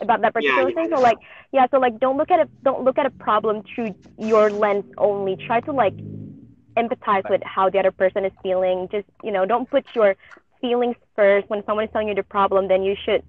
about 0.00 0.20
that 0.22 0.34
particular 0.34 0.68
yeah, 0.68 0.74
thing. 0.74 0.88
Yeah. 0.90 0.96
so 0.96 1.02
like 1.02 1.18
yeah 1.52 1.66
so 1.70 1.78
like 1.78 1.98
don't 1.98 2.16
look 2.16 2.30
at 2.30 2.40
a 2.40 2.48
don't 2.62 2.84
look 2.84 2.98
at 2.98 3.06
a 3.06 3.10
problem 3.10 3.62
through 3.74 3.94
your 4.18 4.50
lens 4.50 4.84
only. 4.98 5.36
Try 5.36 5.60
to 5.60 5.72
like 5.72 5.96
empathize 6.76 7.28
with 7.30 7.42
how 7.44 7.70
the 7.70 7.78
other 7.78 7.92
person 7.92 8.24
is 8.24 8.32
feeling. 8.42 8.88
Just 8.90 9.06
you 9.22 9.32
know 9.32 9.46
don't 9.46 9.68
put 9.68 9.84
your 9.94 10.16
feelings 10.60 10.96
first. 11.16 11.48
When 11.48 11.64
someone 11.66 11.84
is 11.86 11.90
telling 11.92 12.08
you 12.08 12.14
the 12.14 12.22
problem 12.22 12.68
then 12.68 12.82
you 12.82 12.96
should 13.04 13.22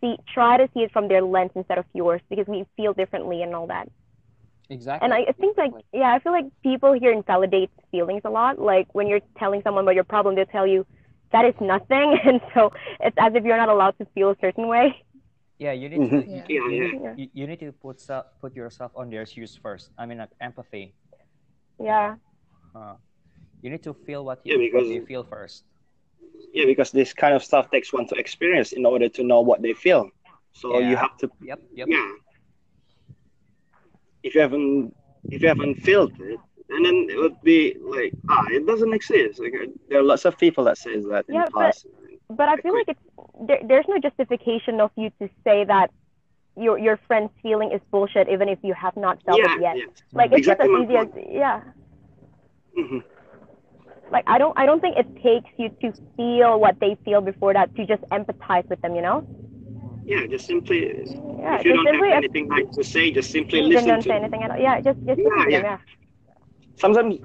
see 0.00 0.16
try 0.32 0.56
to 0.56 0.68
see 0.74 0.80
it 0.80 0.92
from 0.92 1.08
their 1.08 1.22
lens 1.22 1.50
instead 1.54 1.78
of 1.78 1.84
yours 1.92 2.20
because 2.28 2.46
we 2.46 2.64
feel 2.76 2.92
differently 2.92 3.42
and 3.42 3.54
all 3.54 3.66
that 3.66 3.88
Exactly. 4.70 5.04
and 5.04 5.14
I, 5.14 5.20
I 5.28 5.32
think 5.32 5.56
like 5.56 5.72
yeah 5.92 6.12
i 6.14 6.18
feel 6.18 6.32
like 6.32 6.44
people 6.62 6.92
here 6.92 7.10
invalidate 7.10 7.70
feelings 7.90 8.22
a 8.24 8.30
lot 8.30 8.58
like 8.58 8.86
when 8.94 9.06
you're 9.06 9.20
telling 9.38 9.62
someone 9.62 9.84
about 9.84 9.94
your 9.94 10.04
problem 10.04 10.34
they'll 10.34 10.44
tell 10.46 10.66
you 10.66 10.84
that 11.32 11.44
is 11.46 11.54
nothing 11.60 12.18
and 12.24 12.40
so 12.54 12.70
it's 13.00 13.16
as 13.18 13.32
if 13.34 13.44
you're 13.44 13.56
not 13.56 13.70
allowed 13.70 13.96
to 13.98 14.04
feel 14.14 14.30
a 14.30 14.36
certain 14.40 14.66
way 14.68 14.94
yeah, 15.60 15.72
you 15.72 15.88
need 15.88 15.98
Mhm. 15.98 16.10
to. 16.24 16.30
Yeah. 16.30 16.44
You, 16.48 16.54
Yeah, 16.54 16.68
you, 16.70 17.00
yeah. 17.02 17.14
need- 17.14 17.18
you, 17.20 17.28
you 17.34 17.46
need 17.48 17.58
to 17.66 17.72
put 17.72 17.98
self, 18.00 18.26
put 18.40 18.54
yourself 18.54 18.92
on 18.94 19.10
their 19.10 19.26
shoes 19.26 19.58
first. 19.60 19.90
I 19.98 20.06
mean, 20.06 20.18
like 20.18 20.30
empathy. 20.40 20.94
yeah 21.80 22.14
Uh, 22.76 22.94
you 23.60 23.68
need 23.70 23.82
to 23.82 23.92
feel 24.06 24.24
what 24.24 24.38
Yeah, 24.44 24.54
you, 24.54 24.60
what 24.60 24.70
because- 24.72 24.88
you 24.94 25.04
feel 25.04 25.24
first. 25.24 25.64
Yeah, 26.54 26.66
because 26.66 26.92
this 26.92 27.12
kind 27.12 27.34
of 27.34 27.42
stuff 27.42 27.70
takes 27.72 27.92
one 27.92 28.06
to 28.06 28.14
experience 28.14 28.70
in 28.70 28.86
order 28.86 29.08
to 29.08 29.22
know 29.24 29.40
what 29.40 29.60
they 29.60 29.74
feel. 29.74 30.10
So 30.52 30.78
you 30.78 30.94
have 30.94 31.16
to 31.18 31.26
Yep. 31.42 31.58
Yep. 31.74 31.88
yeah. 31.90 32.06
If 34.28 34.34
you 34.34 34.40
haven't 34.46 34.94
if 35.34 35.42
you 35.42 35.48
haven't 35.48 35.76
felt 35.88 36.12
it, 36.20 36.38
and 36.70 36.84
then 36.86 36.96
it 37.12 37.18
would 37.22 37.40
be 37.42 37.76
like 37.96 38.12
ah, 38.28 38.44
it 38.50 38.66
doesn't 38.66 38.92
exist. 39.00 39.40
Like 39.40 39.54
uh, 39.62 39.66
there 39.88 39.98
are 40.00 40.08
lots 40.12 40.24
of 40.24 40.38
people 40.38 40.64
that 40.64 40.78
says 40.78 41.04
that 41.12 41.24
in 41.28 41.34
Yeah, 41.34 41.46
the 41.46 41.50
but- 41.60 41.76
but 42.38 42.48
I 42.48 42.56
feel 42.62 42.74
like 42.74 42.88
it's 42.88 43.00
there, 43.48 43.60
there's 43.70 43.88
no 43.88 43.98
justification 43.98 44.80
of 44.80 44.90
you 44.96 45.10
to 45.20 45.28
say 45.44 45.64
that 45.64 45.90
your 46.56 46.78
your 46.78 46.96
friend's 47.06 47.32
feeling 47.42 47.70
is 47.72 47.80
bullshit 47.90 48.28
even 48.28 48.48
if 48.48 48.58
you 48.62 48.74
have 48.74 48.96
not 48.96 49.22
felt 49.24 49.38
yeah, 49.40 49.54
it 49.56 49.60
yet. 49.62 49.76
yeah. 49.76 49.84
Like 50.20 50.30
it's 50.32 50.40
Exactly 50.40 50.68
just 50.68 50.78
as 50.78 50.84
easy 50.84 50.96
as 50.96 51.08
yeah. 51.42 51.60
Mhm. 52.78 53.02
Like 54.10 54.24
I 54.26 54.38
don't 54.38 54.54
I 54.58 54.66
don't 54.66 54.80
think 54.80 54.96
it 54.96 55.08
takes 55.22 55.50
you 55.58 55.68
to 55.82 55.92
feel 56.16 56.58
what 56.60 56.78
they 56.80 56.96
feel 57.04 57.20
before 57.20 57.52
that 57.54 57.74
to 57.76 57.86
just 57.86 58.02
empathize 58.10 58.66
with 58.68 58.80
them, 58.82 58.94
you 58.94 59.02
know? 59.02 59.26
Yeah, 60.08 60.26
just 60.26 60.46
simply 60.46 60.78
Yeah, 61.38 61.58
if 61.58 61.64
you 61.64 61.72
just 61.72 61.74
don't 61.74 61.92
have 61.94 62.06
anything 62.12 62.48
nice 62.48 62.74
to 62.76 62.84
say, 62.84 63.10
just 63.12 63.30
simply 63.30 63.62
then 63.72 63.72
listen 63.72 63.86
don't 63.86 64.04
to 64.04 64.10
say 64.10 64.16
anything 64.16 64.42
at 64.42 64.50
all. 64.50 64.58
Yeah, 64.58 64.80
just 64.80 64.98
just 65.06 65.22
Yeah, 65.22 65.24
listen 65.24 65.42
to 65.44 65.50
them, 65.50 65.62
yeah. 65.62 65.64
yeah. 65.64 65.78
sometimes 66.76 67.18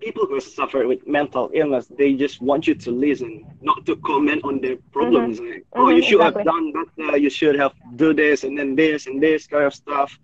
people 0.00 0.26
who 0.26 0.40
suffer 0.40 0.86
with 0.86 1.00
mental 1.06 1.50
illness 1.54 1.86
they 1.98 2.14
just 2.14 2.40
want 2.42 2.66
you 2.66 2.74
to 2.74 2.90
listen 2.90 3.44
not 3.62 3.84
to 3.86 3.96
comment 3.96 4.42
on 4.44 4.60
their 4.60 4.76
problems 4.92 5.40
like 5.40 5.64
oh 5.76 5.88
Mhm, 5.88 5.98
you 5.98 6.02
should 6.02 6.20
exactly. 6.20 6.36
have 6.36 6.42
done 6.42 6.72
better 6.72 7.16
you 7.18 7.30
should 7.30 7.56
have 7.56 7.72
do 7.96 8.14
this 8.14 8.44
and 8.44 8.58
then 8.58 8.74
this 8.76 9.06
and 9.06 9.22
this 9.22 9.46
kind 9.46 9.64
of 9.64 9.74
stuff 9.74 10.18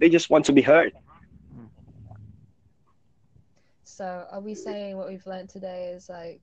they 0.00 0.08
just 0.08 0.30
want 0.30 0.44
to 0.44 0.52
be 0.52 0.62
heard 0.62 0.92
So 3.84 4.26
are 4.30 4.40
we 4.40 4.54
saying 4.54 4.96
what 4.96 5.08
we've 5.08 5.26
learned 5.26 5.48
today 5.50 5.88
is 5.88 6.08
like 6.08 6.42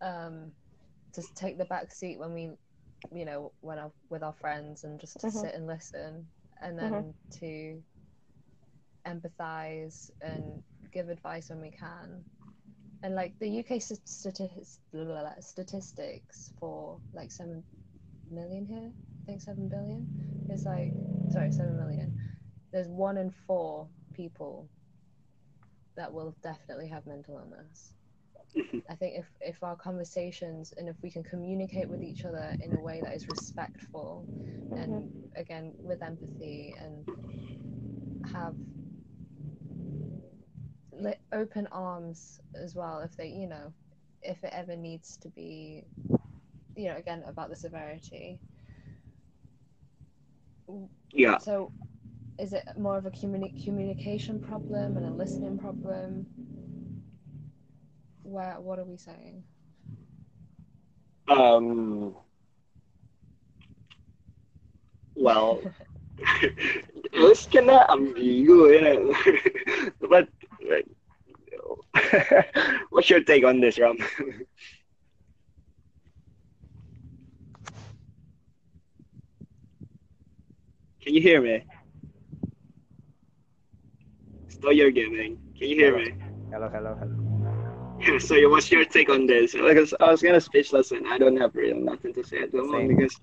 um 0.00 0.52
just 1.14 1.36
take 1.36 1.58
the 1.58 1.64
back 1.66 1.92
seat 1.92 2.18
when 2.18 2.32
we 2.34 2.50
you 3.14 3.24
know 3.24 3.52
when 3.60 3.78
our, 3.78 3.92
with 4.10 4.22
our 4.22 4.32
friends 4.34 4.84
and 4.84 5.00
just 5.00 5.20
to 5.20 5.28
Mhm. 5.28 5.32
sit 5.40 5.54
and 5.54 5.66
listen 5.66 6.26
and 6.62 6.78
then 6.78 7.14
to 7.30 7.82
empathize 9.06 10.10
and 10.20 10.62
give 10.92 11.08
advice 11.08 11.50
when 11.50 11.60
we 11.60 11.70
can 11.70 12.24
and 13.02 13.14
like 13.14 13.34
the 13.40 13.48
UK 13.48 13.80
statistics 13.80 14.80
statistics 15.40 16.52
for 16.58 17.00
like 17.14 17.30
7 17.30 17.64
million 18.30 18.66
here 18.66 18.90
I 18.90 19.22
think 19.26 19.42
7 19.42 19.68
billion 19.68 20.08
is 20.50 20.66
like 20.66 20.92
sorry 21.32 21.52
7 21.52 21.76
million 21.76 22.12
there's 22.72 22.88
one 22.88 23.16
in 23.18 23.30
four 23.30 23.88
people 24.14 24.68
that 25.96 26.12
will 26.12 26.36
definitely 26.42 26.88
have 26.88 27.06
mental 27.06 27.38
illness. 27.38 27.94
I 28.90 28.94
think 28.94 29.18
if, 29.18 29.26
if 29.40 29.62
our 29.62 29.76
conversations 29.76 30.72
and 30.76 30.88
if 30.88 30.96
we 31.02 31.10
can 31.10 31.22
communicate 31.22 31.88
with 31.88 32.02
each 32.02 32.24
other 32.24 32.56
in 32.60 32.72
a 32.72 32.80
way 32.80 33.00
that 33.02 33.14
is 33.14 33.28
respectful 33.28 34.26
and 34.76 35.10
again 35.36 35.74
with 35.82 36.02
empathy 36.02 36.74
and 36.82 37.06
have 38.32 38.54
li- 40.92 41.14
open 41.32 41.66
arms 41.72 42.40
as 42.54 42.74
well 42.74 43.00
if 43.00 43.16
they 43.16 43.28
you 43.28 43.46
know 43.46 43.72
if 44.22 44.42
it 44.42 44.50
ever 44.52 44.76
needs 44.76 45.16
to 45.18 45.28
be 45.30 45.84
you 46.76 46.88
know 46.88 46.96
again 46.96 47.22
about 47.26 47.50
the 47.50 47.56
severity. 47.56 48.38
Yeah. 51.12 51.38
So 51.38 51.72
is 52.38 52.52
it 52.52 52.64
more 52.78 52.96
of 52.96 53.06
a 53.06 53.10
communi- 53.10 53.62
communication 53.64 54.40
problem 54.40 54.96
and 54.96 55.06
a 55.06 55.10
listening 55.10 55.58
problem? 55.58 56.26
Where 58.28 58.60
what 58.60 58.78
are 58.78 58.84
we 58.84 58.98
saying? 58.98 59.42
um 61.28 62.14
well 65.16 65.60
it's 67.12 67.46
kinda 67.46 67.86
ambigu 67.90 68.58
you 68.74 68.80
know 68.82 69.14
but 70.10 70.28
like, 70.70 70.86
what's 72.90 73.10
your 73.10 73.22
take 73.22 73.44
on 73.44 73.60
this 73.60 73.78
ram 73.78 73.96
can 81.02 81.14
you 81.14 81.20
hear 81.20 81.40
me 81.40 81.64
Still 84.48 84.72
you're 84.72 84.90
giving. 84.90 85.36
Can 85.58 85.68
you 85.68 85.76
hear 85.76 85.96
me? 85.96 86.12
Hello, 86.50 86.68
hello, 86.68 86.96
hello. 86.98 87.27
so 88.18 88.36
what's 88.50 88.70
your 88.70 88.84
take 88.84 89.08
on 89.08 89.26
this? 89.26 89.52
Because 89.52 89.94
I 90.00 90.10
was 90.10 90.22
kind 90.22 90.36
of 90.36 90.42
speechless 90.42 90.92
and 90.92 91.06
I 91.08 91.18
don't 91.18 91.36
have 91.36 91.54
real 91.54 91.76
nothing 91.76 92.12
to 92.14 92.24
say 92.24 92.42
at 92.42 92.52
the 92.52 92.62
moment 92.62 92.98
because 92.98 93.16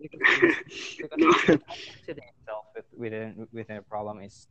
Because, 0.00 0.54
because 0.98 1.10
No. 1.18 1.32
sitting 2.06 2.24
itself 2.38 2.64
with, 2.74 2.84
within 2.96 3.46
within 3.52 3.76
a 3.78 3.82
problem 3.82 4.20
is, 4.22 4.48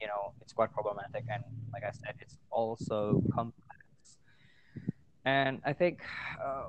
you 0.00 0.06
know, 0.08 0.34
it's 0.40 0.52
quite 0.52 0.72
problematic, 0.72 1.24
and 1.32 1.42
like 1.72 1.84
I 1.84 1.92
said, 1.92 2.14
it's 2.20 2.38
also 2.50 3.22
complex. 3.32 4.18
And 5.24 5.60
I 5.64 5.72
think 5.72 6.00
uh, 6.44 6.64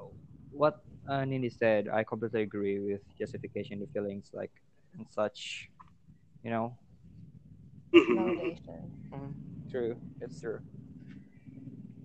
what 0.52 0.84
uh, 1.10 1.26
Nini 1.26 1.50
said, 1.50 1.88
I 1.92 2.04
completely 2.04 2.44
agree 2.44 2.80
with 2.80 3.02
justification 3.18 3.80
the 3.80 3.88
feelings 3.88 4.30
like 4.34 4.52
and 4.98 5.06
such. 5.10 5.70
You 6.44 6.52
know, 6.52 6.78
Validation. 7.94 8.86
true, 9.70 9.96
it's 10.22 10.42
true. 10.42 10.60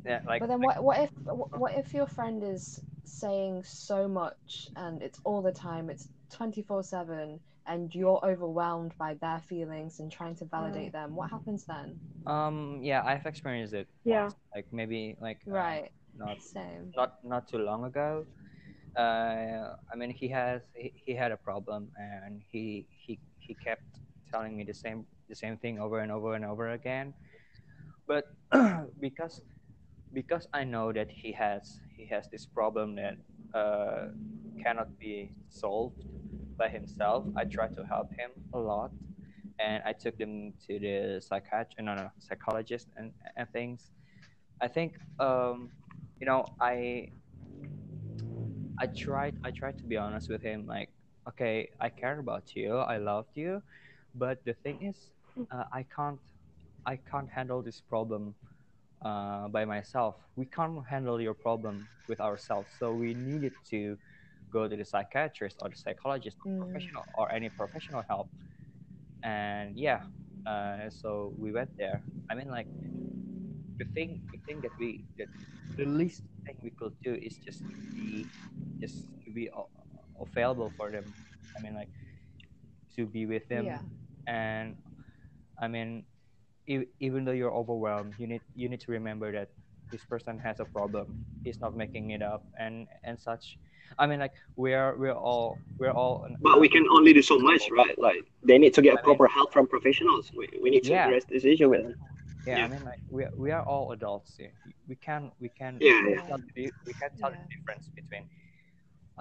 Yeah, 0.07 0.20
like 0.26 0.42
But 0.42 0.48
then 0.48 0.61
what 0.62 0.82
what 0.84 1.00
if 1.00 1.12
what 1.26 1.74
if 1.76 1.94
your 1.94 2.07
friend 2.07 2.42
is 2.42 2.80
saying 3.04 3.62
so 3.64 4.09
much 4.09 4.68
and 4.76 5.02
it's 5.02 5.20
all 5.24 5.42
the 5.42 5.52
time, 5.52 5.90
it's 5.90 6.09
24/7 6.30 7.40
and 7.66 7.94
you're 7.94 8.24
overwhelmed 8.24 8.94
by 8.98 9.14
their 9.14 9.40
feelings 9.40 9.98
and 10.00 10.11
trying 10.12 10.36
to 10.36 10.44
validate 10.46 10.92
them. 10.92 11.16
What 11.16 11.30
happens 11.30 11.64
then? 11.66 11.98
um 12.26 12.80
yeah, 12.82 13.02
I've 13.04 13.26
experienced 13.26 13.74
it. 13.74 13.88
Yeah. 14.04 14.22
once, 14.22 14.34
Like 14.54 14.66
maybe 14.72 15.16
like 15.20 15.40
uh, 15.50 15.54
Right. 15.54 15.90
not 16.16 16.38
Same. 16.40 16.92
not 16.96 17.12
not 17.24 17.48
too 17.48 17.59
long 17.59 17.84
ago. 17.84 18.26
Uh, 18.96 19.74
I 19.92 19.96
mean, 19.96 20.11
he 20.11 20.28
has 20.28 20.62
he, 20.74 20.92
he 20.94 21.14
had 21.14 21.32
a 21.32 21.36
problem, 21.36 21.90
and 21.98 22.42
he 22.50 22.86
he 22.90 23.18
he 23.38 23.54
kept 23.54 24.00
telling 24.30 24.57
me 24.57 24.64
the 24.64 24.74
same 24.74 25.07
the 25.28 25.34
same 25.34 25.57
thing 25.59 25.78
over 25.78 26.00
and 26.00 26.11
over 26.11 26.34
and 26.34 26.44
over 26.44 26.70
again. 26.72 27.14
But 28.07 28.24
because 29.00 29.40
because 30.12 30.48
I 30.52 30.64
know 30.64 30.92
that 30.92 31.11
he 31.11 31.32
has 31.32 31.80
he 31.96 32.07
has 32.07 32.28
this 32.28 32.46
problem 32.46 32.96
that 32.96 33.16
uh, 33.54 34.09
cannot 34.62 34.98
be 34.98 35.32
solved, 35.48 36.04
by 36.57 36.68
himself. 36.68 37.24
I 37.36 37.44
try 37.44 37.68
to 37.68 37.84
help 37.84 38.11
him 38.12 38.30
a 38.52 38.59
lot, 38.59 38.90
and 39.59 39.82
I 39.84 39.92
took 39.92 40.16
them 40.18 40.54
to 40.66 40.78
the 40.78 41.20
psychiatrist, 41.20 41.80
no, 41.80 41.94
no, 41.94 42.11
psychologist, 42.18 42.88
and, 42.96 43.12
and 43.36 43.48
things. 43.52 43.90
I 44.61 44.68
think, 44.68 44.94
um, 45.18 45.70
you 46.20 46.26
know, 46.26 46.46
I 46.61 47.09
I 48.78 48.86
tried 48.86 49.36
I 49.44 49.50
tried 49.50 49.78
to 49.78 49.84
be 49.84 49.96
honest 49.96 50.28
with 50.30 50.42
him, 50.42 50.66
like, 50.66 50.90
okay, 51.28 51.70
I 51.80 51.88
care 51.88 52.18
about 52.18 52.54
you, 52.54 52.76
I 52.78 52.98
loved 52.98 53.36
you, 53.36 53.62
but 54.14 54.44
the 54.44 54.54
thing 54.54 54.82
is, 54.82 55.11
uh, 55.50 55.64
I 55.72 55.84
can't 55.94 56.20
I 56.86 56.96
can't 56.96 57.28
handle 57.28 57.62
this 57.62 57.80
problem 57.80 58.34
uh, 59.05 59.49
by 59.49 59.64
myself. 59.64 60.16
We 60.36 60.47
can't 60.47 60.78
handle 60.88 61.20
your 61.20 61.34
problem 61.34 61.88
with 62.09 62.20
ourselves, 62.20 62.74
so 62.78 62.94
we 62.94 63.14
needed 63.14 63.53
to 63.70 63.97
go 64.53 64.68
to 64.68 64.76
the 64.76 64.84
psychiatrist 64.84 65.57
or 65.62 65.68
the 65.68 65.76
psychologist, 65.76 66.38
Mm. 66.47 66.57
professional 66.59 67.05
or 67.14 67.30
any 67.32 67.49
professional 67.51 68.03
help. 68.09 68.28
And 69.22 69.76
yeah, 69.78 70.01
uh, 70.47 70.90
so 70.90 71.34
we 71.38 71.53
went 71.53 71.70
there. 71.78 72.03
I 72.30 72.34
mean, 72.34 72.49
like 72.51 72.68
the 73.78 73.84
thing, 73.94 74.20
the 74.32 74.38
thing 74.47 74.61
that 74.62 74.72
we 74.78 75.05
that 75.18 75.28
the 75.76 75.84
least 75.84 76.22
thing 76.47 76.57
we 76.62 76.70
could 76.70 76.92
do 77.05 77.14
is 77.14 77.38
just 77.38 77.62
be 77.94 78.30
just 78.80 79.09
to 79.24 79.30
be 79.32 79.51
available 80.20 80.72
for 80.76 80.90
them. 80.90 81.14
I 81.57 81.61
mean, 81.62 81.74
like 81.74 81.90
to 82.97 83.07
be 83.07 83.26
with 83.26 83.47
them 83.49 83.66
Yeah. 83.66 83.80
and 84.26 84.76
i 85.61 85.66
mean 85.68 86.05
even 86.66 87.24
though 87.24 87.32
you're 87.32 87.52
overwhelmed 87.54 88.14
you 88.18 88.26
need 88.26 88.42
you 88.54 88.68
need 88.68 88.80
to 88.80 88.90
remember 88.90 89.30
that 89.32 89.50
this 89.90 90.04
person 90.04 90.38
has 90.38 90.58
a 90.60 90.64
problem 90.64 91.16
he's 91.44 91.60
not 91.60 91.76
making 91.76 92.10
it 92.10 92.22
up 92.22 92.46
and 92.58 92.86
and 93.04 93.18
such 93.18 93.58
i 93.98 94.06
mean 94.06 94.18
like 94.18 94.32
we're 94.56 94.96
we're 94.98 95.14
all 95.14 95.62
we're 95.78 95.92
all 95.92 96.26
But 96.42 96.60
we 96.60 96.68
can 96.68 96.86
only 96.90 97.12
do 97.12 97.20
so 97.22 97.38
much, 97.38 97.62
right? 97.70 97.96
Like 97.98 98.16
they 98.42 98.56
need 98.58 98.72
to 98.74 98.82
get 98.82 98.92
I 98.92 98.96
mean- 98.96 99.04
proper 99.04 99.28
help 99.28 99.52
from 99.52 99.66
professionals. 99.68 100.32
We, 100.36 100.48
we 100.62 100.70
need 100.70 100.84
to 100.84 100.90
Yeah. 100.90 101.04
address 101.06 101.24
this 101.28 101.44
issue 101.44 101.68
with 101.68 101.82
them. 101.84 101.94
yeah, 102.46 102.58
Yeah. 102.58 102.64
i 102.64 102.68
mean 102.72 102.84
like 102.90 103.02
we, 103.14 103.22
we 103.36 103.50
are 103.56 103.62
all 103.62 103.92
adults 103.92 104.30
here 104.40 104.54
we 104.88 104.96
can 104.96 105.30
we 105.42 105.48
can 105.60 105.72
Yeah, 105.80 106.00
we 106.04 106.10
yeah. 106.10 106.16
can 106.16 106.26
tell 106.28 106.40
the, 106.56 106.64
we 106.88 106.92
can 107.00 107.10
tell 107.20 107.30
Yeah. 107.30 107.42
the 107.42 107.48
difference 107.54 107.84
between 107.98 108.24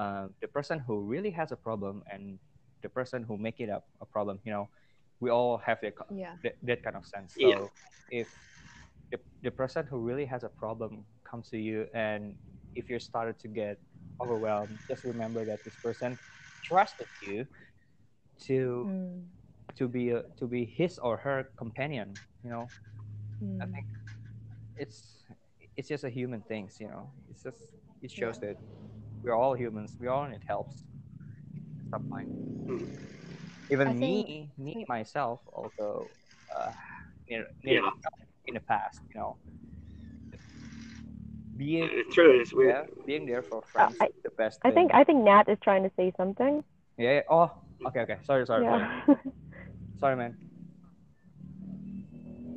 uh, 0.01 0.25
the 0.41 0.47
person 0.47 0.79
who 0.79 0.95
really 1.13 1.31
has 1.39 1.51
a 1.51 1.59
problem 1.67 2.03
and 2.11 2.39
the 2.81 2.89
person 2.89 3.19
who 3.27 3.35
make 3.37 3.59
it 3.59 3.69
up 3.69 3.85
a 4.01 4.05
problem 4.15 4.39
you 4.45 4.51
know 4.55 4.65
we 5.19 5.29
all 5.29 5.57
have 5.57 5.79
that, 5.81 5.93
Yeah. 6.11 6.33
that, 6.43 6.53
that 6.63 6.83
kind 6.83 6.95
of 6.95 7.05
sense 7.05 7.33
so 7.39 7.49
Yeah. 7.49 7.67
if 8.09 8.27
the, 9.11 9.19
the 9.43 9.51
person 9.51 9.85
who 9.85 9.97
really 9.99 10.25
has 10.25 10.43
a 10.43 10.49
problem 10.49 11.05
comes 11.29 11.49
to 11.49 11.57
you 11.57 11.87
and 11.93 12.35
if 12.75 12.89
you 12.89 12.99
started 12.99 13.39
to 13.39 13.47
get 13.47 13.79
overwhelmed 14.21 14.79
just 14.87 15.03
remember 15.03 15.45
that 15.45 15.63
this 15.63 15.75
person 15.77 16.17
trusted 16.63 17.07
you 17.21 17.45
to 18.39 18.85
Mm. 18.87 19.23
to 19.77 19.87
be 19.87 20.09
a, 20.11 20.23
to 20.37 20.47
be 20.47 20.65
his 20.65 20.97
or 20.99 21.17
her 21.17 21.49
companion 21.57 22.17
you 22.43 22.49
know 22.49 22.71
I 23.61 23.65
Mm. 23.65 23.71
think 23.73 23.85
it's 24.77 25.23
it's 25.77 25.87
just 25.89 26.03
a 26.03 26.09
human 26.09 26.41
things, 26.41 26.77
you 26.79 26.87
know. 26.87 27.11
It's 27.29 27.43
just 27.43 27.57
it 28.01 28.11
shows 28.11 28.39
that 28.39 28.55
we're 29.23 29.33
all 29.35 29.53
humans. 29.55 29.95
We 29.99 30.07
all 30.07 30.27
need 30.27 30.41
helps 30.47 30.83
at 31.79 31.89
some 31.89 32.03
point. 32.03 32.29
Even 33.71 33.87
I 33.87 33.93
me, 33.93 34.23
think- 34.57 34.57
me 34.77 34.85
myself, 34.87 35.39
also 35.51 36.11
uh, 36.55 36.71
near, 37.29 37.45
near 37.63 37.81
Yeah. 37.81 37.89
in 38.45 38.53
the 38.53 38.59
past, 38.59 39.01
you 39.13 39.19
know. 39.19 39.37
Being 41.57 41.89
It's 41.91 42.13
true. 42.13 42.39
It's 42.41 42.53
weird. 42.53 42.75
yeah, 42.89 43.03
being 43.05 43.25
there 43.25 43.41
for 43.41 43.61
friends 43.61 43.95
I- 44.01 44.09
the 44.23 44.29
best. 44.31 44.59
I 44.63 44.69
thing. 44.69 44.89
think 44.89 44.93
I 44.93 45.03
think 45.05 45.23
Nat 45.23 45.47
is 45.47 45.57
trying 45.63 45.83
to 45.83 45.91
say 45.95 46.11
something. 46.17 46.63
Yeah, 46.97 47.13
yeah. 47.13 47.21
Oh, 47.29 47.51
okay, 47.87 48.01
okay. 48.01 48.17
Sorry, 48.23 48.45
sorry, 48.45 48.65
sorry. 48.65 48.83
yeah. 49.07 49.15
Sorry, 49.99 50.15
man. 50.21 50.35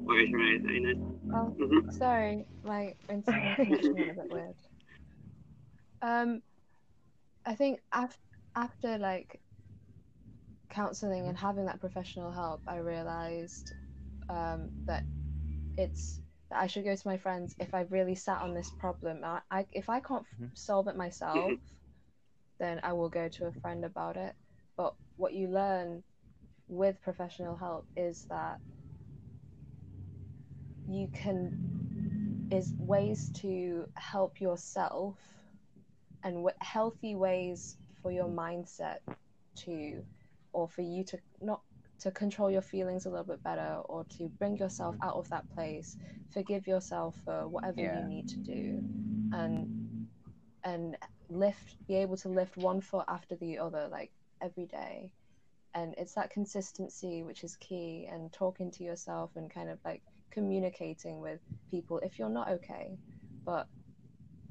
Right, 0.05 0.29
right. 0.35 0.61
I 0.69 0.79
know. 0.81 1.15
Oh, 1.35 1.55
Mhm. 1.61 1.93
sorry, 1.93 2.45
my 2.65 2.95
internet 3.09 3.57
connection 3.57 3.95
was 3.95 4.09
a 4.09 4.23
bit 4.23 4.33
weird. 4.33 4.55
Um, 6.01 6.43
I 7.45 7.57
think 7.57 7.81
af- 7.93 8.21
after 8.55 8.99
like 8.99 9.41
counseling 10.71 11.27
and 11.29 11.37
having 11.37 11.67
that 11.67 11.81
professional 11.81 12.33
help, 12.33 12.63
I 12.67 12.77
realized 12.79 13.73
um, 14.29 14.71
that 14.87 15.05
it's 15.77 16.21
that 16.51 16.61
I 16.61 16.67
should 16.67 16.85
go 16.85 16.95
to 16.95 17.09
my 17.09 17.19
friends 17.19 17.55
if 17.59 17.75
I 17.75 17.83
really 17.83 18.15
sat 18.15 18.41
on 18.43 18.55
this 18.55 18.71
problem. 18.71 19.25
I, 19.25 19.41
I 19.51 19.67
if 19.73 19.89
I 19.89 20.01
can't 20.01 20.23
f- 20.25 20.29
Mhm. 20.39 20.51
solve 20.55 20.89
it 20.89 20.97
myself, 20.97 21.59
then 22.59 22.81
I 22.83 22.93
will 22.93 23.09
go 23.11 23.29
to 23.29 23.47
a 23.47 23.53
friend 23.53 23.85
about 23.85 24.17
it. 24.17 24.35
But 24.77 24.95
what 25.17 25.35
you 25.35 25.49
learn 25.49 26.05
with 26.69 27.01
professional 27.03 27.57
help 27.57 27.87
is 27.97 28.27
that 28.31 28.61
you 30.87 31.09
can 31.13 31.53
is 32.51 32.75
ways 32.79 33.31
to 33.35 33.87
help 33.97 34.41
yourself 34.41 35.17
and 36.23 36.37
w- 36.37 36.57
healthy 36.61 37.15
ways 37.15 37.77
for 38.03 38.11
your 38.13 38.29
mindset 38.29 38.99
to 39.57 40.03
or 40.53 40.69
for 40.69 40.83
you 40.83 41.05
to 41.05 41.19
not 41.41 41.61
to 42.01 42.11
control 42.13 42.51
your 42.51 42.63
feelings 42.63 43.07
a 43.07 43.11
little 43.11 43.25
bit 43.25 43.43
better 43.43 43.81
or 43.87 44.05
to 44.05 44.29
bring 44.39 44.57
yourself 44.57 44.97
out 45.03 45.15
of 45.15 45.29
that 45.31 45.49
place 45.51 45.97
forgive 46.33 46.67
yourself 46.67 47.17
for 47.25 47.49
whatever 47.49 47.81
Yeah. 47.81 48.01
you 48.03 48.09
need 48.09 48.29
to 48.29 48.39
do 48.39 48.83
and 49.33 50.09
and 50.65 50.97
lift 51.29 51.77
be 51.87 51.97
able 51.97 52.17
to 52.17 52.29
lift 52.29 52.57
one 52.57 52.81
foot 52.81 53.05
after 53.09 53.37
the 53.37 53.59
other 53.59 53.89
like 53.91 54.11
every 54.43 54.67
day 54.67 55.13
and 55.75 55.95
it's 55.99 56.15
that 56.15 56.31
consistency 56.31 57.23
which 57.23 57.45
is 57.45 57.57
key 57.57 58.09
and 58.11 58.33
talking 58.33 58.71
to 58.71 58.85
yourself 58.85 59.31
and 59.37 59.51
kind 59.53 59.69
of 59.69 59.79
like 59.85 60.03
communicating 60.31 61.21
with 61.21 61.41
people 61.71 61.99
if 62.01 62.19
you're 62.19 62.29
not 62.29 62.49
okay 62.49 62.99
but 63.45 63.67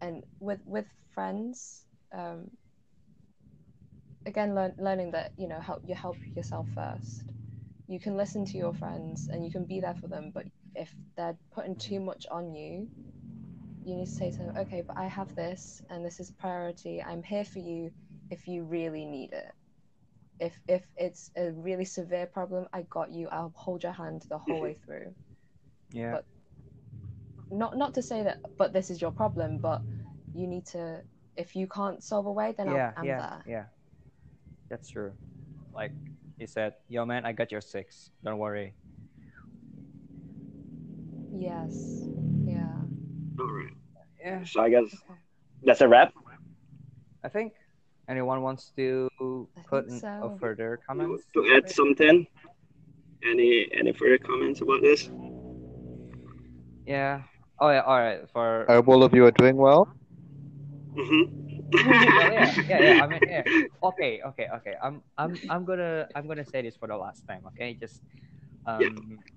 and 0.01 0.23
with 0.39 0.59
with 0.65 0.85
friends 1.13 1.85
um 2.13 2.49
again 4.27 4.53
learn, 4.53 4.73
learning 4.77 5.11
that 5.11 5.31
you 5.37 5.47
know 5.47 5.59
help 5.59 5.81
you 5.87 5.95
help 5.95 6.17
yourself 6.35 6.67
first. 6.75 7.23
You 7.87 7.99
can 7.99 8.17
listen 8.17 8.45
to 8.45 8.57
your 8.57 8.73
friends 8.73 9.29
and 9.31 9.45
you 9.45 9.51
can 9.51 9.65
be 9.65 9.79
there 9.79 9.95
for 9.95 10.07
them 10.07 10.31
but 10.33 10.45
if 10.75 10.93
they're 11.15 11.37
putting 11.55 11.75
too 11.77 11.99
much 12.01 12.27
on 12.29 12.53
you 12.53 12.87
you 13.85 13.95
need 13.95 14.05
to 14.05 14.11
say 14.11 14.29
to 14.29 14.37
them 14.39 14.51
okay 14.57 14.83
but 14.85 14.97
i 14.97 15.05
have 15.07 15.33
this 15.35 15.81
and 15.89 16.05
this 16.05 16.19
is 16.19 16.29
priority. 16.31 17.01
I'm 17.01 17.23
here 17.23 17.45
for 17.45 17.59
you 17.59 17.91
if 18.29 18.47
you 18.47 18.63
really 18.63 19.05
need 19.05 19.31
it. 19.31 19.51
If 20.39 20.59
if 20.67 20.83
it's 20.97 21.31
a 21.37 21.51
really 21.51 21.85
severe 21.85 22.25
problem 22.27 22.67
i 22.73 22.81
got 22.83 23.11
you. 23.11 23.29
I'll 23.29 23.53
hold 23.55 23.83
your 23.83 23.93
hand 23.93 24.25
the 24.29 24.37
whole 24.37 24.61
way 24.61 24.77
through. 24.85 25.15
Yeah. 25.91 26.11
But- 26.11 26.25
not 27.49 27.77
not 27.77 27.93
to 27.93 28.01
say 28.01 28.23
that 28.23 28.39
but 28.57 28.73
this 28.73 28.89
is 28.89 29.01
your 29.01 29.11
problem 29.11 29.57
but 29.57 29.81
you 30.35 30.47
need 30.47 30.65
to 30.65 31.01
if 31.37 31.55
you 31.55 31.65
can't 31.65 32.03
solve 32.03 32.25
a 32.25 32.31
way 32.31 32.53
then 32.57 32.67
yeah, 32.67 32.73
I'll, 32.73 32.93
i'm 32.97 33.05
yeah, 33.05 33.19
there. 33.19 33.43
yeah. 33.47 33.63
That's 34.69 34.89
true. 34.89 35.13
Like 35.73 35.91
he 36.37 36.45
said, 36.45 36.73
"Yo, 36.87 37.05
man, 37.05 37.25
I 37.25 37.31
got 37.31 37.51
your 37.51 37.61
six. 37.61 38.11
Don't 38.23 38.37
worry." 38.37 38.73
yes 41.37 42.07
yeah 42.45 42.73
Yeah. 44.19 44.43
So 44.43 44.61
I 44.61 44.69
guess 44.69 44.89
okay. 44.91 45.19
that's 45.63 45.81
a 45.81 45.87
wrap. 45.87 46.11
I 47.23 47.29
think 47.29 47.53
anyone 48.09 48.41
wants 48.41 48.73
to 48.75 49.07
put 49.69 49.87
think 49.87 50.03
in 50.03 50.09
a 50.09 50.37
further 50.37 50.79
comment? 50.85 51.21
To 51.33 51.53
add 51.55 51.69
something. 51.69 52.27
Any 53.23 53.69
any 53.71 53.93
further 53.93 54.17
comments 54.17 54.61
about 54.61 54.81
this? 54.81 55.09
Yeah. 56.85 57.23
Oh 57.59 57.69
yeah. 57.69 57.81
All 57.81 57.99
right. 57.99 58.27
For 58.33 58.65
I 58.69 58.75
hope 58.75 58.87
all 58.87 59.03
of 59.03 59.13
you 59.13 59.25
are 59.25 59.31
doing 59.31 59.55
well. 59.55 59.87
Mm-hmm. 60.97 61.46
Yeah, 61.73 62.29
yeah, 62.31 62.53
yeah, 62.67 62.81
yeah. 62.81 62.95
I 62.99 63.07
mean, 63.07 63.21
yeah. 63.27 63.43
Okay, 63.83 64.21
okay, 64.25 64.47
okay. 64.57 64.75
I'm, 64.81 65.03
I'm, 65.17 65.39
I'm 65.49 65.65
gonna, 65.65 66.07
I'm 66.15 66.27
gonna 66.27 66.45
say 66.45 66.61
this 66.61 66.75
for 66.77 66.87
the 66.87 66.97
last 66.97 67.25
time. 67.27 67.45
Okay, 67.47 67.75
just, 67.79 68.01
um, 68.65 69.19
Yeah. 69.19 69.33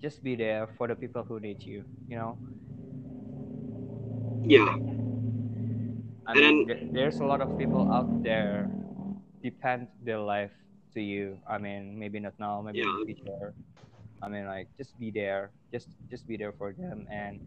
just 0.00 0.22
be 0.22 0.34
there 0.36 0.68
for 0.76 0.86
the 0.88 0.94
people 0.94 1.22
who 1.24 1.40
need 1.40 1.64
you. 1.66 1.84
You 2.08 2.16
know, 2.16 2.38
yeah. 4.44 4.76
I 6.26 6.34
And 6.34 6.34
mean, 6.34 6.66
there, 6.66 6.78
there's 6.90 7.20
a 7.20 7.24
lot 7.24 7.40
of 7.40 7.56
people 7.56 7.86
out 7.90 8.22
there 8.22 8.70
depend 9.42 9.88
their 10.00 10.18
life 10.18 10.52
to 10.94 11.00
you. 11.00 11.38
I 11.48 11.58
mean, 11.58 11.98
maybe 11.98 12.20
not 12.20 12.34
now, 12.38 12.60
maybe 12.62 12.82
in 12.82 12.92
the 12.92 13.00
future. 13.00 13.54
I 14.22 14.28
mean, 14.28 14.46
like, 14.46 14.68
just 14.76 14.98
be 14.98 15.10
there. 15.10 15.52
Just, 15.72 15.88
just 16.10 16.26
be 16.26 16.36
there 16.36 16.52
for 16.52 16.72
them. 16.72 17.06
And 17.10 17.40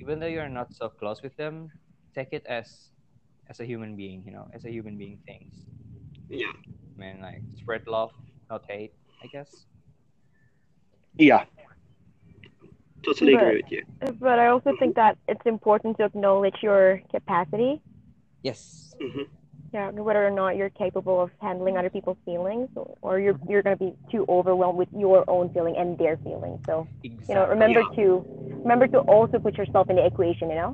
even 0.00 0.20
though 0.20 0.26
you're 0.26 0.48
not 0.48 0.72
so 0.72 0.88
close 0.88 1.22
with 1.22 1.36
them, 1.36 1.72
take 2.16 2.30
it 2.32 2.44
as, 2.46 2.66
as 3.50 3.60
a 3.60 3.64
human 3.64 3.94
being. 3.96 4.22
You 4.26 4.32
know, 4.32 4.46
as 4.56 4.64
a 4.64 4.70
human 4.76 4.96
being 4.96 5.18
things. 5.28 5.54
Yeah. 6.28 6.52
I 6.96 7.00
mean, 7.00 7.20
like 7.20 7.42
spread 7.60 7.82
love, 7.86 8.12
not 8.50 8.62
hate. 8.68 8.92
I 9.22 9.26
guess. 9.28 9.66
Yeah. 11.18 11.44
Totally 13.04 13.34
But- 13.34 13.42
agree 13.44 13.62
with 13.62 13.70
you. 13.70 13.82
But 14.20 14.38
I 14.38 14.46
also 14.48 14.70
think 14.80 14.96
that 14.96 15.16
it's 15.28 15.46
important 15.46 15.96
to 15.98 16.04
acknowledge 16.04 16.56
your 16.62 17.00
capacity. 17.14 17.80
Yes. 18.42 18.94
hmm 19.00 19.22
Yeah, 19.72 19.90
whether 19.90 20.24
or 20.26 20.30
not 20.30 20.56
you're 20.56 20.70
capable 20.84 21.20
of 21.20 21.30
handling 21.40 21.76
other 21.76 21.90
people's 21.90 22.16
feelings, 22.24 22.68
or, 22.76 22.96
or 23.02 23.12
you're 23.24 23.38
you're 23.48 23.62
gonna 23.66 23.76
be 23.88 23.92
too 24.12 24.24
overwhelmed 24.28 24.78
with 24.78 24.88
your 25.04 25.20
own 25.28 25.46
feeling 25.54 25.76
and 25.76 25.98
their 25.98 26.16
feelings. 26.26 26.60
So 26.68 26.74
Exactly. 27.04 27.26
you 27.28 27.34
know, 27.36 27.46
remember 27.56 27.80
Yeah. 27.80 27.96
to 27.98 28.04
remember 28.64 28.86
to 28.94 28.98
also 29.14 29.38
put 29.46 29.54
yourself 29.60 29.90
in 29.90 29.96
the 29.96 30.06
equation. 30.06 30.46
You 30.52 30.56
know. 30.62 30.72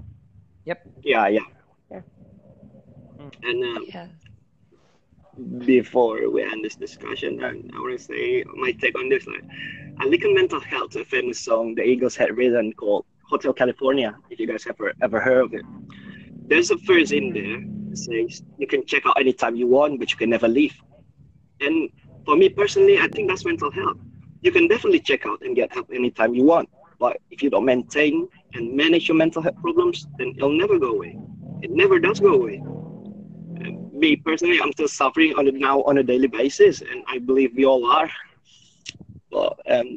Yep. 0.65 0.79
Yeah, 1.03 1.29
yeah. 1.29 1.45
Yeah. 1.91 2.03
And 3.43 3.65
uh, 3.65 3.81
Yeah. 3.87 4.09
before 5.67 6.29
we 6.31 6.43
end 6.43 6.65
this 6.65 6.77
discussion, 6.77 7.43
I, 7.43 7.49
I 7.51 7.79
want 7.81 7.99
to 7.99 8.05
say 8.05 8.45
my 8.55 8.73
take 8.73 8.97
on 8.99 9.09
this. 9.09 9.27
Like, 9.27 9.45
I 10.01 10.05
look 10.07 10.23
at 10.23 10.33
mental 10.33 10.61
health, 10.61 10.95
a 10.97 11.05
famous 11.05 11.41
song 11.41 11.75
the 11.75 11.83
Eagles 11.83 12.17
had 12.17 12.37
written 12.37 12.73
called 12.73 13.05
Hotel 13.29 13.53
California. 13.53 14.15
If 14.31 14.39
you 14.41 14.47
guys 14.47 14.67
ever 14.67 14.93
ever 15.03 15.21
heard 15.21 15.45
of 15.47 15.55
it, 15.55 15.65
there's 16.49 16.71
a 16.71 16.77
verse 16.87 17.13
in 17.13 17.33
there 17.33 17.59
that 17.89 17.99
says 17.99 18.43
you 18.59 18.67
can 18.67 18.85
check 18.87 19.05
out 19.07 19.19
anytime 19.19 19.57
you 19.57 19.67
want, 19.67 19.99
but 19.99 20.11
you 20.11 20.17
can 20.17 20.31
never 20.31 20.49
leave. 20.49 20.75
And 21.61 21.91
for 22.25 22.37
me 22.37 22.49
personally, 22.49 22.99
I 22.99 23.09
think 23.09 23.29
that's 23.29 23.45
mental 23.45 23.71
health. 23.71 23.97
You 24.43 24.51
can 24.53 24.69
definitely 24.69 25.01
check 25.01 25.27
out 25.27 25.41
and 25.43 25.55
get 25.57 25.73
help 25.73 25.89
anytime 25.93 26.35
you 26.35 26.45
want, 26.45 26.69
but 26.99 27.17
if 27.31 27.43
you 27.43 27.51
don't 27.51 27.65
maintain 27.65 28.29
and 28.55 28.75
manage 28.75 29.09
your 29.09 29.17
mental 29.17 29.43
health 29.43 29.57
problems, 29.61 30.07
then 30.19 30.33
it'll 30.37 30.57
never 30.57 30.79
go 30.79 30.95
away. 30.95 31.17
It 31.63 31.71
never 31.71 31.99
does 31.99 32.21
go 32.21 32.35
away 32.35 32.63
me 34.03 34.17
personally, 34.17 34.59
I'm 34.61 34.73
still 34.73 34.89
suffering 34.89 35.33
on 35.39 35.47
it 35.47 35.55
now 35.55 35.83
on 35.85 35.99
a 35.99 36.03
daily 36.03 36.27
basis, 36.27 36.83
and 36.83 36.99
I 37.07 37.19
believe 37.19 37.51
we 37.55 37.65
all 37.65 37.87
are. 37.87 38.11
Well, 39.31 39.57
um, 39.71 39.89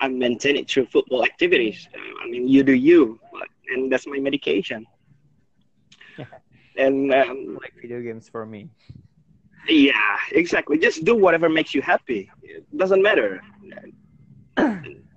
I 0.00 0.08
maintain 0.08 0.56
it 0.56 0.68
through 0.68 0.86
football 0.86 1.22
activities. 1.30 1.86
Uh, 1.94 2.24
I 2.24 2.24
mean, 2.30 2.48
you 2.48 2.62
do 2.64 2.72
you, 2.72 3.20
but, 3.32 3.48
and 3.72 3.92
that's 3.92 4.06
my 4.06 4.18
medication. 4.18 4.86
and 6.76 7.12
um, 7.12 7.58
like 7.60 7.74
video 7.80 8.00
games 8.00 8.28
for 8.28 8.46
me. 8.46 8.70
yeah, 9.68 10.16
exactly. 10.32 10.78
Just 10.78 11.04
do 11.04 11.14
whatever 11.14 11.48
makes 11.48 11.74
you 11.74 11.82
happy. 11.82 12.30
It 12.42 12.64
doesn't 12.76 13.02
matter. 13.02 13.42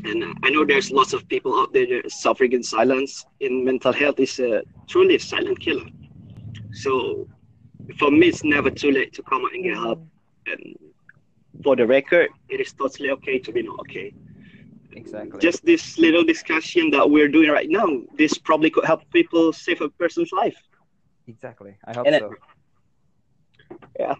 Okay. 0.00 0.10
And 0.10 0.24
uh, 0.24 0.34
I 0.42 0.50
know 0.50 0.64
there's 0.64 0.90
lots 0.90 1.12
of 1.12 1.28
people 1.28 1.58
out 1.58 1.72
there 1.72 1.86
that 1.86 2.06
are 2.06 2.10
suffering 2.10 2.52
in 2.52 2.62
silence. 2.62 3.24
In 3.40 3.64
mental 3.64 3.92
health 3.92 4.18
is 4.20 4.38
a 4.40 4.62
truly 4.88 5.16
a 5.16 5.20
silent 5.20 5.60
killer. 5.60 5.86
So 6.72 7.28
for 7.98 8.10
me, 8.10 8.28
it's 8.28 8.44
never 8.44 8.70
too 8.70 8.90
late 8.92 9.12
to 9.14 9.22
come 9.22 9.44
out 9.44 9.52
and 9.54 9.64
get 9.64 9.74
help. 9.76 10.04
And 10.46 10.76
for 11.62 11.76
the 11.76 11.86
record, 11.86 12.30
it 12.48 12.60
is 12.60 12.72
totally 12.72 13.10
okay 13.10 13.38
to 13.38 13.52
be 13.52 13.62
not 13.62 13.80
okay. 13.80 14.14
Exactly. 14.92 15.38
Just 15.40 15.64
this 15.64 15.98
little 15.98 16.24
discussion 16.24 16.90
that 16.90 17.08
we're 17.08 17.28
doing 17.28 17.50
right 17.50 17.68
now, 17.68 17.86
this 18.16 18.38
probably 18.38 18.70
could 18.70 18.84
help 18.84 19.02
people 19.12 19.52
save 19.52 19.80
a 19.80 19.88
person's 19.88 20.32
life. 20.32 20.56
exactly. 21.28 21.76
I 21.84 21.94
hope 21.94 22.06
And 22.06 22.14
it- 22.16 22.22
so. 22.22 22.34
Yeah. 23.98 24.14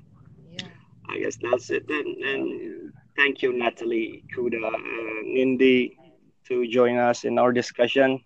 I 1.09 1.19
guess 1.19 1.37
that's 1.43 1.71
it 1.71 1.89
then. 1.89 2.05
And 2.25 2.91
uh, 2.93 3.00
thank 3.21 3.43
you, 3.43 3.53
Natalie, 3.53 4.25
Kuda, 4.33 4.57
and 4.73 5.37
Nindy, 5.37 5.93
to 6.49 6.67
join 6.69 6.97
us 6.97 7.25
in 7.25 7.39
our 7.39 7.53
discussion. 7.53 8.21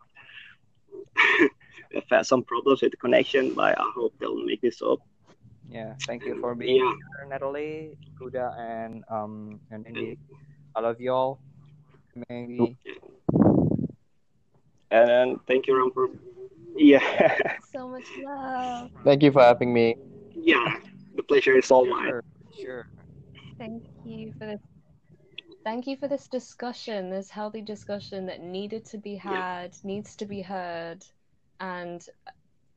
We've 1.95 2.03
had 2.11 2.27
some 2.27 2.43
problems 2.45 2.83
with 2.83 2.93
the 2.93 2.97
connection, 2.97 3.55
but 3.55 3.79
I 3.79 3.87
hope 3.95 4.15
they'll 4.21 4.45
make 4.45 4.61
this 4.61 4.81
up. 4.83 4.99
Yeah. 5.69 5.95
Thank 6.07 6.25
you 6.25 6.39
for 6.41 6.55
being 6.55 6.77
Yeah. 6.77 6.95
here, 7.19 7.29
Natalie, 7.29 7.99
Kuda, 8.21 8.55
and 8.59 9.03
um 9.11 9.61
and 9.71 9.87
Indy. 9.87 10.19
I 10.75 10.81
love 10.81 11.01
you 11.01 11.13
all. 11.13 11.41
Maybe. 12.29 12.77
And 14.91 15.39
thank 15.49 15.67
you, 15.67 15.75
Ram, 15.79 15.91
for 15.91 16.09
yeah, 16.77 17.03
So 17.73 17.89
much 17.89 18.07
love. 18.23 18.91
Thank 19.05 19.23
you 19.23 19.31
for 19.33 19.43
having 19.43 19.73
me. 19.73 19.97
yeah. 20.35 20.79
The 21.17 21.23
pleasure 21.23 21.57
is 21.57 21.71
all 21.71 21.87
mine. 21.87 22.11
Sure. 22.11 22.25
Sure. 22.61 22.87
Thank 23.59 23.83
you 24.05 24.33
for 24.39 24.47
this. 24.47 24.74
Thank 25.65 25.87
you 25.87 25.97
for 25.97 26.09
this 26.09 26.29
discussion, 26.29 27.09
this 27.09 27.31
healthy 27.31 27.63
discussion 27.63 28.27
that 28.27 28.43
needed 28.43 28.85
to 28.87 28.99
be 28.99 29.17
had, 29.17 29.75
needs 29.83 30.15
to 30.17 30.27
be 30.27 30.43
heard, 30.43 31.03
and 31.59 32.07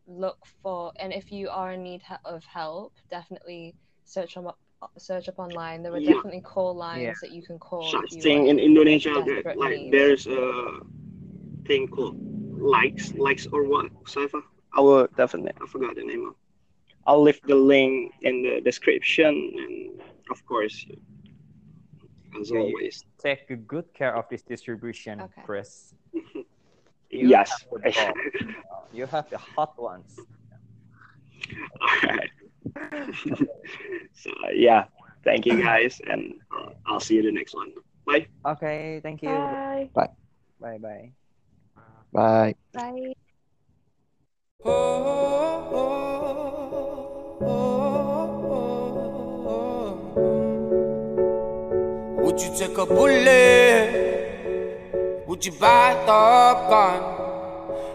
look 0.08 0.38
for. 0.64 0.94
And 0.98 1.12
if 1.12 1.30
you 1.30 1.50
are 1.50 1.74
in 1.74 1.84
need 1.84 2.02
of 2.24 2.46
help, 2.46 2.94
definitely 3.10 3.76
search 4.06 4.38
on 4.38 4.50
search 4.98 5.28
up 5.28 5.38
online. 5.38 5.84
There 5.84 5.94
are 5.94 6.00
Yeah. 6.00 6.14
definitely 6.14 6.42
call 6.42 6.76
lines 6.76 7.02
Yeah. 7.02 7.14
that 7.22 7.32
you 7.32 7.42
can 7.42 7.60
call. 7.60 7.84
Such 7.84 8.22
thing 8.22 8.48
in 8.48 8.58
Indonesia, 8.58 9.22
that, 9.26 9.58
like 9.58 9.82
need. 9.82 9.92
there's 9.92 10.26
a 10.28 10.80
thing 11.66 11.90
called 11.90 12.16
likes, 12.58 13.14
likes 13.16 13.48
or 13.48 13.64
what, 13.66 13.92
Saifa? 14.06 14.42
I 14.74 14.80
will 14.80 15.08
definitely. 15.18 15.52
I 15.62 15.66
forgot 15.68 15.96
the 15.96 16.04
name 16.06 16.28
of. 16.30 16.36
I'll 17.06 17.22
leave 17.22 17.42
the 17.44 17.56
link 17.56 18.14
in 18.22 18.44
the 18.44 18.62
description, 18.62 19.34
and 19.58 20.02
of 20.30 20.46
course, 20.46 20.86
as 22.42 22.50
Yeah, 22.52 22.60
you- 22.60 22.66
always, 22.66 23.04
Take 23.18 23.68
good 23.68 23.94
care 23.94 24.16
of 24.16 24.26
this 24.30 24.42
distribution, 24.44 25.22
Okay. 25.22 25.42
Chris. 25.46 25.94
You 27.10 27.30
yes. 27.30 27.50
have 27.50 27.70
the. 27.84 28.14
You 28.94 29.06
have 29.08 29.30
the 29.30 29.38
hot 29.38 29.78
ones. 29.80 30.20
Alright. 31.82 32.32
so 34.14 34.30
yeah, 34.54 34.86
thank 35.24 35.46
you 35.46 35.62
guys, 35.62 36.00
and 36.08 36.34
uh, 36.56 36.70
I'll 36.86 37.00
see 37.00 37.16
you 37.16 37.24
the 37.24 37.32
next 37.32 37.54
one. 37.56 37.72
Bye. 38.06 38.28
Okay. 38.46 39.00
Thank 39.04 39.22
you. 39.24 39.30
Bye. 39.30 39.90
Bye. 40.60 40.78
Bye. 40.80 41.12
Bye. 42.14 42.56
Bye. 42.74 43.14
Would 52.38 52.46
you 52.46 52.54
take 52.56 52.78
a 52.78 52.86
bullet? 52.86 53.90
Would 55.26 55.44
you 55.44 55.54
buy 55.54 55.96
the 56.06 56.54
gun? 56.70 57.02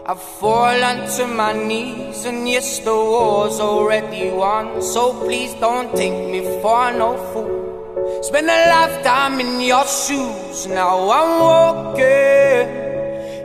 I 0.05 0.15
fall 0.15 0.83
onto 0.83 1.25
my 1.27 1.53
knees, 1.53 2.25
and 2.25 2.49
yes, 2.49 2.79
the 2.79 2.93
war's 2.93 3.61
already 3.61 4.31
won. 4.31 4.81
So 4.81 5.13
please 5.13 5.53
don't 5.61 5.95
take 5.95 6.11
me 6.29 6.41
for 6.61 6.91
no 6.91 7.15
fool. 7.31 8.19
Spend 8.21 8.49
a 8.49 8.67
lifetime 8.67 9.39
in 9.39 9.61
your 9.61 9.85
shoes. 9.85 10.67
Now 10.67 11.09
I'm 11.09 11.39
walking, 11.39 12.67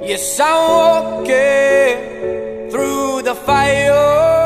yes, 0.02 0.40
I'm 0.40 0.68
walking 0.82 2.70
through 2.72 3.22
the 3.22 3.36
fire. 3.46 4.37